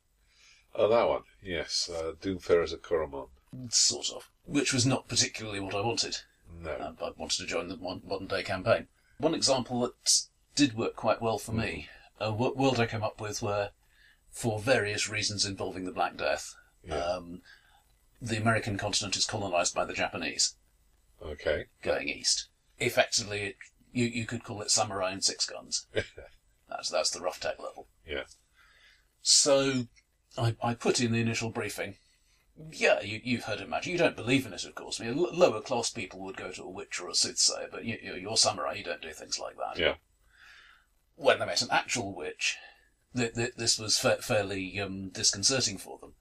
Oh, 0.76 0.88
that 0.90 1.08
one. 1.08 1.22
Yes. 1.44 1.88
Uh, 1.94 2.14
Doomfarers 2.20 2.74
at 2.74 2.82
Coramonde. 2.82 3.30
sort 3.70 4.10
of, 4.10 4.30
which 4.46 4.74
was 4.74 4.86
not 4.88 5.08
particularly 5.08 5.60
what 5.60 5.76
I 5.76 5.82
wanted. 5.82 6.18
No. 6.60 6.72
Uh, 6.72 6.94
I 7.06 7.12
wanted 7.16 7.38
to 7.38 7.46
join 7.46 7.68
the 7.70 7.78
modern 7.78 8.26
day 8.28 8.42
campaign. 8.42 8.88
One 9.20 9.36
example 9.36 9.80
that 9.82 9.94
did 10.56 10.76
work 10.76 10.96
quite 10.96 11.22
well 11.22 11.38
for 11.38 11.52
me, 11.52 11.90
a 12.20 12.32
world 12.34 12.80
I 12.80 12.88
came 12.88 13.04
up 13.04 13.22
with 13.22 13.42
where, 13.44 13.70
for 14.32 14.60
various 14.60 15.08
reasons 15.08 15.46
involving 15.46 15.86
the 15.86 15.92
Black 15.92 16.18
Death, 16.18 16.56
Yeah. 16.84 16.96
um, 16.96 17.42
the 18.20 18.38
American 18.38 18.78
continent 18.78 19.16
is 19.16 19.26
colonized 19.26 19.76
by 19.76 19.86
the 19.86 19.94
Japanese 19.94 20.56
Okay. 21.22 21.66
going 21.84 22.10
east. 22.10 22.48
Effectively, 22.80 23.42
it, 23.44 23.56
you, 23.94 24.06
you 24.06 24.26
could 24.26 24.44
call 24.44 24.62
it 24.62 24.70
samurai 24.72 25.12
and 25.12 25.24
six 25.24 25.46
guns. 25.46 25.88
That's, 26.70 26.90
that's 26.90 27.12
the 27.12 27.20
rough 27.22 27.40
tech 27.40 27.60
level. 27.60 27.88
yeah. 28.08 28.24
So 29.22 29.84
I, 30.38 30.56
I 30.64 30.74
put 30.74 31.00
in 31.00 31.12
the 31.12 31.20
initial 31.22 31.50
briefing. 31.52 31.96
Yeah, 32.72 33.02
you, 33.02 33.22
you've 33.24 33.44
heard 33.44 33.62
of 33.62 33.70
magic. 33.70 33.92
You 33.92 33.98
don't 33.98 34.16
believe 34.16 34.46
in 34.46 34.54
it, 34.54 34.66
of 34.66 34.76
course. 34.76 35.00
I 35.00 35.06
mean, 35.06 35.18
l- 35.18 35.30
lower 35.34 35.62
class 35.62 35.90
people 35.92 36.20
would 36.22 36.38
go 36.38 36.52
to 36.52 36.64
a 36.64 36.70
witch 36.70 37.00
or 37.00 37.10
a 37.10 37.16
soothsayer, 37.16 37.68
but 37.72 37.86
you, 37.86 37.98
you, 38.02 38.14
you're 38.16 38.38
samurai. 38.38 38.74
You 38.74 38.84
don't 38.84 39.02
do 39.02 39.12
things 39.12 39.40
like 39.40 39.56
that. 39.58 39.80
Yeah. 39.80 39.96
When 41.16 41.40
they 41.40 41.46
met 41.46 41.62
an 41.62 41.70
actual 41.72 42.14
witch, 42.16 42.58
th- 43.16 43.34
th- 43.36 43.54
this 43.56 43.78
was 43.80 43.98
fa- 43.98 44.22
fairly 44.22 44.80
um, 44.80 45.10
disconcerting 45.10 45.78
for 45.78 46.00
them. 46.00 46.14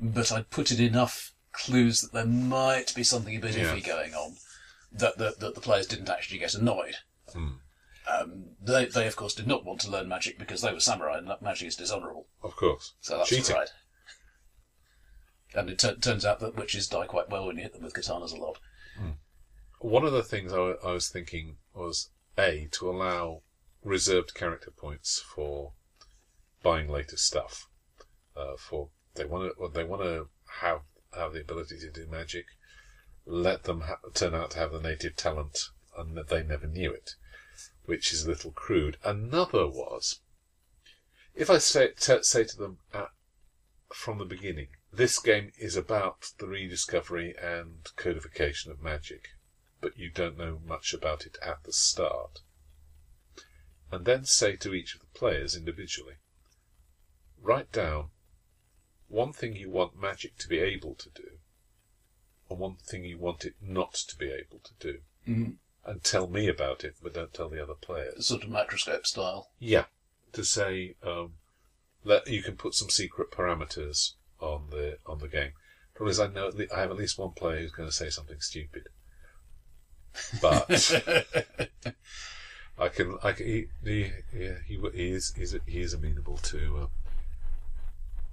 But 0.00 0.32
I 0.32 0.42
put 0.42 0.70
in 0.72 0.80
enough 0.82 1.32
clues 1.52 2.00
that 2.00 2.12
there 2.12 2.24
might 2.26 2.94
be 2.94 3.04
something 3.04 3.36
a 3.36 3.40
bit 3.40 3.56
Yeah. 3.56 3.64
iffy 3.74 3.86
going 3.86 4.14
on, 4.14 4.36
that, 4.92 5.18
that 5.18 5.40
that 5.40 5.54
the 5.54 5.60
players 5.60 5.86
didn't 5.86 6.08
actually 6.08 6.38
get 6.38 6.54
annoyed. 6.54 6.96
Um, 7.36 8.44
they, 8.60 8.86
they 8.86 9.06
of 9.06 9.14
course 9.16 9.34
did 9.34 9.46
not 9.46 9.64
want 9.64 9.80
to 9.82 9.90
learn 9.90 10.08
magic 10.08 10.38
because 10.38 10.62
they 10.62 10.72
were 10.72 10.80
samurai 10.80 11.18
and 11.18 11.28
that 11.28 11.42
magic 11.42 11.68
is 11.68 11.76
dishonourable. 11.76 12.26
Of 12.42 12.56
course. 12.56 12.94
So 13.00 13.18
that's 13.18 13.28
Cheating. 13.28 13.56
right. 13.56 13.68
And 15.54 15.68
it 15.70 15.78
tu- 15.78 15.96
turns 15.96 16.24
out 16.24 16.40
that 16.40 16.56
witches 16.56 16.88
die 16.88 17.06
quite 17.06 17.28
well 17.28 17.46
when 17.46 17.56
you 17.56 17.62
hit 17.62 17.72
them 17.74 17.82
with 17.82 17.94
katanas 17.94 18.32
a 18.32 18.36
lot. 18.36 18.58
One 19.80 20.04
of 20.04 20.12
the 20.12 20.22
things 20.22 20.52
I, 20.52 20.74
I 20.84 20.92
was 20.92 21.08
thinking 21.08 21.56
was 21.74 22.10
a 22.36 22.68
to 22.72 22.90
allow 22.90 23.42
reserved 23.82 24.34
character 24.34 24.70
points 24.70 25.20
for 25.34 25.72
buying 26.62 26.88
later 26.88 27.16
stuff. 27.16 27.66
Uh, 28.36 28.56
for 28.58 28.90
they 29.14 29.24
want 29.24 29.52
to 29.56 29.68
they 29.72 29.84
want 29.84 30.02
to 30.02 30.28
have 30.60 30.80
have 31.16 31.32
the 31.32 31.40
ability 31.40 31.78
to 31.78 31.90
do 31.90 32.06
magic. 32.06 32.44
Let 33.24 33.64
them 33.64 33.80
ha- 33.82 33.96
turn 34.14 34.34
out 34.34 34.50
to 34.52 34.58
have 34.58 34.72
the 34.72 34.80
native 34.80 35.16
talent, 35.16 35.58
and 35.96 36.14
that 36.16 36.28
they 36.28 36.42
never 36.42 36.66
knew 36.66 36.92
it, 36.92 37.12
which 37.84 38.12
is 38.12 38.24
a 38.24 38.28
little 38.28 38.52
crude. 38.52 38.98
Another 39.04 39.66
was 39.66 40.20
if 41.34 41.48
I 41.48 41.58
say 41.58 41.92
t- 41.92 42.22
say 42.22 42.44
to 42.44 42.56
them 42.56 42.78
at, 42.92 43.10
from 43.94 44.18
the 44.18 44.24
beginning, 44.24 44.68
this 44.92 45.18
game 45.18 45.52
is 45.58 45.76
about 45.76 46.32
the 46.38 46.46
rediscovery 46.46 47.34
and 47.36 47.88
codification 47.96 48.70
of 48.70 48.82
magic 48.82 49.28
but 49.80 49.98
you 49.98 50.10
don't 50.10 50.36
know 50.36 50.60
much 50.64 50.92
about 50.92 51.24
it 51.24 51.38
at 51.42 51.62
the 51.64 51.72
start. 51.72 52.40
And 53.90 54.04
then 54.04 54.24
say 54.24 54.56
to 54.56 54.74
each 54.74 54.94
of 54.94 55.00
the 55.00 55.18
players 55.18 55.56
individually, 55.56 56.16
write 57.40 57.72
down 57.72 58.10
one 59.08 59.32
thing 59.32 59.56
you 59.56 59.70
want 59.70 60.00
magic 60.00 60.36
to 60.38 60.48
be 60.48 60.58
able 60.58 60.94
to 60.94 61.10
do, 61.10 61.38
and 62.48 62.58
one 62.58 62.76
thing 62.76 63.04
you 63.04 63.18
want 63.18 63.44
it 63.44 63.54
not 63.60 63.94
to 63.94 64.16
be 64.16 64.30
able 64.30 64.60
to 64.60 64.74
do. 64.78 65.02
Mhm. 65.26 65.58
And 65.84 66.04
tell 66.04 66.28
me 66.28 66.46
about 66.46 66.84
it, 66.84 66.96
but 67.02 67.14
don't 67.14 67.32
tell 67.32 67.48
the 67.48 67.62
other 67.62 67.74
players. 67.74 68.26
Sort 68.26 68.44
of 68.44 68.50
Microscope 68.50 69.06
style. 69.06 69.48
Yeah, 69.58 69.84
to 70.32 70.44
say 70.44 70.94
um, 71.02 71.34
that 72.04 72.28
you 72.28 72.42
can 72.42 72.56
put 72.56 72.74
some 72.74 72.90
secret 72.90 73.30
parameters 73.30 74.12
on 74.40 74.68
the 74.70 74.98
on 75.06 75.20
the 75.20 75.28
game. 75.28 75.52
Problem 75.94 76.10
is, 76.10 76.20
I 76.20 76.28
know 76.28 76.48
at 76.48 76.54
le- 76.54 76.74
I 76.74 76.80
have 76.80 76.90
at 76.90 76.96
least 76.96 77.18
one 77.18 77.32
player 77.32 77.60
who's 77.60 77.72
going 77.72 77.88
to 77.88 77.94
say 77.94 78.10
something 78.10 78.40
stupid. 78.40 78.88
but 80.40 80.68
I 82.78 82.88
can, 82.88 83.18
I 83.22 83.32
can, 83.32 83.46
he, 83.46 83.66
he, 83.84 84.12
yeah, 84.34 84.54
he, 84.66 84.80
he 84.94 85.10
is, 85.10 85.32
he's, 85.36 85.54
he 85.66 85.80
is 85.80 85.94
amenable 85.94 86.36
to. 86.38 86.78
Um, 86.78 86.88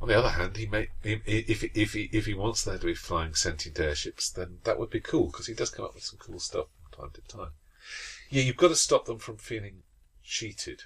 on 0.01 0.07
the 0.07 0.17
other 0.17 0.29
hand, 0.29 0.57
he 0.57 0.65
may, 0.65 0.89
he, 1.01 1.21
if 1.25 1.63
if 1.75 1.93
he 1.93 2.09
if 2.11 2.25
he 2.25 2.33
wants 2.33 2.63
there 2.63 2.77
to 2.77 2.85
be 2.85 2.93
flying 2.93 3.33
sentient 3.33 3.79
airships, 3.79 4.29
then 4.29 4.59
that 4.63 4.77
would 4.77 4.89
be 4.89 4.99
cool 4.99 5.27
because 5.27 5.47
he 5.47 5.53
does 5.53 5.69
come 5.69 5.85
up 5.85 5.95
with 5.95 6.03
some 6.03 6.19
cool 6.19 6.39
stuff 6.39 6.67
time 6.99 7.09
to 7.13 7.21
time. 7.21 7.51
Yeah, 8.29 8.43
you've 8.43 8.57
got 8.57 8.69
to 8.69 8.75
stop 8.75 9.05
them 9.05 9.19
from 9.19 9.37
feeling 9.37 9.83
cheated. 10.23 10.81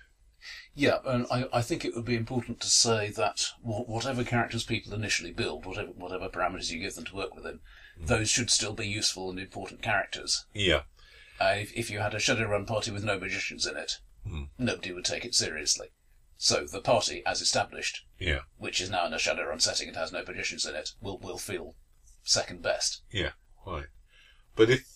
Yeah, 0.73 0.97
and 1.05 1.27
I, 1.31 1.45
I 1.53 1.61
think 1.61 1.85
it 1.85 1.95
would 1.95 2.05
be 2.05 2.15
important 2.15 2.59
to 2.61 2.67
say 2.67 3.09
that 3.11 3.45
whatever 3.61 4.23
characters 4.23 4.63
people 4.63 4.93
initially 4.93 5.31
build, 5.31 5.65
whatever 5.65 5.91
whatever 5.91 6.29
parameters 6.29 6.71
you 6.71 6.79
give 6.79 6.95
them 6.95 7.05
to 7.05 7.15
work 7.15 7.35
within, 7.35 7.59
those 7.99 8.29
should 8.29 8.49
still 8.49 8.73
be 8.73 8.87
useful 8.87 9.29
and 9.29 9.39
important 9.39 9.81
characters. 9.83 10.45
Yeah, 10.53 10.81
Uh, 11.39 11.55
if, 11.57 11.71
if 11.73 11.89
you 11.91 11.99
had 11.99 12.13
a 12.15 12.17
Shadowrun 12.19 12.65
party 12.67 12.91
with 12.91 13.03
no 13.03 13.19
magicians 13.19 13.65
in 13.67 13.77
it, 13.77 13.93
Hmm. 14.25 14.43
nobody 14.57 14.91
would 14.91 15.05
take 15.05 15.25
it 15.25 15.33
seriously. 15.35 15.87
So 16.37 16.65
the 16.65 16.81
party, 16.81 17.23
as 17.25 17.41
established, 17.41 18.03
yeah, 18.19 18.41
which 18.57 18.81
is 18.81 18.89
now 18.89 19.05
in 19.05 19.13
a 19.13 19.17
Shadowrun 19.17 19.61
setting 19.61 19.87
and 19.89 19.97
has 19.97 20.11
no 20.11 20.23
magicians 20.23 20.65
in 20.65 20.73
it, 20.75 20.91
will 21.01 21.19
will 21.19 21.37
feel 21.37 21.75
second 22.23 22.61
best. 22.63 23.01
yeah, 23.11 23.31
right. 23.65 23.87
But 24.55 24.69
if 24.71 24.87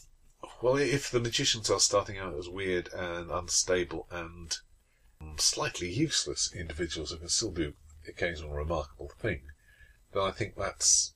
well, 0.66 0.78
if 0.78 1.12
the 1.12 1.20
magicians 1.20 1.70
are 1.70 1.80
starting 1.80 2.18
out 2.18 2.34
as 2.34 2.50
weird 2.50 2.92
and 2.92 3.30
unstable 3.30 4.08
and 4.10 4.58
slightly 5.38 5.88
useless 5.88 6.52
individuals 6.56 7.12
who 7.12 7.18
can 7.18 7.30
still 7.30 7.52
do 7.52 7.76
occasional 8.08 8.50
remarkable 8.50 9.12
thing, 9.20 9.44
then 10.12 10.24
I 10.24 10.32
think 10.32 10.56
that's 10.56 11.14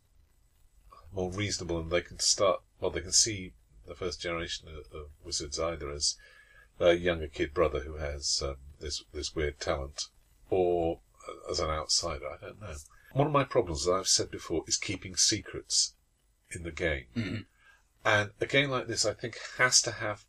more 1.11 1.31
reasonable, 1.31 1.79
and 1.79 1.89
they 1.89 2.01
can 2.01 2.19
start. 2.19 2.61
Well, 2.79 2.91
they 2.91 3.01
can 3.01 3.11
see 3.11 3.53
the 3.87 3.95
first 3.95 4.21
generation 4.21 4.67
of, 4.67 4.95
of 4.95 5.07
wizards 5.23 5.59
either 5.59 5.89
as 5.89 6.15
a 6.79 6.93
younger 6.93 7.27
kid 7.27 7.51
brother 7.51 7.79
who 7.79 7.95
has 7.95 8.43
um, 8.45 8.57
this 8.79 9.03
this 9.13 9.33
weird 9.33 9.59
talent, 9.59 10.09
or 10.51 10.99
as 11.49 11.59
an 11.59 11.71
outsider. 11.71 12.29
I 12.29 12.37
don't 12.39 12.61
know. 12.61 12.75
One 13.13 13.25
of 13.25 13.33
my 13.33 13.45
problems, 13.45 13.87
as 13.87 13.93
I've 13.93 14.07
said 14.07 14.29
before, 14.29 14.63
is 14.67 14.77
keeping 14.77 15.15
secrets 15.15 15.95
in 16.51 16.61
the 16.61 16.71
game. 16.71 17.07
Mhm. 17.17 17.45
And 18.05 18.31
a 18.39 18.45
game 18.45 18.69
like 18.69 18.87
this, 18.87 19.05
I 19.05 19.13
think, 19.13 19.37
has 19.57 19.81
to 19.81 19.91
have 19.91 20.25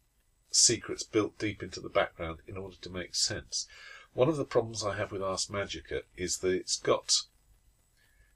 secrets 0.51 1.05
built 1.05 1.39
deep 1.39 1.63
into 1.63 1.81
the 1.81 1.89
background 1.89 2.41
in 2.47 2.57
order 2.57 2.77
to 2.83 2.91
make 2.91 3.15
sense. 3.15 3.67
One 4.13 4.29
of 4.29 4.37
the 4.37 4.45
problems 4.45 4.85
I 4.85 4.97
have 4.97 5.13
with 5.13 5.23
Ars 5.23 5.47
Magica 5.47 6.03
is 6.17 6.39
that 6.39 6.53
it's 6.53 6.77
got 6.77 7.15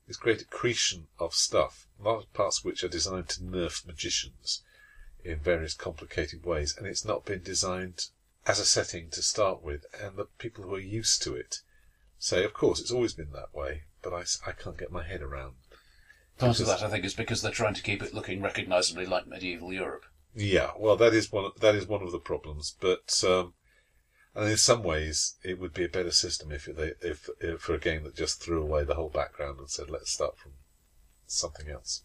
this 0.06 0.16
great 0.16 0.42
accretion 0.42 1.08
of 1.18 1.34
stuff, 1.34 1.88
parts 2.32 2.58
of 2.58 2.64
which 2.64 2.84
are 2.84 2.88
designed 2.88 3.28
to 3.30 3.42
nerf 3.42 3.86
magicians 3.86 4.62
in 5.24 5.40
various 5.40 5.74
complicated 5.74 6.44
ways, 6.44 6.76
and 6.76 6.86
it's 6.86 7.04
not 7.04 7.24
been 7.24 7.42
designed 7.42 8.08
as 8.46 8.60
a 8.60 8.64
setting 8.66 9.10
to 9.10 9.22
start 9.22 9.62
with, 9.62 9.86
and 9.98 10.16
the 10.16 10.26
people 10.38 10.64
who 10.64 10.74
are 10.74 10.78
used 10.78 11.22
to 11.22 11.34
it 11.34 11.62
say, 12.18 12.44
of 12.44 12.52
course, 12.52 12.78
it's 12.78 12.92
always 12.92 13.14
been 13.14 13.32
that 13.32 13.54
way, 13.54 13.84
but 14.02 14.12
I 14.12 14.52
can't 14.52 14.78
get 14.78 14.92
my 14.92 15.02
head 15.02 15.22
around. 15.22 15.54
Part 16.38 16.58
of 16.60 16.66
that, 16.66 16.82
I 16.82 16.88
think, 16.88 17.04
is 17.04 17.14
because 17.14 17.42
they're 17.42 17.52
trying 17.52 17.74
to 17.74 17.82
keep 17.82 18.02
it 18.02 18.12
looking 18.14 18.42
recognisably 18.42 19.06
like 19.06 19.26
medieval 19.26 19.72
Europe. 19.72 20.04
Yeah, 20.34 20.72
well, 20.76 20.96
that 20.96 21.14
is 21.14 21.30
one. 21.30 21.52
That 21.60 21.76
is 21.76 21.86
one 21.86 22.02
of 22.02 22.10
the 22.10 22.18
problems. 22.18 22.74
But 22.80 23.22
um, 23.24 23.54
and 24.34 24.50
in 24.50 24.56
some 24.56 24.82
ways, 24.82 25.36
it 25.44 25.60
would 25.60 25.72
be 25.72 25.84
a 25.84 25.88
better 25.88 26.10
system 26.10 26.50
if 26.50 26.64
they 26.64 26.92
if, 27.00 27.28
if 27.40 27.60
for 27.60 27.74
a 27.74 27.78
game 27.78 28.02
that 28.02 28.16
just 28.16 28.42
threw 28.42 28.60
away 28.60 28.84
the 28.84 28.96
whole 28.96 29.10
background 29.10 29.60
and 29.60 29.70
said, 29.70 29.90
"Let's 29.90 30.10
start 30.10 30.36
from 30.36 30.52
something 31.26 31.68
else." 31.68 32.02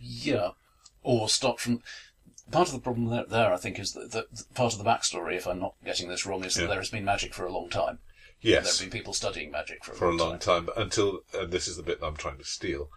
Yeah, 0.00 0.50
or 1.02 1.28
start 1.28 1.60
from. 1.60 1.82
Part 2.50 2.68
of 2.68 2.74
the 2.74 2.80
problem 2.80 3.08
there, 3.10 3.26
there 3.26 3.52
I 3.52 3.58
think, 3.58 3.78
is 3.78 3.92
that, 3.92 4.10
that 4.12 4.54
part 4.54 4.72
of 4.72 4.78
the 4.78 4.84
backstory, 4.84 5.36
if 5.36 5.46
I'm 5.46 5.60
not 5.60 5.74
getting 5.84 6.08
this 6.08 6.24
wrong, 6.24 6.44
is 6.44 6.54
that 6.54 6.62
Yeah. 6.62 6.68
there 6.68 6.78
has 6.78 6.90
been 6.90 7.04
magic 7.04 7.34
for 7.34 7.44
a 7.44 7.52
long 7.52 7.68
time. 7.68 7.98
Yes, 8.40 8.64
there 8.64 8.72
have 8.72 8.92
been 8.92 8.98
people 8.98 9.12
studying 9.12 9.50
magic 9.50 9.84
for 9.84 9.92
a, 9.92 9.94
for 9.94 10.08
a 10.08 10.14
long, 10.16 10.30
long 10.30 10.38
time. 10.38 10.68
Until 10.74 11.20
and 11.34 11.52
this 11.52 11.68
is 11.68 11.76
the 11.76 11.82
bit 11.82 11.98
I'm 12.02 12.16
trying 12.16 12.38
to 12.38 12.44
steal. 12.44 12.88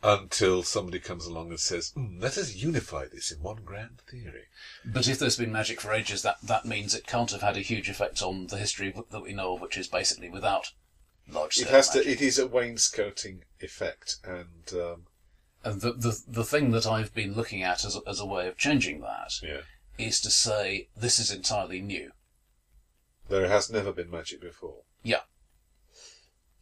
Until 0.00 0.62
somebody 0.62 1.00
comes 1.00 1.26
along 1.26 1.48
and 1.50 1.58
says, 1.58 1.90
"Hmm, 1.90 2.20
"Let 2.20 2.38
us 2.38 2.54
unify 2.54 3.06
this 3.06 3.32
in 3.32 3.42
one 3.42 3.64
grand 3.64 4.00
theory." 4.08 4.44
But 4.84 5.08
if 5.08 5.18
there's 5.18 5.36
been 5.36 5.50
magic 5.50 5.80
for 5.80 5.92
ages, 5.92 6.22
that, 6.22 6.36
that 6.42 6.64
means 6.64 6.94
it 6.94 7.06
can't 7.06 7.30
have 7.32 7.42
had 7.42 7.56
a 7.56 7.60
huge 7.62 7.88
effect 7.90 8.22
on 8.22 8.46
the 8.46 8.58
history 8.58 8.94
that 9.10 9.20
we 9.22 9.32
know 9.32 9.54
of, 9.54 9.60
which 9.60 9.76
is 9.76 9.88
basically 9.88 10.28
without 10.30 10.68
large 11.28 11.56
It 11.58 11.62
scale 11.62 11.72
has 11.72 11.90
to. 11.90 11.98
magic. 11.98 12.12
It 12.12 12.24
is 12.24 12.38
a 12.38 12.46
wainscoting 12.46 13.42
effect, 13.60 14.16
and 14.22 14.72
um, 14.72 15.06
And 15.64 15.80
the, 15.80 15.92
the, 15.94 16.22
the 16.28 16.44
thing 16.44 16.70
that 16.70 16.86
I've 16.86 17.12
been 17.12 17.34
looking 17.34 17.64
at 17.64 17.84
as 17.84 17.96
a, 17.96 18.00
as 18.06 18.20
a 18.20 18.26
way 18.26 18.46
of 18.46 18.56
changing 18.56 19.00
that 19.00 19.32
yeah, 19.42 19.62
is 19.98 20.20
to 20.20 20.30
say 20.30 20.88
this 20.96 21.18
is 21.18 21.32
entirely 21.32 21.80
new. 21.80 22.12
there 23.28 23.48
has 23.48 23.68
never 23.68 23.92
been 23.92 24.10
magic 24.12 24.40
before. 24.40 24.82
Yeah. 25.02 25.22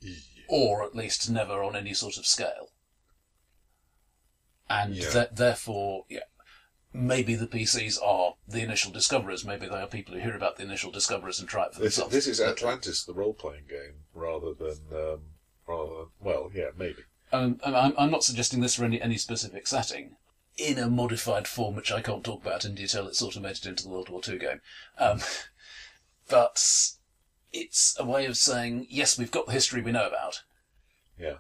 Yeah. 0.00 0.14
or 0.48 0.82
at 0.84 0.94
least 0.96 1.28
never 1.28 1.62
on 1.62 1.76
any 1.76 1.92
sort 1.92 2.16
of 2.16 2.24
scale. 2.26 2.70
And 4.68 4.94
Yeah. 4.96 5.10
th- 5.10 5.28
therefore, 5.32 6.04
yeah, 6.08 6.24
maybe 6.92 7.34
the 7.34 7.46
PCs 7.46 7.98
are 8.02 8.34
the 8.48 8.62
initial 8.62 8.90
discoverers. 8.92 9.44
Maybe 9.44 9.66
they 9.68 9.76
are 9.80 9.86
people 9.86 10.14
who 10.14 10.20
hear 10.20 10.34
about 10.36 10.56
the 10.56 10.64
initial 10.64 10.90
discoverers 10.90 11.38
and 11.40 11.48
try 11.48 11.66
it 11.66 11.74
for 11.74 11.80
This, 11.80 11.96
themselves. 11.96 12.14
this 12.14 12.26
is 12.26 12.40
Atlantis, 12.40 13.04
the 13.04 13.14
role-playing 13.14 13.66
game, 13.68 14.04
rather 14.14 14.52
than 14.54 14.78
um, 14.92 15.20
rather 15.66 15.94
than, 15.96 16.06
well, 16.20 16.50
yeah, 16.54 16.70
maybe. 16.76 17.02
Um, 17.32 17.60
I'm, 17.64 17.92
I'm 17.98 18.10
not 18.10 18.24
suggesting 18.24 18.60
this 18.60 18.76
for 18.76 18.84
any, 18.84 19.00
any 19.00 19.18
specific 19.18 19.66
setting. 19.66 20.16
In 20.56 20.78
a 20.78 20.88
modified 20.88 21.46
form, 21.46 21.74
which 21.76 21.92
I 21.92 22.00
can't 22.00 22.24
talk 22.24 22.40
about 22.42 22.64
in 22.64 22.74
detail, 22.74 23.06
it's 23.08 23.18
sort 23.18 23.36
of 23.36 23.42
made 23.42 23.56
it 23.58 23.66
into 23.66 23.82
the 23.82 23.90
World 23.90 24.08
War 24.08 24.22
II 24.26 24.38
game. 24.38 24.60
Um, 24.96 25.20
but 26.28 26.62
it's 27.52 27.96
a 27.98 28.04
way 28.04 28.26
of 28.26 28.36
saying, 28.36 28.86
yes, 28.88 29.18
we've 29.18 29.30
got 29.30 29.46
the 29.46 29.52
history 29.52 29.82
we 29.82 29.92
know 29.92 30.06
about, 30.06 30.42
Yeah, 31.18 31.38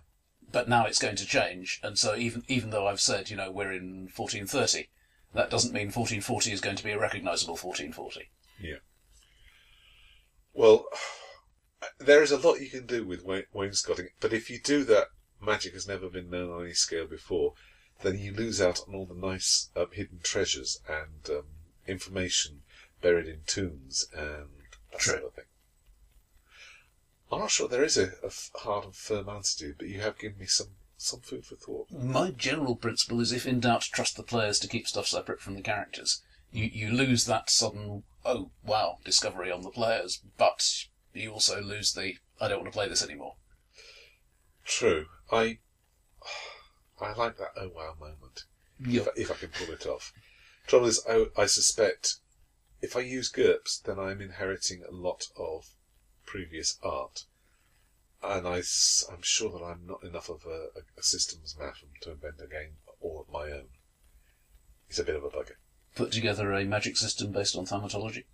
but 0.52 0.68
now 0.68 0.86
it's 0.86 0.98
going 0.98 1.16
to 1.16 1.26
change. 1.26 1.80
And 1.82 1.98
so 1.98 2.16
even 2.16 2.44
even 2.48 2.70
though 2.70 2.86
I've 2.86 3.00
said, 3.00 3.30
you 3.30 3.36
know, 3.36 3.50
we're 3.50 3.72
in 3.72 4.08
1430, 4.14 4.88
that 5.34 5.50
doesn't 5.50 5.72
mean 5.72 5.86
1440 5.86 6.52
is 6.52 6.60
going 6.60 6.76
to 6.76 6.84
be 6.84 6.92
a 6.92 6.98
recognisable 6.98 7.54
1440. 7.54 8.30
yeah. 8.60 8.76
Well, 10.54 10.86
there 11.98 12.22
is 12.22 12.30
a 12.32 12.38
lot 12.38 12.60
you 12.60 12.70
can 12.70 12.86
do 12.86 13.04
with 13.04 13.22
wa- 13.24 13.42
wainscoting, 13.52 14.08
but 14.20 14.32
if 14.32 14.48
you 14.48 14.58
do 14.58 14.84
that, 14.84 15.08
magic 15.40 15.74
has 15.74 15.86
never 15.86 16.08
been 16.08 16.30
known 16.30 16.50
on 16.50 16.64
any 16.64 16.72
scale 16.72 17.06
before. 17.06 17.52
Then 18.02 18.18
you 18.18 18.32
lose 18.32 18.60
out 18.60 18.80
on 18.88 18.94
all 18.94 19.06
the 19.06 19.14
nice 19.14 19.70
um, 19.76 19.88
hidden 19.92 20.20
treasures 20.22 20.80
and 20.88 21.28
um, 21.28 21.44
information 21.86 22.62
buried 23.02 23.26
in 23.26 23.40
tombs 23.46 24.06
and 24.14 24.48
that 24.92 25.00
True. 25.00 25.12
sort 25.14 25.24
of 25.24 25.34
thing. 25.34 25.44
I'm 27.32 27.40
not 27.40 27.50
sure 27.50 27.68
there 27.68 27.84
is 27.84 27.98
a 27.98 28.12
hard 28.60 28.84
and 28.84 28.94
firm 28.94 29.28
answer 29.28 29.58
to 29.66 29.74
but 29.78 29.88
you 29.88 30.00
have 30.00 30.18
given 30.18 30.38
me 30.38 30.46
some, 30.46 30.68
some 30.96 31.20
food 31.20 31.44
for 31.44 31.56
thought. 31.56 31.90
My 31.90 32.30
general 32.30 32.76
principle 32.76 33.20
is 33.20 33.32
if 33.32 33.46
in 33.46 33.60
doubt, 33.60 33.82
trust 33.82 34.16
the 34.16 34.22
players 34.22 34.58
to 34.60 34.68
keep 34.68 34.86
stuff 34.86 35.06
separate 35.08 35.40
from 35.40 35.54
the 35.54 35.62
characters. 35.62 36.22
You, 36.52 36.64
you 36.64 36.90
lose 36.90 37.26
that 37.26 37.50
sudden, 37.50 38.04
oh, 38.24 38.50
wow, 38.64 38.98
discovery 39.04 39.50
on 39.50 39.62
the 39.62 39.70
players, 39.70 40.22
but 40.38 40.86
you 41.12 41.32
also 41.32 41.60
lose 41.60 41.92
the, 41.92 42.14
I 42.40 42.48
don't 42.48 42.60
want 42.60 42.72
to 42.72 42.76
play 42.76 42.88
this 42.88 43.02
anymore. 43.02 43.34
True. 44.64 45.06
I 45.30 45.58
I 47.00 47.12
like 47.12 47.36
that 47.38 47.52
oh 47.56 47.68
wow 47.74 47.94
moment. 48.00 48.44
Yeah. 48.80 49.02
If, 49.02 49.08
I- 49.08 49.12
if 49.16 49.30
I 49.30 49.34
can 49.34 49.48
pull 49.50 49.72
it 49.74 49.86
off. 49.86 50.12
Trouble 50.66 50.86
is, 50.86 51.00
I, 51.08 51.26
I 51.36 51.46
suspect 51.46 52.16
if 52.82 52.96
I 52.96 53.00
use 53.00 53.30
GURPS, 53.30 53.82
then 53.84 53.98
I'm 53.98 54.20
inheriting 54.20 54.82
a 54.82 54.92
lot 54.92 55.28
of 55.36 55.66
previous 56.26 56.78
art. 56.82 57.24
And 58.22 58.46
I, 58.46 58.56
am 58.58 59.22
sure 59.22 59.50
that 59.50 59.64
I'm 59.64 59.86
not 59.86 60.02
enough 60.02 60.28
of 60.28 60.44
a, 60.46 60.68
a, 60.98 61.02
systems 61.02 61.56
matham 61.58 61.90
to 62.00 62.10
invent 62.10 62.40
a 62.42 62.46
game 62.46 62.76
all 63.00 63.20
of 63.20 63.32
my 63.32 63.50
own. 63.52 63.68
It's 64.88 64.98
a 64.98 65.04
bit 65.04 65.16
of 65.16 65.24
a 65.24 65.28
bugger. 65.28 65.56
Put 65.94 66.12
together 66.12 66.52
a 66.52 66.64
magic 66.64 66.96
system 66.96 67.32
based 67.32 67.56
on 67.56 67.66
thaumatology. 67.66 68.24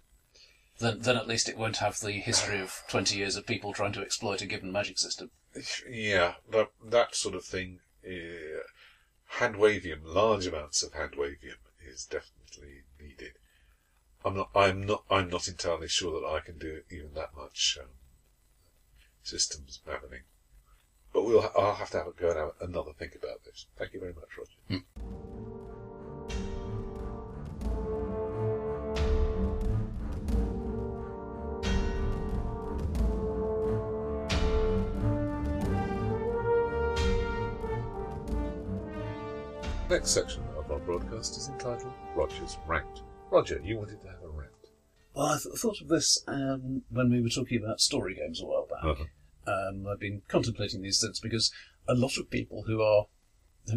Then, 0.78 1.01
then 1.01 1.16
at 1.16 1.28
least 1.28 1.49
it 1.49 1.59
won't 1.59 1.78
have 1.78 2.01
the 2.01 2.12
history 2.12 2.61
of 2.61 2.82
20 2.88 3.16
years 3.16 3.36
of 3.36 3.47
people 3.47 3.72
trying 3.72 3.93
to 3.93 4.03
exploit 4.03 4.40
a 4.40 4.47
given 4.47 4.72
magic 4.72 4.99
system. 4.99 5.30
Yeah, 5.88 6.34
that, 6.51 6.70
that 6.84 7.14
sort 7.14 7.34
of 7.34 7.45
thing. 7.45 7.80
Uh, 8.07 8.62
hand 9.38 9.57
wavium, 9.57 10.01
large 10.03 10.47
amounts 10.47 10.82
of 10.82 10.93
handwavium, 10.93 11.59
is 11.86 12.07
definitely. 12.07 12.82
I'm 14.24 14.36
not. 14.36 14.50
I'm 14.54 14.86
not. 14.86 15.04
I'm 15.10 15.28
not 15.28 15.48
entirely 15.48 15.88
sure 15.88 16.20
that 16.20 16.26
I 16.26 16.40
can 16.40 16.58
do 16.58 16.82
even 16.90 17.14
that 17.14 17.36
much 17.36 17.78
um, 17.80 17.88
systems 19.22 19.80
mapping. 19.86 20.22
But 21.12 21.24
we'll. 21.24 21.50
I'll 21.56 21.74
have 21.74 21.90
to 21.90 21.98
have 21.98 22.06
a 22.06 22.12
go 22.12 22.30
and 22.30 22.38
have 22.38 22.52
another 22.60 22.92
think 22.92 23.14
about 23.16 23.44
this. 23.44 23.66
Thank 23.76 23.94
you 23.94 24.00
very 24.00 24.14
much, 24.14 24.28
Roger. 24.38 24.84
Next 39.90 40.10
section 40.12 40.42
of 40.56 40.70
our 40.70 40.78
broadcast 40.78 41.36
is 41.36 41.48
entitled 41.48 41.92
Roger's 42.14 42.56
Ranked. 42.66 43.02
Roger, 43.33 43.61
you 43.64 43.78
wanted 43.78 44.01
to 44.03 44.09
have 44.09 44.22
a 44.22 44.28
rant. 44.28 44.51
Well, 45.14 45.26
I 45.26 45.39
th- 45.43 45.57
thought 45.57 45.80
of 45.80 45.89
this 45.89 46.22
um, 46.28 46.83
when 46.91 47.11
we 47.11 47.20
were 47.22 47.28
talking 47.30 47.62
about 47.62 47.80
story 47.80 48.14
games 48.14 48.41
a 48.43 48.47
while 48.47 48.66
back. 48.68 48.85
Uh-huh. 48.85 49.05
Um, 49.53 49.87
I've 49.91 49.99
been 50.01 50.22
contemplating 50.28 50.83
these 50.83 51.01
things 51.01 51.18
because 51.18 51.51
a 51.89 51.95
lot 51.95 52.16
of 52.18 52.30
people 52.30 52.64
who 52.66 52.80
are, 52.83 53.07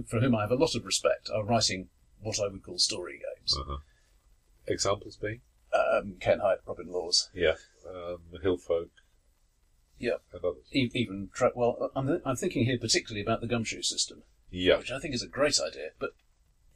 for 0.08 0.20
whom 0.20 0.36
I 0.36 0.42
have 0.42 0.52
a 0.52 0.56
lot 0.56 0.76
of 0.76 0.86
respect, 0.86 1.30
are 1.34 1.44
writing 1.44 1.88
what 2.20 2.40
I 2.40 2.48
would 2.50 2.64
call 2.64 2.78
story 2.78 3.14
games. 3.14 3.58
Uh-huh. 3.58 3.78
Examples 4.68 5.18
being? 5.18 5.42
Um, 5.74 6.16
Ken 6.20 6.40
Hite, 6.40 6.60
Robin 6.68 6.88
Laws, 6.92 7.30
Yeah. 7.34 7.56
Um, 7.88 8.20
Hillfolk. 8.44 8.90
Yeah. 9.98 10.18
And 10.34 10.44
others. 10.44 10.66
e- 10.74 10.92
even 10.94 11.30
tra- 11.34 11.52
well, 11.56 11.92
I'm, 11.96 12.22
I'm 12.26 12.36
thinking 12.36 12.66
here 12.66 12.78
particularly 12.78 13.22
about 13.22 13.42
the 13.42 13.48
gumshoe 13.48 13.82
system, 13.82 14.24
Yeah. 14.52 14.78
which 14.78 14.92
I 14.92 15.00
think 15.00 15.14
is 15.14 15.24
a 15.24 15.28
great 15.28 15.60
idea, 15.60 15.90
but 16.00 16.12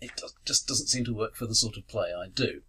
it 0.02 0.12
does, 0.16 0.34
just 0.46 0.68
doesn't 0.68 0.88
seem 0.88 1.04
to 1.06 1.14
work 1.14 1.36
for 1.36 1.46
the 1.46 1.56
sort 1.56 1.78
of 1.78 1.88
play 1.88 2.10
I 2.14 2.30
do. 2.30 2.62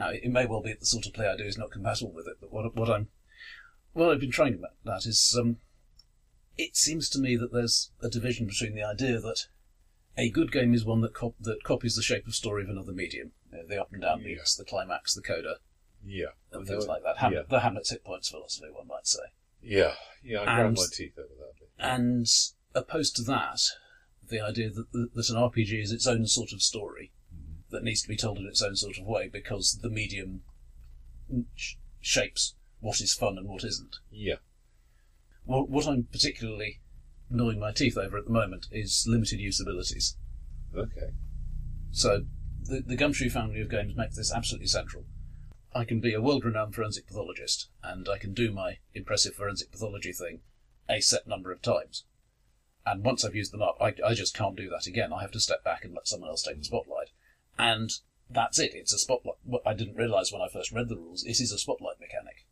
Now, 0.00 0.08
it 0.10 0.30
may 0.30 0.46
well 0.46 0.62
be 0.62 0.70
that 0.70 0.80
the 0.80 0.86
sort 0.86 1.04
of 1.06 1.12
play 1.12 1.28
I 1.28 1.36
do 1.36 1.44
is 1.44 1.58
not 1.58 1.70
compatible 1.70 2.10
with 2.12 2.26
it, 2.26 2.38
but 2.40 2.50
what, 2.50 2.74
what 2.74 2.88
I'm 2.88 3.08
what 3.92 4.10
I've 4.10 4.20
been 4.20 4.30
trying 4.30 4.54
about 4.54 4.70
that 4.84 5.04
is, 5.04 5.36
um, 5.38 5.58
it 6.56 6.74
seems 6.74 7.10
to 7.10 7.18
me 7.18 7.36
that 7.36 7.52
there's 7.52 7.90
a 8.02 8.08
division 8.08 8.46
between 8.46 8.74
the 8.74 8.82
idea 8.82 9.20
that 9.20 9.46
a 10.16 10.30
good 10.30 10.50
game 10.52 10.72
is 10.72 10.86
one 10.86 11.02
that 11.02 11.12
cop- 11.12 11.34
that 11.40 11.64
copies 11.64 11.96
the 11.96 12.02
shape 12.02 12.26
of 12.26 12.34
story 12.34 12.62
of 12.62 12.70
another 12.70 12.92
medium, 12.92 13.32
you 13.52 13.58
know, 13.58 13.66
the 13.66 13.78
up 13.78 13.92
and 13.92 14.00
down 14.00 14.20
Yeah. 14.20 14.36
beats, 14.36 14.56
the 14.56 14.64
climax, 14.64 15.12
the 15.14 15.20
coda, 15.20 15.56
Yeah. 16.02 16.28
and 16.52 16.66
things 16.66 16.84
Uh, 16.86 16.88
like 16.88 17.02
that. 17.02 17.18
Ham- 17.18 17.34
yeah. 17.34 17.42
The 17.46 17.60
Hamlet's 17.60 17.90
hit 17.90 18.02
points 18.02 18.30
philosophy, 18.30 18.70
one 18.70 18.86
might 18.86 19.06
say. 19.06 19.24
Yeah. 19.60 19.96
Yeah, 20.22 20.40
I 20.42 20.44
ground 20.44 20.60
And- 20.68 20.76
my 20.78 20.86
teeth 20.90 21.18
over 21.18 21.34
that 21.38 21.58
bit. 21.58 21.68
And 21.78 22.26
opposed 22.74 23.16
to 23.16 23.22
that, 23.24 23.60
the 24.22 24.40
idea 24.40 24.70
that, 24.70 25.10
that 25.14 25.28
an 25.30 25.36
RPG 25.36 25.82
is 25.82 25.92
its 25.92 26.06
own 26.06 26.26
sort 26.26 26.52
of 26.52 26.62
story 26.62 27.12
that 27.70 27.84
needs 27.84 28.02
to 28.02 28.08
be 28.08 28.16
told 28.16 28.38
in 28.38 28.46
its 28.46 28.62
own 28.62 28.76
sort 28.76 28.98
of 28.98 29.06
way 29.06 29.28
because 29.28 29.78
the 29.82 29.90
medium 29.90 30.42
sh- 31.54 31.74
shapes 32.00 32.54
what 32.80 33.00
is 33.00 33.14
fun 33.14 33.38
and 33.38 33.48
what 33.48 33.64
isn't. 33.64 33.96
Yeah. 34.10 34.36
What, 35.44 35.68
what 35.68 35.86
I'm 35.86 36.04
particularly 36.04 36.80
gnawing 37.28 37.60
my 37.60 37.72
teeth 37.72 37.96
over 37.96 38.18
at 38.18 38.24
the 38.24 38.32
moment 38.32 38.66
is 38.70 39.06
limited 39.08 39.40
use 39.40 39.60
abilities. 39.60 40.16
Okay. 40.76 41.12
So 41.92 42.24
the, 42.62 42.82
the 42.84 42.96
Gumshoe 42.96 43.30
family 43.30 43.60
of 43.60 43.70
games 43.70 43.96
make 43.96 44.12
this 44.12 44.32
absolutely 44.32 44.68
central. 44.68 45.04
I 45.74 45.84
can 45.84 46.00
be 46.00 46.14
a 46.14 46.20
world-renowned 46.20 46.74
forensic 46.74 47.06
pathologist, 47.06 47.68
and 47.82 48.08
I 48.08 48.18
can 48.18 48.34
do 48.34 48.50
my 48.50 48.78
impressive 48.92 49.34
forensic 49.34 49.70
pathology 49.70 50.12
thing 50.12 50.40
a 50.88 51.00
set 51.00 51.28
number 51.28 51.52
of 51.52 51.62
times. 51.62 52.04
And 52.84 53.04
once 53.04 53.24
I've 53.24 53.36
used 53.36 53.52
them 53.52 53.62
up, 53.62 53.76
I, 53.80 53.94
I 54.04 54.14
just 54.14 54.34
can't 54.34 54.56
do 54.56 54.68
that 54.70 54.86
again. 54.86 55.12
I 55.12 55.20
have 55.20 55.30
to 55.32 55.40
step 55.40 55.62
back 55.62 55.84
and 55.84 55.94
let 55.94 56.08
someone 56.08 56.30
else 56.30 56.42
take 56.42 56.58
the 56.58 56.64
spotlight. 56.64 57.10
And 57.60 57.90
that's 58.28 58.58
it. 58.58 58.72
It's 58.74 58.92
a 58.92 58.98
spotlight. 58.98 59.36
What 59.44 59.62
I 59.66 59.74
didn't 59.74 59.96
realise 59.96 60.32
when 60.32 60.42
I 60.42 60.48
first 60.48 60.72
read 60.72 60.88
the 60.88 60.96
rules, 60.96 61.24
it 61.24 61.40
is 61.40 61.52
a 61.52 61.58
spotlight 61.58 62.00
mechanic. 62.00 62.46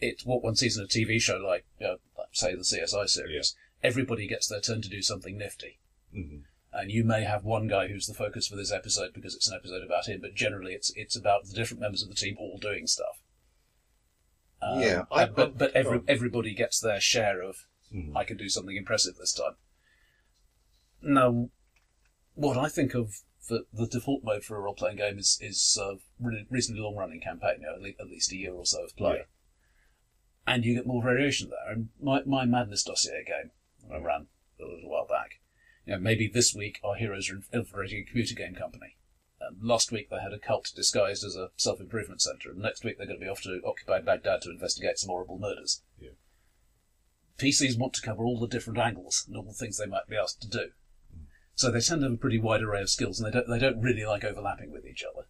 It's 0.00 0.24
what 0.24 0.42
one 0.44 0.54
sees 0.56 0.76
in 0.78 0.84
a 0.84 0.86
TV 0.86 1.20
show 1.20 1.36
like, 1.38 1.64
uh, 1.84 1.96
say, 2.32 2.54
the 2.54 2.62
CSI 2.62 3.08
series. 3.08 3.56
Everybody 3.82 4.26
gets 4.28 4.46
their 4.48 4.60
turn 4.60 4.80
to 4.82 4.88
do 4.88 5.02
something 5.02 5.36
nifty 5.38 5.78
hmm 6.12 6.38
and 6.70 6.90
you 6.90 7.02
may 7.02 7.24
have 7.24 7.44
one 7.44 7.66
guy 7.66 7.88
who's 7.88 8.06
the 8.06 8.12
focus 8.14 8.46
for 8.46 8.54
this 8.54 8.70
episode 8.70 9.12
because 9.14 9.34
it's 9.34 9.48
an 9.48 9.54
episode 9.56 9.82
about 9.82 10.06
him, 10.06 10.20
but 10.20 10.34
generally 10.34 10.74
it's 10.74 10.90
it's 10.96 11.16
about 11.16 11.46
the 11.46 11.54
different 11.54 11.80
members 11.80 12.02
of 12.02 12.08
the 12.10 12.14
team 12.14 12.36
all 12.38 12.58
doing 12.58 12.86
stuff. 12.86 13.20
Um, 14.60 14.80
Yeah, 14.80 15.04
I- 15.10 15.24
and- 15.24 15.34
but 15.34 15.56
but 15.58 15.72
every, 15.74 16.02
everybody 16.06 16.52
gets 16.54 16.78
their 16.78 17.00
share 17.00 17.40
of 17.42 17.66
Mhm. 17.92 18.14
I 18.14 18.22
can 18.24 18.36
do 18.36 18.48
something 18.50 18.76
impressive 18.76 19.16
this 19.16 19.32
time. 19.32 19.56
Now, 21.00 21.48
what 22.34 22.58
I 22.58 22.68
think 22.68 22.94
of 22.94 23.22
the, 23.48 23.64
the 23.72 23.86
default 23.86 24.22
mode 24.24 24.44
for 24.44 24.56
a 24.56 24.60
role 24.60 24.74
playing 24.74 24.96
game 24.96 25.18
is 25.18 25.38
is 25.40 25.78
a 25.80 25.96
really 26.20 26.46
reasonably 26.50 26.82
long 26.82 26.96
running 26.96 27.20
campaign, 27.20 27.56
you 27.60 27.66
know, 27.66 27.74
at, 27.74 27.82
le- 27.82 28.00
at 28.04 28.10
least 28.10 28.32
a 28.32 28.36
year 28.36 28.52
or 28.54 28.64
so 28.66 28.84
of 28.84 28.96
play, 28.96 29.16
Yeah. 29.16 30.52
and 30.54 30.64
you 30.64 30.74
get 30.74 30.86
more 30.86 31.02
variation 31.02 31.50
there. 31.50 31.72
And 31.72 31.88
my 32.00 32.22
my 32.24 32.44
Madness 32.44 32.82
dossier 32.84 33.24
game 33.26 33.50
I 33.92 33.98
ran 33.98 34.26
a 34.60 34.64
little 34.64 34.90
while 34.90 35.06
back, 35.06 35.40
you 35.86 35.92
know, 35.94 36.00
maybe 36.00 36.28
this 36.28 36.54
week 36.54 36.78
our 36.84 36.94
heroes 36.94 37.30
are 37.30 37.36
infiltrating 37.36 38.00
a 38.00 38.04
computer 38.04 38.34
game 38.34 38.54
company. 38.54 38.96
And 39.40 39.62
last 39.62 39.92
week 39.92 40.10
they 40.10 40.20
had 40.20 40.32
a 40.32 40.38
cult 40.38 40.72
disguised 40.74 41.24
as 41.24 41.36
a 41.36 41.50
self 41.56 41.80
improvement 41.80 42.20
centre, 42.20 42.50
and 42.50 42.58
next 42.60 42.84
week 42.84 42.98
they're 42.98 43.06
going 43.06 43.20
to 43.20 43.24
be 43.24 43.30
off 43.30 43.42
to 43.42 43.60
occupy 43.64 44.00
Baghdad 44.00 44.42
to 44.42 44.50
investigate 44.50 44.98
some 44.98 45.08
horrible 45.10 45.38
murders. 45.38 45.82
Yeah. 46.00 46.10
PCs 47.38 47.78
want 47.78 47.94
to 47.94 48.02
cover 48.02 48.24
all 48.24 48.40
the 48.40 48.48
different 48.48 48.80
angles 48.80 49.24
and 49.28 49.36
all 49.36 49.44
the 49.44 49.52
things 49.52 49.78
they 49.78 49.86
might 49.86 50.08
be 50.08 50.16
asked 50.16 50.42
to 50.42 50.48
do. 50.48 50.70
So 51.58 51.72
they 51.72 51.80
tend 51.80 52.02
to 52.02 52.04
have 52.04 52.14
a 52.14 52.16
pretty 52.16 52.38
wide 52.38 52.62
array 52.62 52.82
of 52.82 52.88
skills, 52.88 53.18
and 53.18 53.26
they 53.26 53.36
don't 53.36 53.48
they 53.50 53.58
don't 53.58 53.82
really 53.82 54.04
like 54.04 54.22
overlapping 54.22 54.70
with 54.70 54.86
each 54.86 55.02
other. 55.02 55.26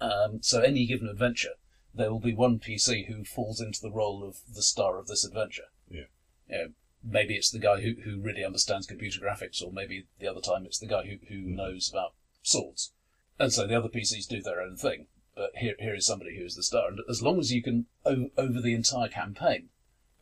Um, 0.00 0.42
so 0.42 0.60
any 0.60 0.84
given 0.84 1.08
adventure, 1.08 1.54
there 1.94 2.10
will 2.10 2.18
be 2.18 2.34
one 2.34 2.58
PC 2.58 3.06
who 3.06 3.22
falls 3.22 3.60
into 3.60 3.80
the 3.80 3.92
role 3.92 4.24
of 4.26 4.38
the 4.52 4.62
star 4.62 4.98
of 4.98 5.06
this 5.06 5.24
adventure. 5.24 5.70
Yeah. 5.88 6.06
You 6.48 6.56
know, 6.56 6.68
maybe 7.04 7.34
it's 7.34 7.50
the 7.50 7.60
guy 7.60 7.82
who, 7.82 7.94
who 8.02 8.20
really 8.20 8.44
understands 8.44 8.88
computer 8.88 9.20
graphics, 9.20 9.62
or 9.62 9.70
maybe 9.70 10.06
the 10.18 10.26
other 10.26 10.40
time 10.40 10.66
it's 10.66 10.80
the 10.80 10.88
guy 10.88 11.04
who, 11.04 11.18
who 11.28 11.40
knows 11.40 11.88
about 11.88 12.14
swords. 12.42 12.92
And 13.38 13.52
so 13.52 13.64
the 13.64 13.76
other 13.76 13.88
PCs 13.88 14.26
do 14.26 14.42
their 14.42 14.60
own 14.60 14.76
thing. 14.76 15.06
But 15.36 15.52
here, 15.54 15.76
here 15.78 15.94
is 15.94 16.04
somebody 16.04 16.36
who 16.36 16.44
is 16.44 16.56
the 16.56 16.64
star. 16.64 16.88
And 16.88 16.98
as 17.08 17.22
long 17.22 17.38
as 17.38 17.52
you 17.52 17.62
can, 17.62 17.86
o- 18.04 18.30
over 18.36 18.60
the 18.60 18.74
entire 18.74 19.06
campaign, 19.06 19.68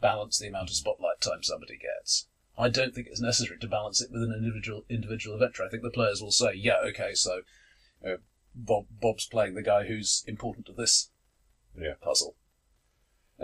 balance 0.03 0.39
the 0.39 0.49
amount 0.49 0.69
of 0.69 0.77
spotlight 0.77 1.23
time 1.23 1.43
somebody 1.43 1.79
gets, 1.79 2.29
I 2.59 2.69
don't 2.69 2.95
think 2.95 3.07
it's 3.09 3.21
necessary 3.21 3.59
to 3.59 3.69
balance 3.69 4.01
it 4.01 4.11
with 4.11 4.23
an 4.23 4.33
individual 4.33 4.85
individual 4.89 5.37
adventure. 5.37 5.65
I 5.65 5.69
think 5.69 5.83
the 5.83 5.91
players 5.91 6.23
will 6.23 6.33
say, 6.33 6.55
yeah, 6.55 6.79
okay, 6.87 7.13
so 7.15 7.43
uh, 8.05 8.17
Bob 8.55 8.87
Bob's 8.91 9.27
playing 9.27 9.55
the 9.55 9.63
guy 9.63 9.85
who's 9.87 10.25
important 10.27 10.67
to 10.67 10.73
this 10.73 11.11
Yeah. 11.79 11.95
puzzle. 12.01 12.37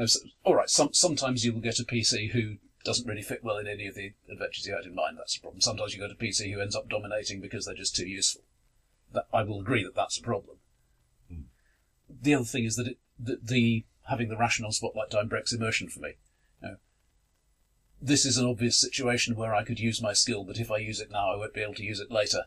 So- 0.06 0.20
all 0.44 0.54
right, 0.54 0.70
some, 0.70 0.94
sometimes 0.94 1.44
you 1.44 1.52
will 1.52 1.60
get 1.60 1.78
a 1.78 1.84
PC 1.84 2.30
who 2.32 2.56
doesn't 2.84 3.06
really 3.06 3.22
fit 3.22 3.44
well 3.44 3.58
in 3.58 3.68
any 3.68 3.86
of 3.86 3.94
the 3.94 4.14
adventures 4.30 4.66
you 4.66 4.74
had 4.74 4.86
in 4.86 4.94
mind. 4.94 5.18
That's 5.18 5.36
a 5.36 5.40
problem. 5.40 5.60
Sometimes 5.60 5.94
you 5.94 6.00
get 6.00 6.10
a 6.10 6.14
PC 6.14 6.52
who 6.52 6.60
ends 6.60 6.74
up 6.74 6.88
dominating 6.88 7.40
because 7.40 7.66
they're 7.66 7.74
just 7.74 7.94
too 7.94 8.08
useful. 8.08 8.42
That, 9.12 9.26
I 9.32 9.42
will 9.42 9.60
agree 9.60 9.84
that 9.84 9.94
that's 9.94 10.18
a 10.18 10.22
problem. 10.22 10.56
Hmm. 11.28 11.42
The 12.08 12.34
other 12.34 12.44
thing 12.44 12.64
is 12.64 12.76
that 12.76 12.88
it, 12.88 12.98
the, 13.18 13.38
the 13.42 13.84
having 14.08 14.28
the 14.30 14.36
rational 14.36 14.72
spotlight 14.72 15.10
time 15.10 15.28
breaks 15.28 15.52
immersion 15.52 15.88
for 15.88 16.00
me. 16.00 16.14
This 18.04 18.26
is 18.26 18.36
an 18.36 18.46
obvious 18.46 18.76
situation 18.80 19.36
where 19.36 19.54
I 19.54 19.62
could 19.62 19.78
use 19.78 20.02
my 20.02 20.12
skill, 20.12 20.42
but 20.42 20.58
if 20.58 20.70
I 20.70 20.78
use 20.78 21.00
it 21.00 21.10
now, 21.10 21.32
I 21.32 21.36
won't 21.36 21.54
be 21.54 21.60
able 21.62 21.74
to 21.74 21.84
use 21.84 22.00
it 22.00 22.10
later. 22.10 22.44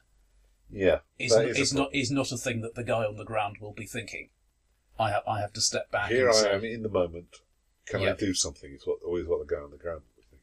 Yeah. 0.69 0.99
Is, 1.17 1.31
that 1.31 1.43
not, 1.43 1.49
is 1.51 1.57
a 1.57 1.61
is 1.61 1.73
not 1.73 1.95
is 1.95 2.11
not 2.11 2.31
a 2.31 2.37
thing 2.37 2.61
that 2.61 2.75
the 2.75 2.83
guy 2.83 3.05
on 3.05 3.15
the 3.17 3.23
ground 3.23 3.57
will 3.61 3.71
be 3.73 3.85
thinking. 3.85 4.29
I 4.99 5.11
ha- 5.11 5.23
I 5.27 5.39
have 5.39 5.53
to 5.53 5.61
step 5.61 5.91
back. 5.91 6.09
Here 6.09 6.27
and 6.27 6.35
I 6.37 6.41
say, 6.41 6.53
am 6.53 6.63
in 6.65 6.83
the 6.83 6.89
moment. 6.89 7.37
Can 7.87 8.01
I 8.05 8.13
do 8.13 8.33
something? 8.33 8.71
Is 8.73 8.85
what 8.85 8.99
always 9.05 9.27
what 9.27 9.47
the 9.47 9.55
guy 9.55 9.61
on 9.61 9.71
the 9.71 9.77
ground 9.77 10.01
was 10.17 10.25
thinking. 10.25 10.39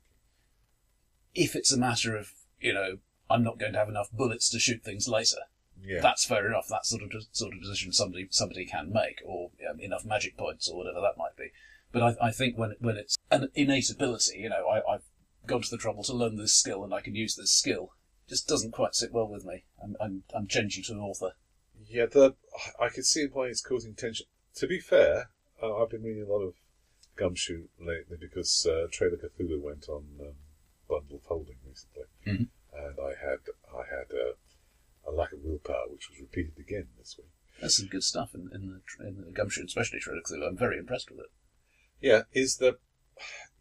if 1.35 1.55
it's 1.57 1.73
a 1.73 1.79
matter 1.79 2.17
of 2.17 2.33
you 2.61 2.73
know 2.73 2.99
I'm 3.29 3.43
not 3.43 3.59
going 3.59 3.73
to 3.73 3.79
have 3.79 3.89
enough 3.89 4.11
bullets 4.13 4.49
to 4.51 4.59
shoot 4.59 4.83
things 4.85 5.09
later, 5.09 5.39
Yeah. 5.83 6.01
that's 6.01 6.25
fair 6.25 6.47
enough. 6.47 6.67
That's 6.71 6.89
sort 6.91 7.03
of 7.03 7.11
sort 7.33 7.53
of 7.55 7.61
decision 7.61 7.93
somebody 7.93 8.29
somebody 8.31 8.65
can 8.65 8.93
make, 8.93 9.21
or 9.25 9.51
um, 9.69 9.81
enough 9.81 10.05
magic 10.05 10.37
points, 10.37 10.69
or 10.69 10.77
whatever 10.79 11.01
that 11.01 11.19
might 11.19 11.37
be. 11.37 11.51
But 11.93 12.03
I, 12.03 12.29
I 12.29 12.31
think 12.31 12.57
when 12.59 12.75
when 12.81 12.97
it's 12.97 13.17
an 13.31 13.49
innate 13.55 13.91
ability, 13.91 14.39
you 14.39 14.49
know, 14.49 14.67
I, 14.67 14.95
I've 14.95 15.05
gone 15.47 15.63
to 15.63 15.71
the 15.71 15.77
trouble 15.79 16.03
to 16.05 16.15
learn 16.15 16.37
this 16.37 16.55
skill 16.55 16.85
and 16.85 16.95
I 16.95 17.01
can 17.01 17.15
use 17.15 17.37
this 17.37 17.53
skill. 17.53 17.91
Just 18.29 18.49
doesn't 18.49 18.73
quite 18.73 18.95
sit 18.95 19.13
well 19.13 19.29
with 19.29 19.45
me. 19.45 19.65
I'm 19.83 19.97
I'm, 20.01 20.23
I'm 20.35 20.47
changing 20.47 20.85
to 20.85 20.93
an 20.93 21.01
author. 21.01 21.33
Yeah, 21.89 22.07
the 22.07 22.35
I 22.81 22.89
can 22.89 23.03
see 23.03 23.27
why 23.31 23.47
it's 23.47 23.61
causing 23.61 23.95
tension. 23.95 24.27
To 24.57 24.67
be 24.67 24.79
fair, 24.81 25.31
uh, 25.63 25.77
I've 25.83 25.91
been 25.91 26.03
reading 26.03 26.23
a 26.23 26.33
lot 26.33 26.43
of 26.43 26.55
Gumshoe 27.17 27.65
lately 27.79 28.17
because 28.19 28.67
uh, 28.67 28.87
Trail 28.91 29.13
of 29.13 29.21
Cthulhu 29.21 29.61
went 29.61 29.89
on 29.89 30.05
um, 30.21 30.35
Bundle 30.89 31.17
of 31.17 31.25
Holding 31.25 31.57
recently, 31.67 32.05
Mhm. 32.27 32.49
and 32.73 32.97
I 33.01 33.13
had 33.21 33.41
I 33.75 33.83
had 33.91 34.11
a, 34.17 34.33
a 35.09 35.13
lack 35.13 35.33
of 35.33 35.41
willpower, 35.43 35.89
which 35.91 36.09
was 36.09 36.21
repeated 36.21 36.59
again 36.59 36.89
this 36.99 37.17
week. 37.19 37.29
There's 37.61 37.77
some 37.77 37.89
good 37.89 38.03
stuff 38.05 38.35
in, 38.35 38.49
in 38.55 38.69
the 38.69 39.07
in 39.07 39.17
the 39.27 39.31
Gumshoe, 39.33 39.65
especially 39.67 39.99
Trail 40.01 40.19
of 40.19 40.25
Cthulhu. 40.25 40.47
I'm 40.49 40.57
very 40.57 40.79
impressed 40.79 41.11
with 41.11 41.21
it. 41.21 41.31
Yeah, 42.03 42.23
is 42.33 42.57
the 42.57 42.79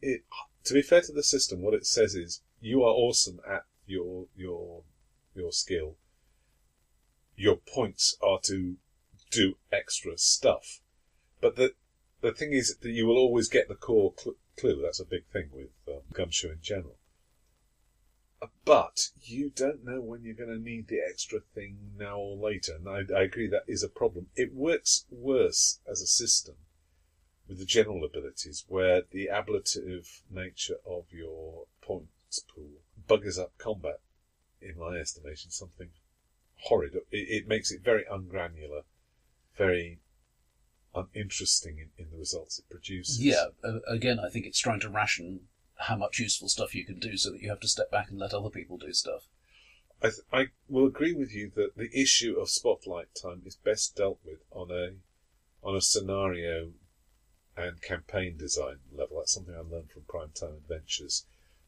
it 0.02 0.24
to 0.64 0.74
be 0.74 0.82
fair 0.82 1.02
to 1.02 1.12
the 1.12 1.22
system, 1.24 1.62
what 1.62 1.76
it 1.76 1.86
says 1.86 2.16
is 2.16 2.42
you 2.60 2.82
are 2.82 2.92
awesome 2.92 3.40
at 3.48 3.66
your 3.86 4.26
your 4.36 4.84
your 5.36 5.52
skill. 5.52 5.98
Your 7.36 7.58
points 7.58 8.18
are 8.22 8.40
to 8.46 8.78
do 9.30 9.58
extra 9.72 10.18
stuff, 10.18 10.82
but 11.40 11.56
the 11.56 11.76
the 12.22 12.34
thing 12.34 12.52
is 12.52 12.76
that 12.78 12.90
you 12.90 13.06
will 13.06 13.18
always 13.18 13.48
get 13.48 13.68
the 13.68 13.76
core 13.76 14.14
cl- 14.18 14.38
clue. 14.58 14.82
That's 14.82 15.00
a 15.00 15.06
big 15.06 15.28
thing 15.28 15.50
with 15.54 15.70
um, 15.88 16.02
Gumshoe 16.12 16.52
in 16.52 16.62
general. 16.62 16.98
Uh, 18.42 18.48
But 18.66 19.10
you 19.22 19.52
don't 19.52 19.86
know 19.86 20.02
when 20.02 20.24
you're 20.24 20.34
going 20.34 20.50
to 20.50 20.64
need 20.64 20.88
the 20.88 21.00
extra 21.00 21.42
thing 21.54 21.94
now 21.96 22.18
or 22.18 22.38
later, 22.38 22.74
and 22.76 22.90
I, 22.90 23.02
I 23.16 23.22
agree 23.22 23.48
that 23.48 23.66
is 23.68 23.84
a 23.84 23.90
problem. 23.90 24.28
It 24.36 24.54
works 24.54 25.06
worse 25.12 25.80
as 25.88 26.02
a 26.02 26.08
system 26.08 26.56
with 27.52 27.60
the 27.60 27.66
general 27.66 28.06
abilities, 28.06 28.64
where 28.70 29.02
the 29.12 29.30
ablative 29.30 30.24
nature 30.32 30.78
of 30.86 31.04
your 31.12 31.66
points 31.82 32.40
pool 32.40 32.80
buggers 33.10 33.38
up 33.38 33.52
combat, 33.58 34.00
in 34.62 34.78
my 34.78 34.96
estimation, 34.96 35.52
something 35.52 35.90
horrid. 36.56 36.96
It, 36.96 37.04
it 37.12 37.48
makes 37.50 37.70
it 37.70 37.82
very 37.82 38.06
ungranular, 38.10 38.84
very 39.58 40.00
uninteresting 40.96 41.78
in, 41.78 41.90
in 41.98 42.10
the 42.10 42.18
results 42.18 42.60
it 42.60 42.70
produces. 42.70 43.22
Yeah, 43.22 43.48
uh, 43.66 43.80
again, 43.86 44.18
I 44.18 44.30
think 44.30 44.46
it's 44.46 44.60
trying 44.60 44.80
to 44.80 44.90
ration 44.90 45.42
how 45.76 45.98
much 45.98 46.20
useful 46.20 46.48
stuff 46.48 46.74
you 46.74 46.86
can 46.86 47.00
do 47.00 47.18
so 47.18 47.32
that 47.32 47.42
you 47.42 47.50
have 47.50 47.60
to 47.60 47.68
step 47.68 47.92
back 47.92 48.10
and 48.10 48.18
let 48.18 48.34
other 48.34 48.50
people 48.50 48.78
do 48.78 48.94
stuff. 48.94 49.28
I, 50.02 50.08
th- 50.08 50.22
I 50.32 50.46
will 50.70 50.86
agree 50.86 51.14
with 51.14 51.34
you 51.34 51.52
that 51.56 51.76
the 51.76 51.90
issue 51.94 52.40
of 52.40 52.50
spotlight 52.50 53.08
time 53.22 53.42
is 53.46 53.58
best 53.58 53.98
dealt 53.98 54.20
with 54.24 54.40
on 54.52 54.72
a 54.72 54.92
on 55.64 55.76
a 55.76 55.82
scenario 55.82 56.72
and 57.58 57.82
campaign 57.82 58.38
design 58.38 58.78
level. 58.92 59.18
That's 59.18 59.34
something 59.34 59.56
I 59.56 59.60
learned 59.60 59.92
from 59.92 60.04
Prime 60.08 60.32
Time 60.34 60.56
Adventures, 60.56 61.26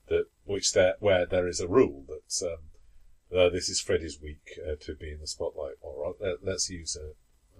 that 0.07 0.25
which 0.45 0.73
there 0.73 0.95
where 0.99 1.25
there 1.25 1.47
is 1.47 1.59
a 1.59 1.67
rule 1.67 2.05
that 2.07 2.47
um, 2.47 3.38
uh, 3.38 3.49
this 3.49 3.69
is 3.69 3.81
Freddy's 3.81 4.21
week 4.21 4.59
uh, 4.65 4.75
to 4.81 4.95
be 4.95 5.11
in 5.11 5.19
the 5.19 5.27
spotlight. 5.27 5.75
Or 5.81 6.15
uh, 6.23 6.36
let's 6.41 6.69
use 6.69 6.95
a, 6.95 7.09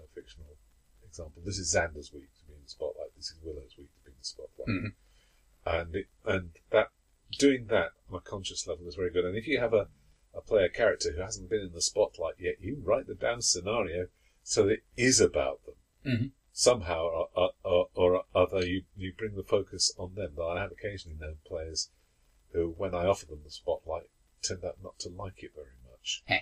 a, 0.02 0.08
fictional 0.14 0.56
example. 1.06 1.42
This 1.46 1.58
is 1.58 1.74
Xander's 1.74 2.14
week 2.14 2.30
to 2.40 2.46
be 2.48 2.54
in 2.54 2.64
the 2.64 2.70
spotlight. 2.70 3.16
This 3.16 3.32
is 3.32 3.40
Willow's 3.44 3.76
week 3.78 3.90
to 3.94 4.06
be 4.06 4.12
in 4.12 4.18
the 4.20 4.26
spotlight. 4.26 4.68
Mhm. 4.68 4.94
And 5.66 5.96
it, 5.96 6.08
and 6.26 6.52
that 6.72 6.90
doing 7.40 7.68
that 7.68 7.92
on 8.10 8.18
a 8.18 8.22
conscious 8.22 8.68
level 8.68 8.88
is 8.88 8.96
very 8.96 9.12
good. 9.12 9.26
And 9.26 9.38
if 9.38 9.48
you 9.48 9.60
have 9.60 9.74
a 9.74 9.88
a 10.34 10.42
player 10.42 10.70
character 10.70 11.12
who 11.12 11.22
hasn't 11.22 11.50
been 11.50 11.62
in 11.62 11.74
the 11.74 11.82
spotlight 11.82 12.36
yet, 12.40 12.56
you 12.60 12.82
write 12.84 13.08
the 13.08 13.14
down 13.14 13.42
scenario 13.42 14.08
so 14.42 14.64
that 14.66 14.74
it 14.74 14.84
is 14.98 15.22
about 15.22 15.62
them. 15.66 15.76
Mhm. 16.06 16.32
Somehow 16.56 17.06
or, 17.06 17.28
or, 17.36 17.52
or, 17.64 17.88
or 17.96 18.24
other, 18.36 18.64
you, 18.64 18.84
you 18.96 19.12
bring 19.18 19.36
the 19.36 19.44
focus 19.44 19.92
on 19.98 20.14
them. 20.14 20.34
But 20.36 20.50
I 20.50 20.62
have 20.62 20.72
occasionally 20.72 21.18
known 21.20 21.38
players 21.48 21.90
who, 22.52 22.76
when 22.78 22.94
I 22.94 23.06
offer 23.08 23.26
them 23.26 23.42
the 23.44 23.50
spotlight, 23.50 24.10
turned 24.48 24.64
out 24.64 24.78
not 24.84 25.00
to 25.00 25.10
like 25.10 25.42
it 25.42 25.52
very 25.56 25.76
much, 25.90 26.22
Heh. 26.28 26.42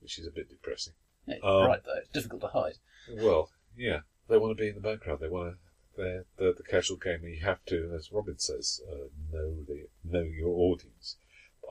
which 0.00 0.18
is 0.18 0.26
a 0.26 0.30
bit 0.30 0.50
depressing. 0.50 0.92
Yeah, 1.26 1.36
Um, 1.42 1.66
right 1.66 1.82
though. 1.84 1.96
it's 1.98 2.10
difficult 2.10 2.42
to 2.42 2.48
hide. 2.48 2.74
Well, 3.10 3.50
yeah, 3.76 4.00
they 4.28 4.36
want 4.36 4.56
to 4.56 4.62
be 4.62 4.68
in 4.68 4.74
the 4.74 4.80
background. 4.80 5.20
They 5.20 5.28
want 5.28 5.54
to. 5.54 5.58
They're, 5.96 6.24
they're 6.36 6.52
the 6.52 6.62
casual 6.62 6.98
gamer. 6.98 7.26
You 7.28 7.42
have 7.42 7.64
to, 7.66 7.90
as 7.96 8.12
Robin 8.12 8.38
says, 8.38 8.82
uh, 8.86 9.08
know 9.32 9.56
the 9.66 9.86
know 10.04 10.20
your 10.20 10.50
audience. 10.50 11.16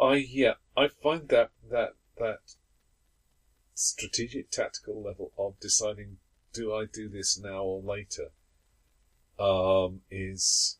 I 0.02 0.16
yeah, 0.16 0.54
I 0.76 0.88
find 0.88 1.30
that 1.30 1.52
that 1.70 1.92
that 2.18 2.40
strategic 3.76 4.50
tactical 4.50 5.02
level 5.04 5.32
of 5.38 5.60
deciding 5.60 6.18
do 6.56 6.74
I 6.74 6.86
do 6.86 7.10
this 7.10 7.39
now 7.39 7.64
or 7.64 7.82
later 7.82 8.30
um, 9.39 10.01
is 10.10 10.78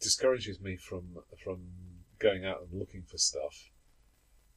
discourages 0.00 0.60
me 0.60 0.76
from 0.76 1.18
from 1.42 1.68
going 2.18 2.44
out 2.44 2.62
and 2.62 2.78
looking 2.78 3.02
for 3.02 3.16
stuff, 3.16 3.70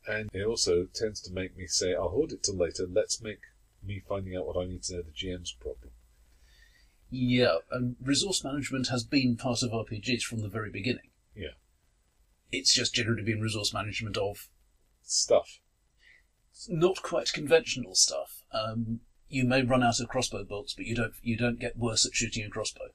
and 0.07 0.29
it 0.33 0.43
also 0.43 0.87
tends 0.93 1.21
to 1.21 1.33
make 1.33 1.55
me 1.55 1.67
say 1.67 1.93
I'll 1.93 2.09
hold 2.09 2.31
it 2.31 2.43
till 2.43 2.57
later. 2.57 2.85
Let's 2.89 3.21
make 3.21 3.39
me 3.83 4.01
finding 4.07 4.35
out 4.35 4.45
what 4.45 4.57
I 4.61 4.67
need 4.67 4.83
to 4.83 4.95
know 4.95 5.01
the 5.01 5.11
GM's 5.11 5.53
problem. 5.53 5.91
Yeah, 7.09 7.57
and 7.71 7.95
resource 8.01 8.43
management 8.43 8.87
has 8.87 9.03
been 9.03 9.35
part 9.35 9.63
of 9.63 9.71
RPGs 9.71 10.21
from 10.23 10.39
the 10.39 10.47
very 10.47 10.71
beginning. 10.71 11.09
Yeah. 11.35 11.55
It's 12.51 12.73
just 12.73 12.93
generally 12.93 13.23
been 13.23 13.41
resource 13.41 13.73
management 13.73 14.17
of 14.17 14.49
Stuff. 15.03 15.59
not 16.69 17.01
quite 17.01 17.33
conventional 17.33 17.95
stuff. 17.95 18.43
Um, 18.53 19.01
you 19.31 19.45
may 19.45 19.63
run 19.63 19.83
out 19.83 19.99
of 19.99 20.09
crossbow 20.09 20.43
bolts, 20.43 20.73
but 20.73 20.85
you 20.85 20.95
don't 20.95 21.13
you 21.21 21.37
don't 21.37 21.59
get 21.59 21.77
worse 21.77 22.05
at 22.05 22.13
shooting 22.13 22.45
a 22.45 22.49
crossbow. 22.49 22.89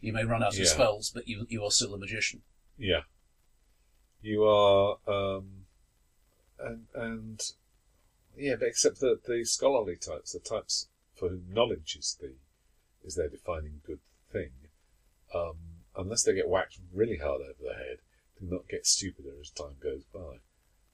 You 0.00 0.12
may 0.12 0.24
run 0.24 0.42
out 0.42 0.58
of 0.58 0.66
spells, 0.66 1.10
but 1.10 1.28
you 1.28 1.46
you 1.48 1.62
are 1.64 1.70
still 1.70 1.94
a 1.94 1.98
magician. 1.98 2.42
Yeah. 2.78 3.02
You 4.22 4.44
are, 4.44 4.96
um, 5.06 5.66
and 6.58 6.86
and 6.94 7.40
yeah, 8.36 8.56
but 8.58 8.68
except 8.68 9.00
that 9.00 9.24
the 9.24 9.44
scholarly 9.44 9.96
types, 9.96 10.32
the 10.32 10.40
types 10.40 10.88
for 11.14 11.28
whom 11.28 11.44
knowledge 11.50 11.96
is 11.98 12.16
the 12.20 12.34
is 13.04 13.14
their 13.14 13.28
defining 13.28 13.82
good 13.86 14.00
thing, 14.32 14.50
um, 15.34 15.56
unless 15.96 16.22
they 16.22 16.34
get 16.34 16.48
whacked 16.48 16.78
really 16.92 17.18
hard 17.18 17.40
over 17.42 17.62
the 17.62 17.74
head, 17.74 17.98
do 18.40 18.46
not 18.46 18.68
get 18.68 18.86
stupider 18.86 19.34
as 19.40 19.50
time 19.50 19.76
goes 19.82 20.02
by. 20.12 20.40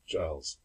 Giles, 0.06 0.58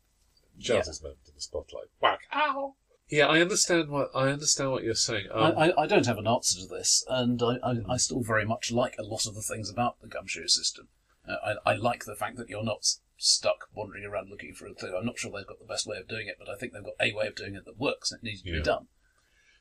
Giles's 0.57 1.01
moment 1.01 1.19
in 1.27 1.35
the 1.35 1.41
spotlight. 1.41 1.87
Whack! 2.01 2.21
Ow! 2.33 2.75
Yeah, 3.09 3.27
I 3.27 3.39
understand 3.39 3.89
what 3.89 4.09
I 4.13 4.29
understand 4.29 4.71
what 4.71 4.83
you're 4.83 4.93
saying. 4.95 5.27
Um, 5.31 5.53
I, 5.57 5.69
I, 5.69 5.83
I 5.83 5.87
don't 5.87 6.05
have 6.05 6.17
an 6.17 6.27
answer 6.27 6.59
to 6.59 6.67
this, 6.67 7.05
and 7.07 7.41
I, 7.41 7.55
I, 7.63 7.75
I 7.89 7.97
still 7.97 8.21
very 8.21 8.45
much 8.45 8.71
like 8.71 8.95
a 8.99 9.03
lot 9.03 9.25
of 9.25 9.35
the 9.35 9.41
things 9.41 9.69
about 9.69 10.01
the 10.01 10.07
gumshoe 10.07 10.47
system. 10.47 10.89
Uh, 11.27 11.55
I, 11.65 11.71
I 11.71 11.75
like 11.75 12.03
the 12.05 12.15
fact 12.15 12.37
that 12.37 12.49
you're 12.49 12.63
not 12.63 12.85
stuck 13.17 13.69
wandering 13.73 14.03
around 14.03 14.29
looking 14.29 14.53
for 14.53 14.67
a 14.67 14.73
clue. 14.73 14.95
I'm 14.95 15.05
not 15.05 15.17
sure 15.17 15.31
they've 15.31 15.47
got 15.47 15.59
the 15.59 15.65
best 15.65 15.87
way 15.87 15.97
of 15.97 16.07
doing 16.07 16.27
it, 16.27 16.35
but 16.37 16.49
I 16.49 16.55
think 16.55 16.73
they've 16.73 16.83
got 16.83 16.93
a 16.99 17.13
way 17.13 17.27
of 17.27 17.35
doing 17.35 17.55
it 17.55 17.65
that 17.65 17.79
works 17.79 18.11
and 18.11 18.19
it 18.19 18.23
needs 18.25 18.41
to 18.43 18.49
Yeah. 18.49 18.57
be 18.57 18.63
done. 18.63 18.87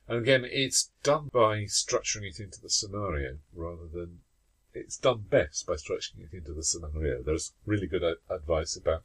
And 0.09 0.19
again, 0.19 0.45
it's 0.45 0.91
done 1.03 1.31
by 1.33 1.63
structuring 1.65 2.25
it 2.29 2.39
into 2.39 2.61
the 2.61 2.71
scenario 2.71 3.39
rather 3.55 3.87
than. 3.93 4.21
It's 4.75 4.99
done 4.99 5.25
best 5.31 5.67
by 5.67 5.75
structuring 5.75 6.25
it 6.31 6.37
into 6.37 6.53
the 6.53 6.63
scenario. 6.63 7.23
There's 7.23 7.55
really 7.65 7.87
good 7.87 8.03
advice 8.29 8.77
about 8.77 9.05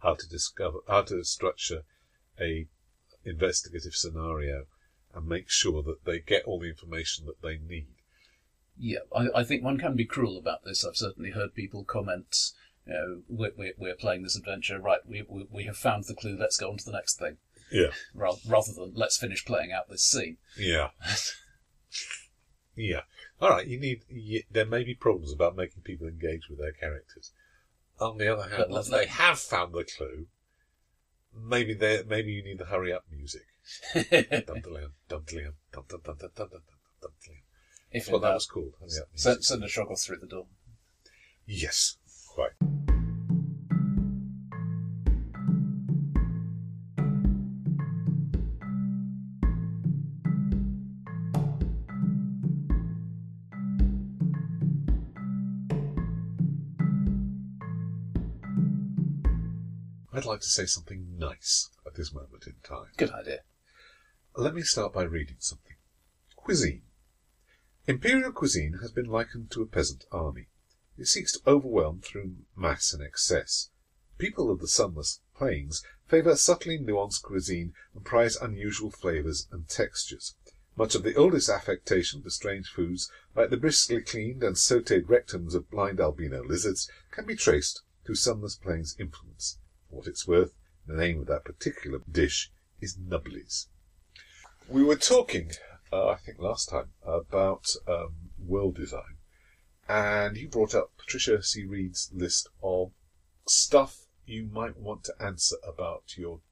how 0.00 0.14
to 0.14 0.28
discover, 0.28 0.80
how 0.86 1.02
to 1.02 1.24
structure 1.24 1.84
a 2.38 2.66
investigative 3.26 3.94
scenario 3.94 4.64
and 5.14 5.26
make 5.26 5.50
sure 5.50 5.82
that 5.82 6.04
they 6.04 6.20
get 6.20 6.44
all 6.44 6.60
the 6.60 6.68
information 6.68 7.26
that 7.26 7.42
they 7.42 7.58
need. 7.58 7.88
Yeah, 8.78 9.00
I, 9.14 9.28
I 9.34 9.44
think 9.44 9.62
one 9.62 9.78
can 9.78 9.96
be 9.96 10.04
cruel 10.04 10.38
about 10.38 10.64
this. 10.64 10.84
I've 10.84 10.96
certainly 10.96 11.30
heard 11.30 11.54
people 11.54 11.84
comment, 11.84 12.52
you 12.86 12.92
know, 12.92 13.22
we're, 13.28 13.52
we're, 13.56 13.72
we're 13.78 13.96
playing 13.96 14.22
this 14.22 14.36
adventure, 14.36 14.78
right, 14.78 15.00
we, 15.06 15.24
we, 15.28 15.46
we 15.50 15.64
have 15.64 15.76
found 15.76 16.04
the 16.04 16.14
clue, 16.14 16.36
let's 16.38 16.58
go 16.58 16.70
on 16.70 16.76
to 16.78 16.84
the 16.84 16.92
next 16.92 17.18
thing. 17.18 17.38
Yeah. 17.70 17.88
Rather, 18.14 18.38
rather 18.46 18.72
than 18.72 18.92
let's 18.94 19.16
finish 19.16 19.44
playing 19.44 19.72
out 19.72 19.88
this 19.88 20.04
scene. 20.04 20.36
Yeah. 20.58 20.90
yeah. 22.76 23.00
All 23.40 23.50
right. 23.50 23.66
You 23.66 23.78
need. 23.78 24.02
You, 24.08 24.42
there 24.50 24.66
may 24.66 24.84
be 24.84 24.94
problems 24.94 25.32
about 25.32 25.56
making 25.56 25.82
people 25.82 26.06
engage 26.06 26.48
with 26.48 26.58
their 26.58 26.72
characters. 26.72 27.32
On 28.00 28.18
the 28.18 28.32
other 28.32 28.48
hand, 28.48 28.56
But 28.58 28.70
once 28.70 28.88
they 28.88 29.06
have 29.06 29.38
found 29.38 29.72
the 29.72 29.84
clue, 29.84 30.26
maybe 31.38 31.74
they 31.74 32.02
maybe 32.06 32.32
you 32.32 32.42
need 32.42 32.58
the 32.58 32.66
hurry 32.66 32.92
up 32.92 33.04
music. 33.10 33.46
If 37.92 38.10
well, 38.10 38.20
that 38.20 38.34
was 38.34 38.46
called. 38.46 38.74
Send, 39.14 39.44
send 39.44 39.68
shock 39.70 39.90
off 39.90 40.00
through 40.00 40.18
the 40.18 40.26
door. 40.26 40.46
Yes. 41.46 41.96
I'd 60.16 60.24
like 60.24 60.40
to 60.40 60.48
say 60.48 60.64
something 60.64 61.18
nice 61.18 61.68
at 61.84 61.94
this 61.94 62.10
moment 62.10 62.46
in 62.46 62.54
time. 62.62 62.86
Good 62.96 63.10
idea. 63.10 63.40
Let 64.34 64.54
me 64.54 64.62
start 64.62 64.94
by 64.94 65.02
reading 65.02 65.36
something. 65.40 65.76
Cuisine. 66.36 66.84
Imperial 67.86 68.32
cuisine 68.32 68.78
has 68.80 68.92
been 68.92 69.10
likened 69.10 69.50
to 69.50 69.60
a 69.60 69.66
peasant 69.66 70.06
army. 70.10 70.46
It 70.96 71.08
seeks 71.08 71.32
to 71.32 71.46
overwhelm 71.46 72.00
through 72.00 72.36
mass 72.56 72.94
and 72.94 73.02
excess. 73.02 73.68
People 74.16 74.50
of 74.50 74.60
the 74.60 74.68
sunless 74.68 75.20
plains 75.36 75.82
favour 76.08 76.34
subtly 76.34 76.78
nuanced 76.78 77.20
cuisine 77.20 77.74
and 77.94 78.02
prize 78.02 78.36
unusual 78.36 78.90
flavours 78.90 79.46
and 79.52 79.68
textures. 79.68 80.34
Much 80.76 80.94
of 80.94 81.02
the 81.02 81.14
oldest 81.14 81.50
affectation 81.50 82.22
for 82.22 82.30
strange 82.30 82.68
foods, 82.68 83.10
like 83.34 83.50
the 83.50 83.58
briskly 83.58 84.00
cleaned 84.00 84.42
and 84.42 84.56
sautéed 84.56 85.08
rectums 85.08 85.54
of 85.54 85.70
blind 85.70 86.00
albino 86.00 86.42
lizards, 86.42 86.90
can 87.10 87.26
be 87.26 87.36
traced 87.36 87.82
to 88.06 88.14
sunless 88.14 88.56
plains 88.56 88.96
influence. 88.98 89.58
What 89.96 90.06
it's 90.06 90.28
worth, 90.28 90.52
the 90.86 90.94
name 90.94 91.20
of 91.20 91.26
that 91.28 91.46
particular 91.46 92.00
dish 92.06 92.52
is 92.82 92.98
Nubblies. 92.98 93.68
We 94.68 94.84
were 94.84 94.94
talking, 94.96 95.52
uh, 95.90 96.08
I 96.08 96.16
think 96.16 96.38
last 96.38 96.68
time, 96.68 96.92
about 97.02 97.66
um, 97.88 98.30
world 98.38 98.76
design, 98.76 99.16
and 99.88 100.36
you 100.36 100.48
brought 100.48 100.74
up 100.74 100.92
Patricia 100.98 101.42
C. 101.42 101.64
Wrede's 101.64 102.10
list 102.12 102.50
of 102.62 102.92
stuff 103.46 104.04
you 104.26 104.44
might 104.52 104.76
want 104.76 105.04
to 105.04 105.14
answer 105.18 105.56
about 105.66 106.18
your 106.18 106.42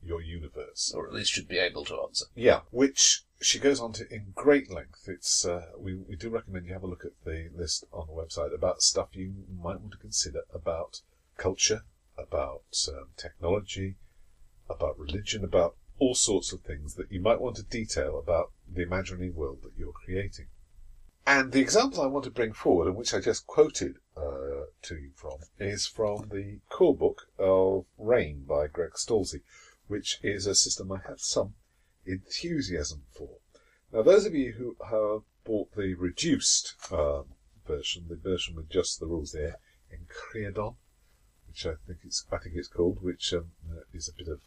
your 0.00 0.22
universe. 0.22 0.92
Or 0.94 1.08
at 1.08 1.12
least 1.12 1.32
should 1.32 1.48
be 1.48 1.58
able 1.58 1.84
to 1.86 2.00
answer. 2.00 2.26
Yeah, 2.36 2.60
which 2.70 3.24
she 3.42 3.58
goes 3.58 3.80
on 3.80 3.92
to 3.94 4.14
in 4.14 4.30
great 4.36 4.70
length. 4.70 5.08
It's 5.08 5.44
uh, 5.44 5.72
we 5.76 5.94
we 5.96 6.14
do 6.14 6.30
recommend 6.30 6.66
you 6.66 6.72
have 6.74 6.84
a 6.84 6.86
look 6.86 7.04
at 7.04 7.24
the 7.24 7.50
list 7.52 7.84
on 7.92 8.06
the 8.06 8.12
website 8.12 8.54
about 8.54 8.80
stuff 8.80 9.08
you 9.16 9.34
might 9.60 9.80
want 9.80 9.90
to 9.90 9.98
consider 9.98 10.42
about 10.54 11.00
culture, 11.36 11.82
about 12.20 12.62
um, 12.88 13.08
technology, 13.16 13.96
about 14.68 14.98
religion, 14.98 15.44
about 15.44 15.76
all 15.98 16.14
sorts 16.14 16.52
of 16.52 16.62
things 16.62 16.94
that 16.94 17.10
you 17.10 17.20
might 17.20 17.40
want 17.40 17.56
to 17.56 17.62
detail 17.62 18.18
about 18.18 18.52
the 18.66 18.82
imaginary 18.82 19.30
world 19.30 19.58
that 19.62 19.72
you're 19.76 19.92
creating. 19.92 20.46
And 21.26 21.52
the 21.52 21.60
example 21.60 22.02
I 22.02 22.06
want 22.06 22.24
to 22.24 22.30
bring 22.30 22.52
forward, 22.52 22.88
and 22.88 22.96
which 22.96 23.12
I 23.12 23.20
just 23.20 23.46
quoted 23.46 23.96
uh, 24.16 24.66
to 24.82 24.96
you 24.96 25.10
from, 25.14 25.38
is 25.58 25.86
from 25.86 26.28
the 26.30 26.60
core 26.70 26.96
book 26.96 27.28
of 27.38 27.84
Reign 27.98 28.44
by 28.48 28.66
Greg 28.66 28.94
Stolze, 28.94 29.42
which 29.86 30.18
is 30.22 30.46
a 30.46 30.54
system 30.54 30.90
I 30.90 31.00
have 31.06 31.20
some 31.20 31.54
enthusiasm 32.06 33.04
for. 33.12 33.36
Now, 33.92 34.02
those 34.02 34.24
of 34.24 34.34
you 34.34 34.52
who 34.52 34.76
have 34.84 35.22
bought 35.44 35.74
the 35.76 35.94
reduced 35.94 36.74
um, 36.90 37.26
version, 37.66 38.06
the 38.08 38.16
version 38.16 38.56
with 38.56 38.70
just 38.70 38.98
the 38.98 39.06
rules 39.06 39.32
there, 39.32 39.56
Enchiridion, 39.92 40.76
which 41.50 41.66
I 41.66 41.74
think 41.86 41.98
it's 42.04 42.24
I 42.30 42.38
think 42.38 42.54
it's 42.56 42.68
called, 42.68 43.02
which 43.02 43.34
um, 43.34 43.50
uh, 43.68 43.82
is 43.92 44.08
a 44.08 44.16
bit 44.16 44.28
of 44.28 44.40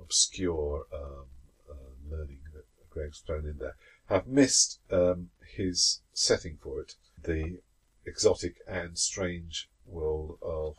obscure 0.00 0.86
um, 0.94 1.26
uh, 1.68 1.74
learning 2.08 2.38
that 2.54 2.64
Greg's 2.90 3.20
thrown 3.20 3.44
in 3.44 3.58
there, 3.58 3.76
have 4.06 4.26
missed 4.26 4.80
um, 4.90 5.30
his 5.56 6.00
setting 6.12 6.58
for 6.62 6.80
it, 6.80 6.94
the 7.22 7.58
exotic 8.06 8.56
and 8.66 8.96
strange 8.96 9.68
world 9.84 10.38
of 10.40 10.76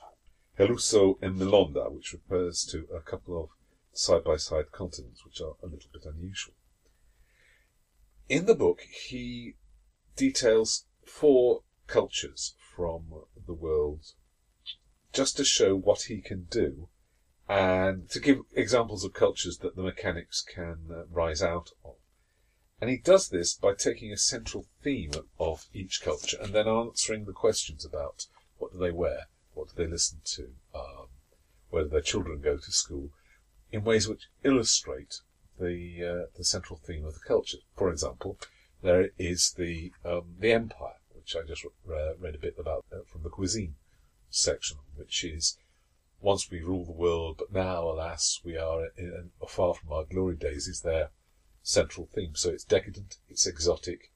Heluso 0.58 1.18
and 1.22 1.36
Milonda, 1.38 1.92
which 1.92 2.14
refers 2.14 2.66
to 2.66 2.88
a 2.96 3.02
couple 3.02 3.42
of 3.44 3.50
side-by-side 3.94 4.72
continents, 4.72 5.26
which 5.26 5.42
are 5.42 5.56
a 5.62 5.68
little 5.68 5.90
bit 5.92 6.06
unusual. 6.06 6.54
In 8.30 8.46
the 8.46 8.56
book, 8.56 8.82
he 8.82 9.56
details 10.16 10.86
four 11.06 11.64
cultures 11.88 12.56
from 12.76 13.06
the 13.46 13.54
world 13.54 14.14
just 15.14 15.38
to 15.38 15.44
show 15.44 15.76
what 15.76 16.04
he 16.04 16.22
can 16.22 16.44
do 16.52 16.88
and 17.48 18.10
to 18.10 18.20
give 18.20 18.42
examples 18.54 19.04
of 19.04 19.14
cultures 19.14 19.58
that 19.58 19.76
the 19.76 19.82
mechanics 19.82 20.42
can 20.42 20.78
uh, 20.92 21.06
rise 21.10 21.42
out 21.42 21.72
of. 21.84 21.96
And 22.80 22.90
he 22.90 22.98
does 22.98 23.30
this 23.30 23.56
by 23.56 23.74
taking 23.74 24.12
a 24.12 24.18
central 24.18 24.68
theme 24.84 25.12
of 25.40 25.66
each 25.74 26.02
culture 26.02 26.38
and 26.40 26.54
then 26.54 26.68
answering 26.68 27.26
the 27.26 27.34
questions 27.34 27.84
about 27.84 28.28
what 28.58 28.72
do 28.74 28.78
they 28.78 28.92
wear, 28.92 29.28
what 29.54 29.70
do 29.70 29.74
they 29.76 29.90
listen 29.90 30.22
to, 30.24 30.54
um, 30.76 31.08
whether 31.70 31.90
their 31.90 32.02
children 32.02 32.40
go 32.40 32.58
to 32.58 32.72
school, 32.72 33.10
in 33.72 33.84
ways 33.84 34.08
which 34.08 34.28
illustrate 34.44 35.22
the 35.60 36.04
uh, 36.04 36.26
the 36.38 36.46
central 36.46 36.80
theme 36.80 37.06
of 37.06 37.16
the 37.16 37.28
culture. 37.28 37.58
For 37.76 37.92
example, 37.92 38.38
there 38.82 39.10
is 39.18 39.54
the 39.58 39.92
um, 40.06 40.36
the 40.40 40.54
empire, 40.54 41.00
which 41.14 41.36
I 41.36 41.46
just 41.46 41.66
re- 41.86 42.14
read 42.18 42.36
a 42.36 42.40
bit 42.40 42.56
about 42.58 42.86
uh, 42.94 43.00
from 43.12 43.24
the 43.24 43.30
cuisine 43.30 43.76
section, 44.30 44.78
which 44.96 45.24
is 45.24 45.58
once 46.22 46.50
we 46.52 46.62
rule 46.62 46.86
the 46.86 46.92
world, 46.92 47.38
but 47.38 47.54
now, 47.54 47.84
alas, 47.84 48.42
we 48.44 48.58
are 48.58 48.88
in, 48.98 49.32
far 49.48 49.74
from 49.74 49.92
our 49.92 50.04
glory 50.04 50.36
days, 50.36 50.68
is 50.68 50.82
their 50.82 51.10
central 51.62 52.08
theme. 52.14 52.36
So 52.36 52.50
it's 52.50 52.64
decadent, 52.64 53.18
it's 53.30 53.48
exotic, 53.48 54.12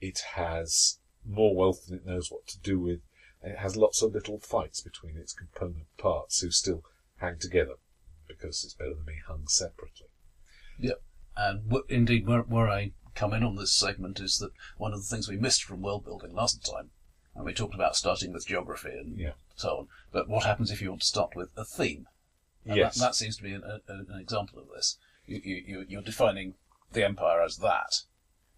it 0.00 0.20
has 0.34 0.98
more 1.26 1.54
wealth 1.54 1.86
than 1.86 1.96
it 1.96 2.06
knows 2.06 2.30
what 2.30 2.46
to 2.48 2.58
do 2.60 2.78
with, 2.78 3.00
and 3.42 3.52
it 3.52 3.58
has 3.58 3.76
lots 3.76 4.02
of 4.02 4.14
little 4.14 4.38
fights 4.38 4.80
between 4.80 5.16
its 5.16 5.32
component 5.32 5.86
parts 5.98 6.40
who 6.40 6.50
still 6.50 6.82
hang 7.18 7.38
together 7.38 7.74
because 8.26 8.64
it's 8.64 8.74
better 8.74 8.94
than 8.94 9.04
being 9.04 9.22
hung 9.26 9.46
separately. 9.46 10.08
Yep. 10.78 11.02
And 11.36 11.64
w- 11.68 11.84
indeed, 11.88 12.26
where, 12.26 12.42
where 12.42 12.68
I 12.68 12.92
come 13.14 13.32
in 13.34 13.44
on 13.44 13.56
this 13.56 13.72
segment 13.72 14.20
is 14.20 14.38
that 14.38 14.52
one 14.76 14.92
of 14.92 15.00
the 15.00 15.06
things 15.06 15.28
we 15.28 15.36
missed 15.36 15.62
from 15.62 15.82
world 15.82 16.04
building 16.04 16.34
last 16.34 16.64
time, 16.64 16.90
and 17.34 17.44
we 17.44 17.52
talked 17.52 17.74
about 17.74 17.96
starting 17.96 18.32
with 18.32 18.46
geography 18.46 18.90
and 18.90 19.18
Yeah. 19.18 19.32
So 19.56 19.68
on, 19.78 19.88
but 20.12 20.28
what 20.28 20.44
happens 20.44 20.70
if 20.70 20.80
you 20.82 20.90
want 20.90 21.02
to 21.02 21.06
start 21.06 21.34
with 21.36 21.50
a 21.56 21.64
theme? 21.64 22.06
And 22.66 22.76
Yes. 22.76 22.96
That, 22.96 23.00
that 23.08 23.14
seems 23.14 23.36
to 23.36 23.42
be 23.42 23.52
an, 23.52 23.62
a, 23.62 23.80
an 23.92 24.18
example 24.20 24.58
of 24.58 24.68
this. 24.74 24.98
You, 25.26 25.40
you, 25.44 25.54
you- 25.66 25.86
you're 25.88 26.02
defining 26.02 26.54
the 26.92 27.04
empire 27.04 27.42
as 27.42 27.58
that. 27.58 28.02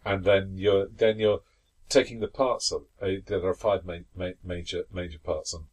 and 0.05 0.25
then 0.25 0.53
you're 0.57 0.87
then 0.89 1.19
you're 1.19 1.41
taking 1.89 2.21
the 2.21 2.29
parts 2.29 2.71
of 2.73 2.83
uh, 3.01 3.09
there 3.27 3.45
are 3.45 3.55
five 3.55 3.85
ma- 3.85 3.99
ma- 4.15 4.39
major 4.45 4.85
major 4.93 5.19
parts 5.19 5.55
on 5.55 5.65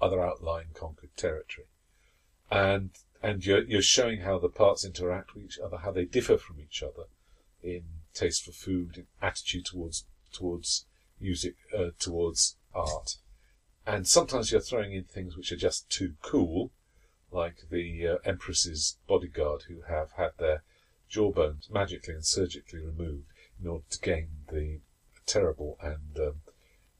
other 0.00 0.22
outlying 0.24 0.68
conquered 0.74 1.14
territory, 1.16 1.66
and 2.50 2.90
and 3.22 3.44
you're 3.44 3.62
you're 3.64 3.82
showing 3.82 4.20
how 4.20 4.38
the 4.38 4.48
parts 4.48 4.84
interact 4.84 5.34
with 5.34 5.44
each 5.44 5.58
other, 5.58 5.78
how 5.78 5.90
they 5.90 6.04
differ 6.04 6.36
from 6.38 6.60
each 6.60 6.82
other 6.82 7.04
in 7.62 7.82
taste 8.14 8.44
for 8.44 8.52
food, 8.52 8.96
in 8.98 9.06
attitude 9.22 9.64
towards 9.66 10.04
towards 10.32 10.86
music, 11.20 11.54
uh, 11.76 11.90
towards 11.98 12.56
art, 12.74 13.16
and 13.86 14.06
sometimes 14.06 14.50
you're 14.50 14.60
throwing 14.60 14.92
in 14.92 15.04
things 15.04 15.36
which 15.36 15.52
are 15.52 15.56
just 15.56 15.88
too 15.88 16.14
cool, 16.22 16.72
like 17.30 17.68
the 17.70 18.06
uh, 18.06 18.16
Empress's 18.24 18.98
bodyguard 19.06 19.62
who 19.68 19.82
have 19.82 20.12
had 20.12 20.32
their 20.38 20.62
jawbones 21.08 21.70
magically 21.70 22.14
and 22.14 22.26
surgically 22.26 22.80
removed 22.80 23.26
in 23.60 23.68
order 23.68 23.84
to 23.88 24.00
gain 24.00 24.28
the 24.50 24.80
terrible 25.24 25.78
and 25.80 26.18
um, 26.18 26.40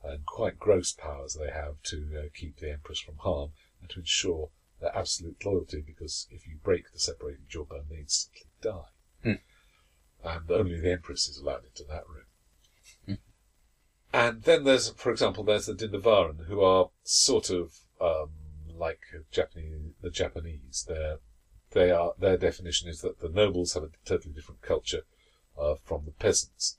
and 0.05 0.25
quite 0.25 0.59
gross 0.59 0.93
powers 0.93 1.35
they 1.35 1.51
have 1.51 1.83
to 1.83 2.17
uh, 2.17 2.29
keep 2.35 2.59
the 2.59 2.71
Empress 2.71 3.01
from 3.01 3.17
harm 3.19 3.51
and 3.81 3.91
to 3.91 3.99
ensure 3.99 4.51
their 4.81 4.97
absolute 4.97 5.45
loyalty. 5.45 5.83
Because 5.85 6.29
if 6.31 6.47
you 6.47 6.59
break 6.63 6.93
the 6.93 6.99
separated 7.01 7.49
jawbone, 7.49 7.87
they 7.91 7.97
instantly 7.97 8.47
die, 8.61 8.91
Hmm. 9.25 9.43
and 10.23 10.51
only 10.51 10.81
the 10.81 10.93
Empress 10.93 11.29
is 11.29 11.39
allowed 11.39 11.65
into 11.65 11.83
that 11.85 12.09
room. 12.09 12.26
And 14.17 14.45
then 14.45 14.65
there's, 14.65 14.89
for 14.93 15.11
example, 15.11 15.45
there's 15.45 15.67
the 15.67 15.75
Dindavaran, 15.75 16.47
who 16.47 16.63
are 16.63 16.89
sort 17.03 17.51
of 17.51 17.81
um, 18.01 18.31
like 18.75 19.01
Japanese, 19.31 19.93
the 20.01 20.09
Japanese. 20.09 20.87
They're 20.89 21.19
they 21.73 21.91
are 21.91 22.15
their 22.19 22.39
definition 22.39 22.89
is 22.89 23.03
that 23.03 23.21
the 23.21 23.29
nobles 23.29 23.75
have 23.75 23.83
a 23.83 23.91
totally 24.07 24.33
different 24.33 24.63
culture 24.63 25.03
uh, 25.61 25.75
from 25.85 26.07
the 26.07 26.13
peasants, 26.13 26.79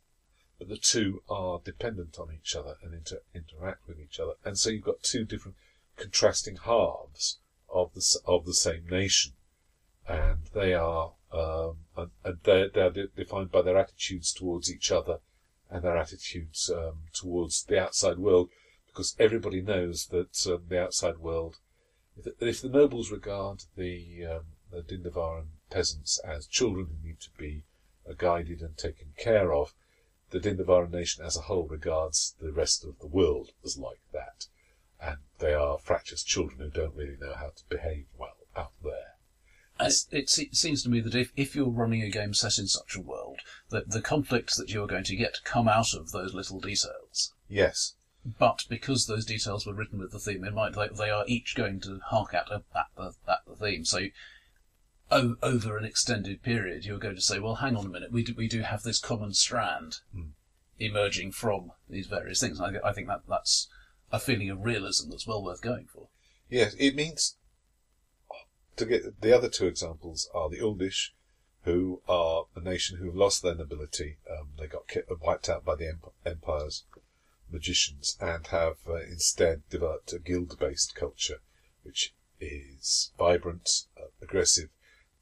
but 0.58 0.68
the 0.68 0.78
two 0.78 1.22
are 1.30 1.62
dependent 1.64 2.18
on 2.18 2.34
each 2.34 2.56
other 2.56 2.78
and 2.82 2.96
inter- 2.96 3.22
interact 3.36 3.88
with 3.88 4.00
each 4.00 4.20
other, 4.20 4.34
and 4.44 4.58
so 4.58 4.72
you've 4.72 4.84
got 4.84 5.04
two 5.04 5.24
different 5.24 5.58
contrasting 5.96 6.58
halves 6.58 7.38
of 7.70 7.94
the 7.94 8.20
of 8.26 8.48
the 8.48 8.56
same 8.56 8.88
nation, 8.90 9.34
and 10.08 10.48
they 10.56 10.74
are 10.74 11.14
um, 11.32 11.86
and, 11.96 12.10
and 12.24 12.40
they're, 12.46 12.70
they're 12.70 12.90
de- 12.90 13.08
defined 13.10 13.52
by 13.52 13.62
their 13.62 13.78
attitudes 13.78 14.34
towards 14.34 14.74
each 14.74 14.92
other 14.92 15.20
and 15.70 15.84
their 15.84 15.98
attitudes 15.98 16.70
um, 16.70 17.04
towards 17.14 17.64
the 17.64 17.80
outside 17.80 18.18
world, 18.18 18.50
because 18.88 19.16
everybody 19.20 19.62
knows 19.62 20.08
that 20.08 20.48
um, 20.48 20.64
the 20.70 20.82
outside 20.82 21.18
world 21.18 21.58
if, 22.18 22.42
if 22.42 22.62
the 22.62 22.70
nobles 22.70 23.12
regard 23.12 23.64
the, 23.76 24.26
um, 24.26 24.46
the 24.72 24.82
Dindavaran 24.82 25.50
peasants 25.70 26.20
as 26.20 26.48
children 26.48 26.88
who 26.88 27.08
need 27.08 27.20
to 27.22 27.30
be 27.38 27.64
uh, 28.10 28.14
guided 28.18 28.62
and 28.62 28.78
taken 28.78 29.14
care 29.18 29.54
of, 29.54 29.74
the 30.32 30.40
Dindavaran 30.40 30.92
nation 30.92 31.24
as 31.24 31.38
a 31.38 31.42
whole 31.42 31.68
regards 31.68 32.36
the 32.42 32.52
rest 32.52 32.84
of 32.84 33.00
the 33.00 33.08
world 33.08 33.52
as 33.64 33.78
like 33.78 34.02
that. 34.14 34.48
And 35.00 35.18
they 35.40 35.54
are 35.54 35.78
fractious 35.78 36.24
children 36.24 36.60
who 36.60 36.70
don't 36.70 36.96
really 36.96 37.18
know 37.20 37.36
how 37.36 37.52
to 37.56 37.64
behave 37.70 38.08
well 38.18 38.38
out 38.56 38.74
there. 38.84 39.17
It, 39.80 40.30
seems 40.30 40.84
to 40.84 40.90
me 40.90 41.00
that 41.02 41.16
if, 41.16 41.32
if 41.36 41.56
you're 41.56 41.70
running 41.70 42.02
a 42.02 42.10
game 42.10 42.34
set 42.34 42.58
in 42.58 42.68
such 42.68 42.96
a 42.96 43.02
world, 43.02 43.40
that 43.70 43.92
the 43.92 44.02
conflicts 44.02 44.56
that 44.58 44.70
you're 44.70 44.88
going 44.88 45.04
to 45.06 45.16
get 45.16 45.44
come 45.44 45.68
out 45.68 45.94
of 45.94 46.12
those 46.12 46.34
little 46.34 46.60
details. 46.60 47.34
Yes. 47.50 47.94
But 48.40 48.66
because 48.70 49.06
those 49.06 49.26
details 49.26 49.66
were 49.66 49.74
written 49.74 50.00
with 50.00 50.12
the 50.12 50.20
theme 50.20 50.44
in 50.44 50.54
mind, 50.54 50.76
they, 50.76 50.90
they 50.90 51.10
are 51.10 51.24
each 51.28 51.56
going 51.56 51.80
to 51.82 52.00
hark 52.08 52.34
at, 52.34 52.52
at, 52.52 52.64
the, 52.98 53.14
at 53.28 53.40
the 53.48 53.56
theme. 53.56 53.86
So 53.86 54.08
o- 55.12 55.38
over 55.42 55.78
an 55.78 55.86
extended 55.86 56.44
period, 56.44 56.84
you're 56.84 56.98
going 57.00 57.16
to 57.16 57.22
say, 57.22 57.40
well, 57.40 57.56
hang 57.56 57.78
on 57.78 57.86
a 57.86 57.90
minute, 57.90 58.12
we 58.12 58.24
do, 58.24 58.34
we 58.36 58.48
do 58.48 58.62
have 58.62 58.84
this 58.84 59.00
common 59.00 59.34
strand 59.34 59.98
Hmm. 60.14 60.32
emerging 60.80 61.32
from 61.32 61.72
these 61.90 62.08
various 62.08 62.42
things. 62.42 62.60
And 62.60 62.78
I, 62.78 62.90
I 62.90 62.94
think 62.94 63.08
that 63.08 63.22
that's 63.30 63.70
a 64.12 64.20
feeling 64.20 64.50
of 64.50 64.66
realism 64.66 65.10
that's 65.10 65.28
well 65.28 65.44
worth 65.44 65.62
going 65.62 65.88
for. 65.88 66.10
Yes, 66.50 66.76
it 66.80 66.96
means 66.96 67.37
to 68.78 68.86
get 68.86 69.22
the 69.22 69.36
other 69.36 69.50
two 69.50 69.68
examples 69.68 70.30
are 70.34 70.50
the 70.50 70.60
Uldish, 70.60 71.12
who 71.64 72.02
are 72.08 72.46
a 72.56 72.62
nation 72.62 72.98
who 72.98 73.08
have 73.08 73.16
lost 73.16 73.42
their 73.42 73.56
nobility. 73.56 74.18
Um, 74.30 74.52
they 74.58 74.68
got 74.68 74.86
wiped 75.22 75.50
out 75.50 75.66
by 75.66 75.76
the 75.76 75.90
emp- 75.90 76.14
empire's 76.26 76.86
magicians 77.52 78.18
and 78.22 78.48
have 78.48 78.78
uh, 78.88 78.96
instead 78.96 79.68
developed 79.70 80.14
a 80.14 80.20
guild-based 80.20 80.96
culture, 80.96 81.42
which 81.84 82.14
is 82.40 83.12
vibrant, 83.18 83.70
uh, 83.98 84.08
aggressive, 84.22 84.70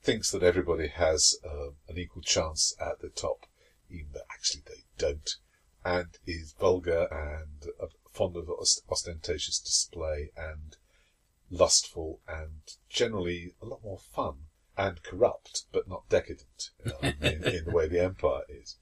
thinks 0.03 0.29
that 0.31 0.43
everybody 0.43 0.87
has 0.89 1.35
uh, 1.43 1.69
an 1.87 1.97
equal 1.97 2.21
chance 2.21 2.75
at 2.79 2.99
the 3.01 3.09
top, 3.09 3.47
even 3.89 4.09
though 4.13 4.27
actually 4.31 4.63
they 4.67 4.83
don't, 4.97 5.37
and 5.83 6.17
is 6.27 6.53
vulgar 6.59 7.07
and 7.11 7.71
uh, 7.81 7.87
fond 8.11 8.35
of 8.35 8.49
ost- 8.49 8.83
ostentatious 8.89 9.59
display 9.59 10.31
and 10.37 10.77
lustful 11.57 12.19
and 12.27 12.61
generally 12.89 13.53
a 13.61 13.65
lot 13.65 13.83
more 13.83 13.99
fun 13.99 14.47
and 14.77 15.01
corrupt, 15.03 15.65
but 15.71 15.87
not 15.87 16.09
decadent 16.09 16.71
um, 16.85 17.13
in, 17.21 17.43
in 17.43 17.65
the 17.65 17.71
way 17.71 17.87
the 17.87 18.03
Empire 18.03 18.43
is. 18.49 18.77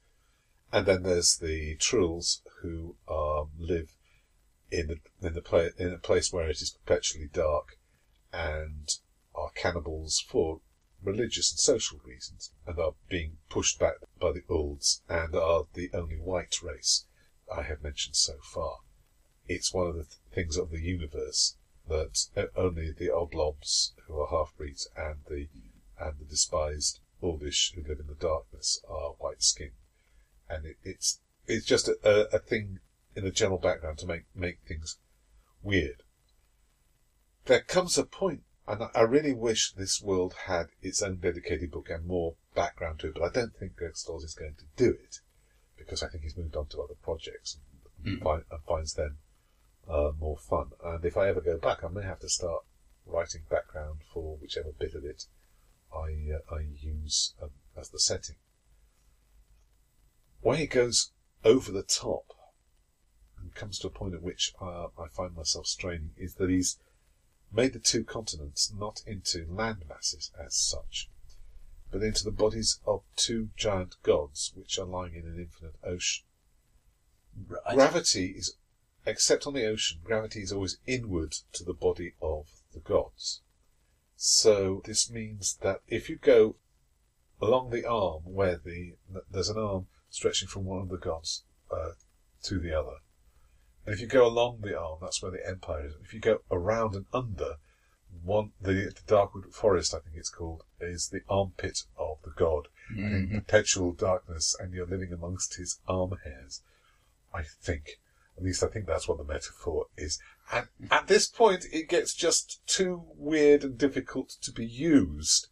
And 0.72 0.86
then 0.86 1.04
there's 1.04 1.36
the 1.36 1.76
Trills 1.76 2.42
who 2.62 2.96
um, 3.08 3.50
live 3.58 3.96
in 4.70 4.88
the 4.88 4.98
in 5.26 5.34
the 5.34 5.42
pla- 5.42 5.76
in 5.78 5.92
a 5.92 5.98
place 5.98 6.32
where 6.32 6.48
it 6.48 6.60
is 6.60 6.70
perpetually 6.70 7.28
dark, 7.32 7.78
and 8.32 8.98
are 9.34 9.50
cannibals 9.54 10.18
for 10.18 10.60
religious 11.00 11.52
and 11.52 11.60
social 11.60 12.00
reasons, 12.04 12.50
and 12.66 12.78
are 12.78 12.94
being 13.08 13.36
pushed 13.48 13.78
back 13.78 13.94
by 14.18 14.32
the 14.32 14.42
Ulds, 14.50 15.02
and 15.08 15.36
are 15.36 15.66
the 15.74 15.90
only 15.94 16.16
white 16.16 16.60
race 16.60 17.06
I 17.54 17.62
have 17.62 17.82
mentioned 17.82 18.16
so 18.16 18.38
far. 18.42 18.78
It's 19.46 19.72
one 19.72 19.86
of 19.86 19.94
the 19.94 20.04
th- 20.04 20.16
things 20.32 20.56
of 20.56 20.70
the 20.70 20.80
universe 20.80 21.56
that 21.88 22.50
only 22.56 22.90
the 22.92 23.10
oblobs 23.10 23.92
who 24.06 24.18
are 24.20 24.28
half 24.28 24.56
breeds 24.56 24.88
and 24.96 25.16
the 25.28 25.48
and 25.98 26.18
the 26.18 26.24
despised 26.24 27.00
Ordish 27.22 27.72
who 27.74 27.82
live 27.82 28.00
in 28.00 28.06
the 28.06 28.14
darkness 28.14 28.80
are 28.88 29.12
white 29.12 29.42
skinned, 29.42 29.72
and 30.48 30.66
it, 30.66 30.76
it's 30.82 31.20
it's 31.46 31.66
just 31.66 31.88
a, 31.88 31.96
a, 32.04 32.36
a 32.36 32.38
thing 32.38 32.80
in 33.14 33.24
the 33.24 33.30
general 33.30 33.58
background 33.58 33.98
to 33.98 34.06
make 34.06 34.24
make 34.34 34.58
things 34.66 34.98
weird. 35.62 36.02
There 37.46 37.60
comes 37.60 37.98
a 37.98 38.04
point, 38.04 38.42
and 38.66 38.82
I- 38.82 38.90
I 38.94 39.00
really 39.02 39.34
wish 39.34 39.72
this 39.72 40.00
world 40.02 40.34
had 40.46 40.68
its 40.82 41.02
own 41.02 41.16
dedicated 41.18 41.70
book 41.70 41.90
and 41.90 42.06
more 42.06 42.36
background 42.54 43.00
to 43.00 43.08
it, 43.08 43.14
but 43.14 43.22
I 43.22 43.28
don't 43.30 43.54
think 43.56 43.76
Greg 43.76 43.92
Stolze 43.94 44.24
is 44.24 44.34
going 44.34 44.54
to 44.56 44.64
do 44.76 44.90
it 44.92 45.20
because 45.76 46.02
I 46.02 46.08
think 46.08 46.24
he's 46.24 46.36
moved 46.36 46.56
on 46.56 46.66
to 46.68 46.82
other 46.82 46.94
projects 47.02 47.54
and, 47.56 48.18
Mm. 48.18 48.22
find, 48.22 48.44
and 48.50 48.62
finds 48.64 48.94
them 48.94 49.18
uh, 49.88 50.12
more 50.18 50.36
fun. 50.36 50.72
And 50.84 51.04
if 51.04 51.16
I 51.16 51.28
ever 51.28 51.40
go 51.40 51.58
back, 51.58 51.84
I 51.84 51.88
may 51.88 52.02
have 52.02 52.20
to 52.20 52.28
start 52.28 52.64
writing 53.06 53.42
background 53.50 54.00
for 54.12 54.36
whichever 54.36 54.72
bit 54.72 54.94
of 54.94 55.04
it 55.04 55.26
I 55.94 56.32
uh, 56.34 56.54
I 56.54 56.66
use 56.80 57.34
um, 57.40 57.50
as 57.76 57.90
the 57.90 58.00
setting. 58.00 58.36
When 60.40 60.58
it 60.58 60.70
goes 60.70 61.12
over 61.44 61.70
the 61.70 61.82
top 61.82 62.32
and 63.40 63.54
comes 63.54 63.78
to 63.78 63.86
a 63.86 63.90
point 63.90 64.14
at 64.14 64.22
which 64.22 64.52
uh, 64.60 64.88
I 64.98 65.08
find 65.08 65.34
myself 65.34 65.66
straining, 65.66 66.10
is 66.16 66.34
that 66.34 66.50
he's 66.50 66.78
made 67.52 67.72
the 67.72 67.78
two 67.78 68.04
continents 68.04 68.72
not 68.76 69.02
into 69.06 69.46
land 69.48 69.84
masses 69.88 70.32
as 70.38 70.56
such, 70.56 71.08
but 71.90 72.02
into 72.02 72.24
the 72.24 72.30
bodies 72.32 72.80
of 72.86 73.02
two 73.16 73.50
giant 73.56 73.94
gods 74.02 74.52
which 74.54 74.78
are 74.78 74.86
lying 74.86 75.14
in 75.14 75.26
an 75.26 75.38
infinite 75.38 75.76
ocean. 75.84 76.24
Right. 77.48 77.74
Gravity 77.74 78.34
is, 78.36 78.56
except 79.06 79.46
on 79.46 79.54
the 79.54 79.66
ocean, 79.66 80.00
gravity 80.02 80.40
is 80.40 80.52
always 80.52 80.78
inward 80.86 81.32
to 81.52 81.64
the 81.64 81.74
body 81.74 82.14
of 82.20 82.46
the 82.72 82.80
gods. 82.80 83.40
So 84.16 84.82
this 84.84 85.10
means 85.10 85.58
that 85.62 85.80
if 85.88 86.08
you 86.08 86.16
go 86.16 86.56
along 87.40 87.70
the 87.70 87.84
arm 87.84 88.22
where 88.24 88.56
the 88.56 88.94
there's 89.30 89.48
an 89.48 89.58
arm 89.58 89.86
stretching 90.08 90.48
from 90.48 90.64
one 90.64 90.80
of 90.80 90.88
the 90.88 90.96
gods 90.96 91.44
uh, 91.70 91.92
to 92.44 92.58
the 92.58 92.72
other, 92.72 92.98
and 93.84 93.94
if 93.94 94.00
you 94.00 94.06
go 94.06 94.26
along 94.26 94.60
the 94.60 94.78
arm, 94.78 94.98
that's 95.00 95.22
where 95.22 95.32
the 95.32 95.46
empire 95.46 95.86
is. 95.86 95.94
If 96.02 96.14
you 96.14 96.20
go 96.20 96.38
around 96.50 96.94
and 96.94 97.06
under, 97.12 97.56
one 98.22 98.52
the, 98.60 98.72
the 98.94 99.02
Darkwood 99.06 99.52
Forest, 99.52 99.94
I 99.94 99.98
think 99.98 100.16
it's 100.16 100.30
called, 100.30 100.62
is 100.80 101.08
the 101.08 101.22
armpit 101.28 101.80
of 101.98 102.18
the 102.24 102.30
god, 102.30 102.68
and 102.90 103.32
in 103.32 103.40
perpetual 103.40 103.92
darkness, 103.92 104.56
and 104.58 104.72
you're 104.72 104.86
living 104.86 105.12
amongst 105.12 105.56
his 105.56 105.80
arm 105.86 106.14
hairs. 106.24 106.62
I 107.34 107.42
think, 107.42 107.98
at 108.36 108.42
least 108.42 108.62
I 108.62 108.68
think 108.68 108.86
that's 108.86 109.08
what 109.08 109.18
the 109.18 109.24
metaphor 109.24 109.86
is. 109.96 110.18
And 110.52 110.68
at 110.90 111.06
this 111.06 111.26
point, 111.26 111.66
it 111.72 111.88
gets 111.88 112.14
just 112.14 112.66
too 112.66 113.04
weird 113.16 113.64
and 113.64 113.78
difficult 113.78 114.30
to 114.42 114.52
be 114.52 114.66
used, 114.66 115.48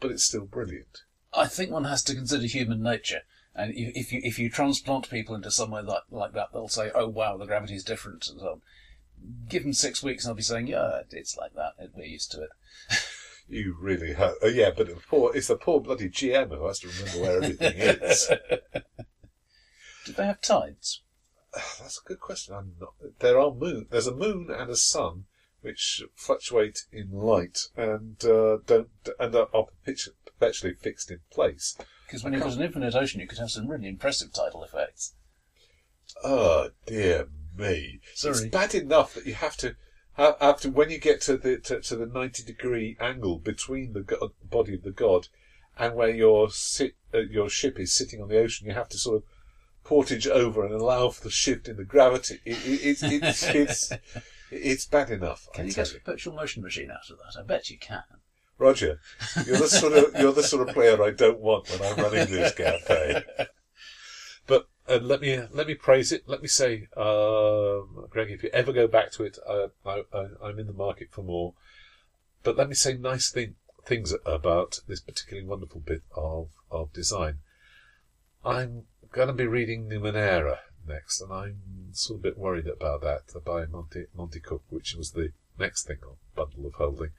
but 0.00 0.10
it's 0.10 0.24
still 0.24 0.46
brilliant. 0.46 1.02
I 1.32 1.46
think 1.46 1.70
one 1.70 1.84
has 1.84 2.02
to 2.04 2.14
consider 2.14 2.46
human 2.46 2.82
nature. 2.82 3.22
And 3.54 3.72
if 3.74 4.12
you 4.12 4.20
if 4.22 4.38
you 4.38 4.50
transplant 4.50 5.08
people 5.08 5.34
into 5.34 5.50
somewhere 5.50 5.82
like 5.82 6.02
like 6.10 6.32
that, 6.32 6.48
they'll 6.52 6.68
say, 6.68 6.90
"Oh 6.94 7.08
wow, 7.08 7.36
the 7.36 7.46
gravity 7.46 7.74
is 7.74 7.84
different," 7.84 8.28
and 8.28 8.40
so 8.40 8.46
on. 8.46 8.62
Give 9.48 9.62
them 9.62 9.72
six 9.72 10.02
weeks, 10.02 10.24
and 10.24 10.30
they'll 10.30 10.36
be 10.36 10.42
saying, 10.42 10.66
"Yeah, 10.66 11.00
it's 11.10 11.38
like 11.38 11.54
that. 11.54 11.72
We're 11.94 12.04
used 12.04 12.32
to 12.32 12.42
it." 12.42 12.50
You 13.48 13.76
really 13.80 14.14
have, 14.14 14.34
uh, 14.42 14.48
yeah, 14.48 14.70
but 14.76 14.88
the 14.88 14.96
poor, 15.08 15.30
it's 15.32 15.46
the 15.46 15.56
poor 15.56 15.80
bloody 15.80 16.08
GM 16.08 16.48
who 16.48 16.66
has 16.66 16.80
to 16.80 16.88
remember 16.88 17.20
where 17.20 17.36
everything 17.36 17.74
is. 17.76 18.28
Do 20.04 20.12
they 20.12 20.26
have 20.26 20.40
tides? 20.40 21.02
That's 21.80 22.00
a 22.04 22.08
good 22.08 22.20
question. 22.20 22.54
I'm 22.54 22.74
not. 22.80 22.94
There 23.20 23.38
are 23.40 23.52
moon. 23.52 23.86
There's 23.90 24.06
a 24.06 24.14
moon 24.14 24.48
and 24.50 24.70
a 24.70 24.76
sun 24.76 25.24
which 25.62 26.02
fluctuate 26.14 26.86
in 26.92 27.10
light 27.10 27.58
and 27.76 28.22
uh, 28.24 28.58
don't 28.66 28.88
and 29.18 29.34
are, 29.34 29.66
perpetually 30.24 30.74
fixed 30.74 31.10
in 31.10 31.20
place. 31.32 31.76
Because 32.06 32.22
when 32.22 32.32
you've 32.32 32.42
got 32.42 32.52
an 32.52 32.62
infinite 32.62 32.94
ocean, 32.94 33.20
you 33.20 33.26
could 33.26 33.38
have 33.38 33.50
some 33.50 33.68
really 33.68 33.88
impressive 33.88 34.32
tidal 34.32 34.62
effects. 34.62 35.14
Oh 36.22 36.70
dear 36.86 37.28
me! 37.56 38.00
Sorry. 38.14 38.32
It's 38.32 38.46
bad 38.46 38.74
enough 38.74 39.14
that 39.14 39.26
you 39.26 39.34
have 39.34 39.56
to 39.58 39.76
have, 40.12 40.36
have 40.40 40.60
to 40.60 40.70
when 40.70 40.90
you 40.90 40.98
get 40.98 41.20
to 41.22 41.36
the 41.36 41.58
to, 41.58 41.80
to 41.80 41.96
the 41.96 42.06
ninety 42.06 42.44
degree 42.44 42.96
angle 43.00 43.38
between 43.38 43.92
the 43.92 44.02
go- 44.02 44.34
body 44.44 44.74
of 44.74 44.82
the 44.82 44.92
god 44.92 45.28
and 45.78 45.94
where 45.94 46.10
your 46.10 46.50
sit 46.50 46.96
uh, 47.12 47.18
your 47.18 47.48
ship 47.48 47.80
is 47.80 47.94
sitting 47.94 48.22
on 48.22 48.28
the 48.28 48.38
ocean. 48.38 48.66
You 48.66 48.74
have 48.74 48.88
to 48.90 48.98
sort 48.98 49.16
of 49.16 49.22
portage 49.86 50.26
over 50.26 50.64
and 50.64 50.74
allow 50.74 51.08
for 51.10 51.22
the 51.22 51.30
shift 51.30 51.68
in 51.68 51.76
the 51.76 51.84
gravity. 51.84 52.40
It, 52.44 52.58
it, 52.66 52.80
it's 52.82 53.02
it's 53.04 53.42
it's 53.54 53.92
it's 54.50 54.86
bad 54.86 55.10
enough. 55.10 55.48
I 55.52 55.56
Can 55.56 55.66
you 55.66 55.72
tell 55.72 55.84
get 55.84 55.92
you. 55.92 55.98
a 55.98 56.00
perpetual 56.00 56.34
motion 56.34 56.62
machine 56.62 56.90
out 56.90 57.08
of 57.08 57.18
that? 57.18 57.40
I 57.40 57.44
bet 57.44 57.70
you 57.70 57.78
can. 57.78 58.02
Roger, 58.58 59.00
you're 59.46 59.58
the 59.58 59.68
sort 59.68 59.92
of 59.92 60.14
you're 60.20 60.32
the 60.32 60.42
sort 60.42 60.68
of 60.68 60.74
player 60.74 61.00
I 61.02 61.10
don't 61.10 61.38
want 61.38 61.68
when 61.70 61.82
I'm 61.82 61.96
running 61.98 62.26
this 62.30 62.52
campaign. 62.54 63.22
But 64.46 64.68
uh, 64.88 64.98
let 65.00 65.20
me 65.20 65.40
let 65.52 65.68
me 65.68 65.74
praise 65.74 66.10
it. 66.10 66.24
Let 66.26 66.42
me 66.42 66.48
say, 66.48 66.88
um, 66.96 68.06
Greg, 68.10 68.30
if 68.30 68.42
you 68.42 68.50
ever 68.52 68.72
go 68.72 68.88
back 68.88 69.12
to 69.12 69.24
it, 69.24 69.38
uh, 69.48 69.68
I, 69.84 70.02
I, 70.12 70.26
I'm 70.42 70.58
in 70.58 70.66
the 70.66 70.72
market 70.72 71.08
for 71.10 71.22
more. 71.22 71.54
But 72.42 72.56
let 72.56 72.68
me 72.68 72.74
say 72.74 72.96
nice 72.96 73.30
thing, 73.30 73.56
things 73.84 74.14
about 74.24 74.80
this 74.88 75.00
particularly 75.00 75.46
wonderful 75.48 75.80
bit 75.80 76.02
of 76.16 76.48
of 76.70 76.92
design. 76.92 77.38
I'm 78.44 78.84
going 79.16 79.28
to 79.28 79.32
be 79.32 79.46
reading 79.46 79.88
Numenera 79.88 80.58
next, 80.86 81.22
and 81.22 81.32
I'm 81.32 81.56
sort 81.92 82.18
of 82.18 82.20
a 82.20 82.28
bit 82.28 82.38
worried 82.38 82.66
about 82.66 83.00
that 83.00 83.22
by 83.46 83.64
Monte 83.64 84.04
Monte 84.14 84.40
Cook, 84.40 84.62
which 84.68 84.94
was 84.94 85.12
the 85.12 85.30
next 85.58 85.86
thing 85.86 85.96
on 86.06 86.16
Bundle 86.34 86.66
of 86.66 86.74
Holding 86.74 87.12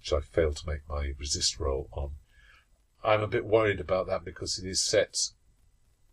which 0.00 0.12
I 0.12 0.18
failed 0.18 0.56
to 0.56 0.68
make 0.68 0.80
my 0.88 1.12
resist 1.16 1.60
roll 1.60 1.88
on. 1.92 2.16
I'm 3.04 3.22
a 3.22 3.28
bit 3.28 3.44
worried 3.44 3.78
about 3.78 4.08
that 4.08 4.24
because 4.24 4.58
it 4.58 4.68
is 4.68 4.82
set 4.82 5.16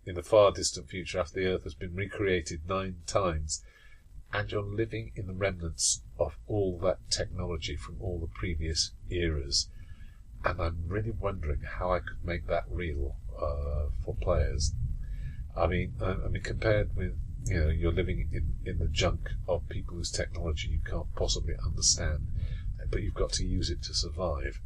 in 0.06 0.14
the 0.14 0.22
far 0.22 0.52
distant 0.52 0.90
future 0.90 1.20
after 1.20 1.40
the 1.40 1.48
Earth 1.48 1.64
has 1.64 1.74
been 1.74 1.96
recreated 1.96 2.70
nine 2.70 2.98
times, 3.08 3.64
and 4.32 4.52
you're 4.52 4.62
living 4.62 5.12
in 5.16 5.26
the 5.26 5.34
remnants 5.34 6.04
of 6.20 6.38
all 6.46 6.78
that 6.84 7.00
technology 7.10 7.76
from 7.76 7.98
all 8.00 8.20
the 8.20 8.32
previous 8.40 8.92
eras. 9.10 9.70
And 10.46 10.62
I'm 10.62 10.84
really 10.86 11.12
wondering 11.12 11.62
how 11.80 11.94
I 11.94 12.00
could 12.00 12.24
make 12.24 12.46
that 12.46 12.66
real 12.70 13.16
uh, 13.36 13.90
for 14.06 14.16
players. 14.22 14.76
I 15.56 15.68
mean, 15.68 15.94
I, 16.02 16.12
I 16.12 16.28
mean, 16.30 16.44
compared 16.44 16.96
with 16.96 17.18
you 17.46 17.60
know, 17.60 17.70
you're 17.70 17.92
living 17.92 18.30
in, 18.32 18.56
in 18.66 18.78
the 18.80 18.88
junk 18.88 19.30
of 19.48 19.68
people 19.68 19.96
whose 19.96 20.12
technology 20.12 20.68
you 20.70 20.80
can't 20.86 21.14
possibly 21.16 21.56
understand 21.66 22.28
but 22.92 23.02
you've 23.02 23.14
got 23.14 23.32
to 23.34 23.46
use 23.46 23.70
it 23.70 23.82
to 23.84 23.94
survive. 23.94 24.60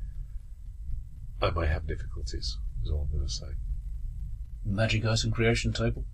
I 1.41 1.51
might 1.51 1.69
have 1.69 1.87
difficulties, 1.87 2.57
is 2.83 2.89
all 2.91 3.07
I'm 3.09 3.17
going 3.17 3.27
to 3.27 3.33
say. 3.33 3.45
Magic 4.65 5.05
item 5.05 5.31
creation 5.31 5.71
table. 5.71 6.05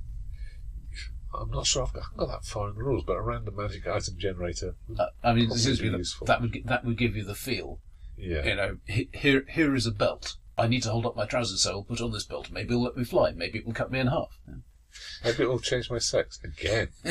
I'm 1.33 1.49
not 1.49 1.65
sure 1.65 1.83
I've 1.83 1.93
got, 1.93 2.01
I 2.01 2.03
haven't 2.03 2.17
got 2.17 2.27
that 2.27 2.45
far 2.45 2.69
in 2.69 2.75
the 2.75 2.83
rules, 2.83 3.05
but 3.05 3.15
a 3.15 3.21
random 3.21 3.55
magic 3.55 3.87
item 3.87 4.15
generator. 4.17 4.75
Uh, 4.99 5.05
I 5.23 5.31
mean, 5.33 5.45
it 5.45 5.47
Probably 5.47 5.61
seems 5.63 5.77
to 5.77 5.83
be 5.83 5.89
that, 5.89 5.97
useful. 5.97 6.27
that 6.27 6.41
would 6.41 6.61
that 6.65 6.83
would 6.83 6.97
give 6.97 7.15
you 7.15 7.23
the 7.23 7.35
feel. 7.35 7.79
yeah. 8.17 8.43
You 8.45 8.55
know, 8.55 8.77
here 9.13 9.45
here 9.47 9.73
is 9.73 9.87
a 9.87 9.91
belt. 9.91 10.35
I 10.61 10.67
need 10.67 10.83
to 10.83 10.91
hold 10.91 11.07
up 11.07 11.15
my 11.15 11.25
trousers, 11.25 11.63
so 11.63 11.71
I'll 11.71 11.83
put 11.83 12.01
on 12.01 12.11
this 12.11 12.25
belt. 12.25 12.51
Maybe 12.51 12.75
it'll 12.75 12.83
let 12.83 12.95
me 12.95 13.03
fly. 13.03 13.31
Maybe 13.31 13.57
it 13.57 13.65
will 13.65 13.73
cut 13.73 13.91
me 13.91 13.97
in 13.99 14.05
half. 14.05 14.37
Maybe 15.23 15.41
it'll 15.41 15.59
change 15.59 15.89
my 15.89 15.97
sex 15.97 16.39
again. 16.43 16.89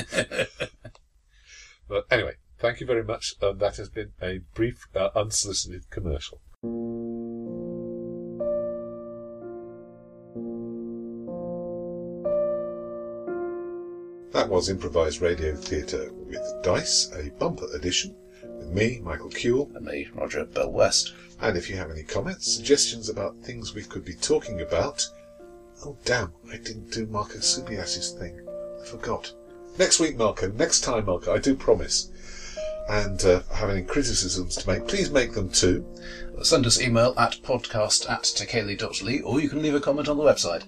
but 1.89 2.05
anyway, 2.13 2.35
thank 2.61 2.79
you 2.79 2.87
very 2.87 3.03
much. 3.03 3.35
Um, 3.43 3.59
that 3.59 3.77
has 3.79 3.89
been 3.89 4.13
a 4.23 4.39
brief, 4.55 4.87
uh, 4.95 5.09
unsolicited 5.17 5.91
commercial. 5.91 6.41
That 14.33 14.49
was 14.49 14.69
improvised 14.69 15.21
radio 15.21 15.57
theatre 15.57 16.13
with 16.13 16.41
Dice, 16.63 17.11
a 17.17 17.31
bumper 17.31 17.67
edition, 17.75 18.15
me, 18.73 19.01
Michael 19.03 19.31
Cule. 19.31 19.71
And 19.75 19.85
me, 19.85 20.09
Roger 20.15 20.45
Bell 20.45 20.71
West. 20.71 21.15
And 21.41 21.57
if 21.57 21.71
you 21.71 21.77
have 21.77 21.91
any 21.91 22.03
comments, 22.03 22.53
suggestions 22.53 23.09
about 23.09 23.37
things 23.39 23.75
we 23.75 23.83
could 23.83 24.05
be 24.05 24.15
talking 24.15 24.61
about, 24.61 25.07
oh 25.85 25.97
damn, 26.05 26.33
I 26.53 26.57
didn't 26.57 26.91
do 26.91 27.07
Marco 27.07 27.39
Subias's 27.39 28.13
thing. 28.13 28.47
I 28.83 28.87
forgot. 28.87 29.33
Next 29.79 30.01
week, 30.01 30.17
Marco. 30.17 30.51
Next 30.53 30.81
time, 30.81 31.07
Marco. 31.07 31.35
I 31.35 31.39
do 31.39 31.55
promise. 31.55 32.11
And 32.89 33.25
uh, 33.25 33.43
have 33.55 33.71
any 33.71 33.83
criticisms 33.83 34.57
to 34.57 34.69
make, 34.69 34.89
please 34.89 35.11
make 35.11 35.33
them 35.33 35.49
too. 35.49 35.87
Send 36.43 36.67
us 36.67 36.81
email 36.81 37.15
at 37.17 37.39
podcast 37.43 38.11
at 38.11 38.23
tekeli.li 38.23 39.21
or 39.21 39.41
you 39.41 39.49
can 39.49 39.63
leave 39.63 39.75
a 39.75 39.81
comment 39.81 40.09
on 40.09 40.17
the 40.17 40.25
website. 40.25 40.65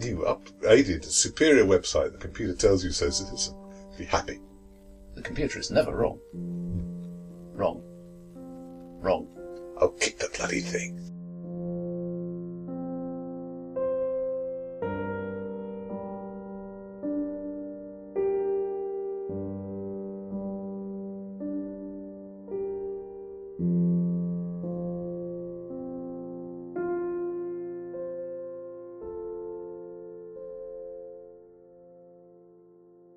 You 0.00 0.18
upgraded, 0.18 1.04
superior 1.04 1.64
website. 1.64 2.12
The 2.12 2.18
computer 2.18 2.54
tells 2.54 2.84
you 2.84 2.90
so, 2.90 3.10
citizen. 3.10 3.56
Be 3.96 4.04
happy. 4.04 4.40
The 5.14 5.22
computer 5.22 5.58
is 5.58 5.70
never 5.70 5.94
wrong. 5.94 6.18
Wrong. 7.62 7.80
Wrong. 9.00 9.28
I'll 9.80 9.90
kick 9.90 10.18
the 10.18 10.28
bloody 10.36 10.62
thing. 10.62 11.11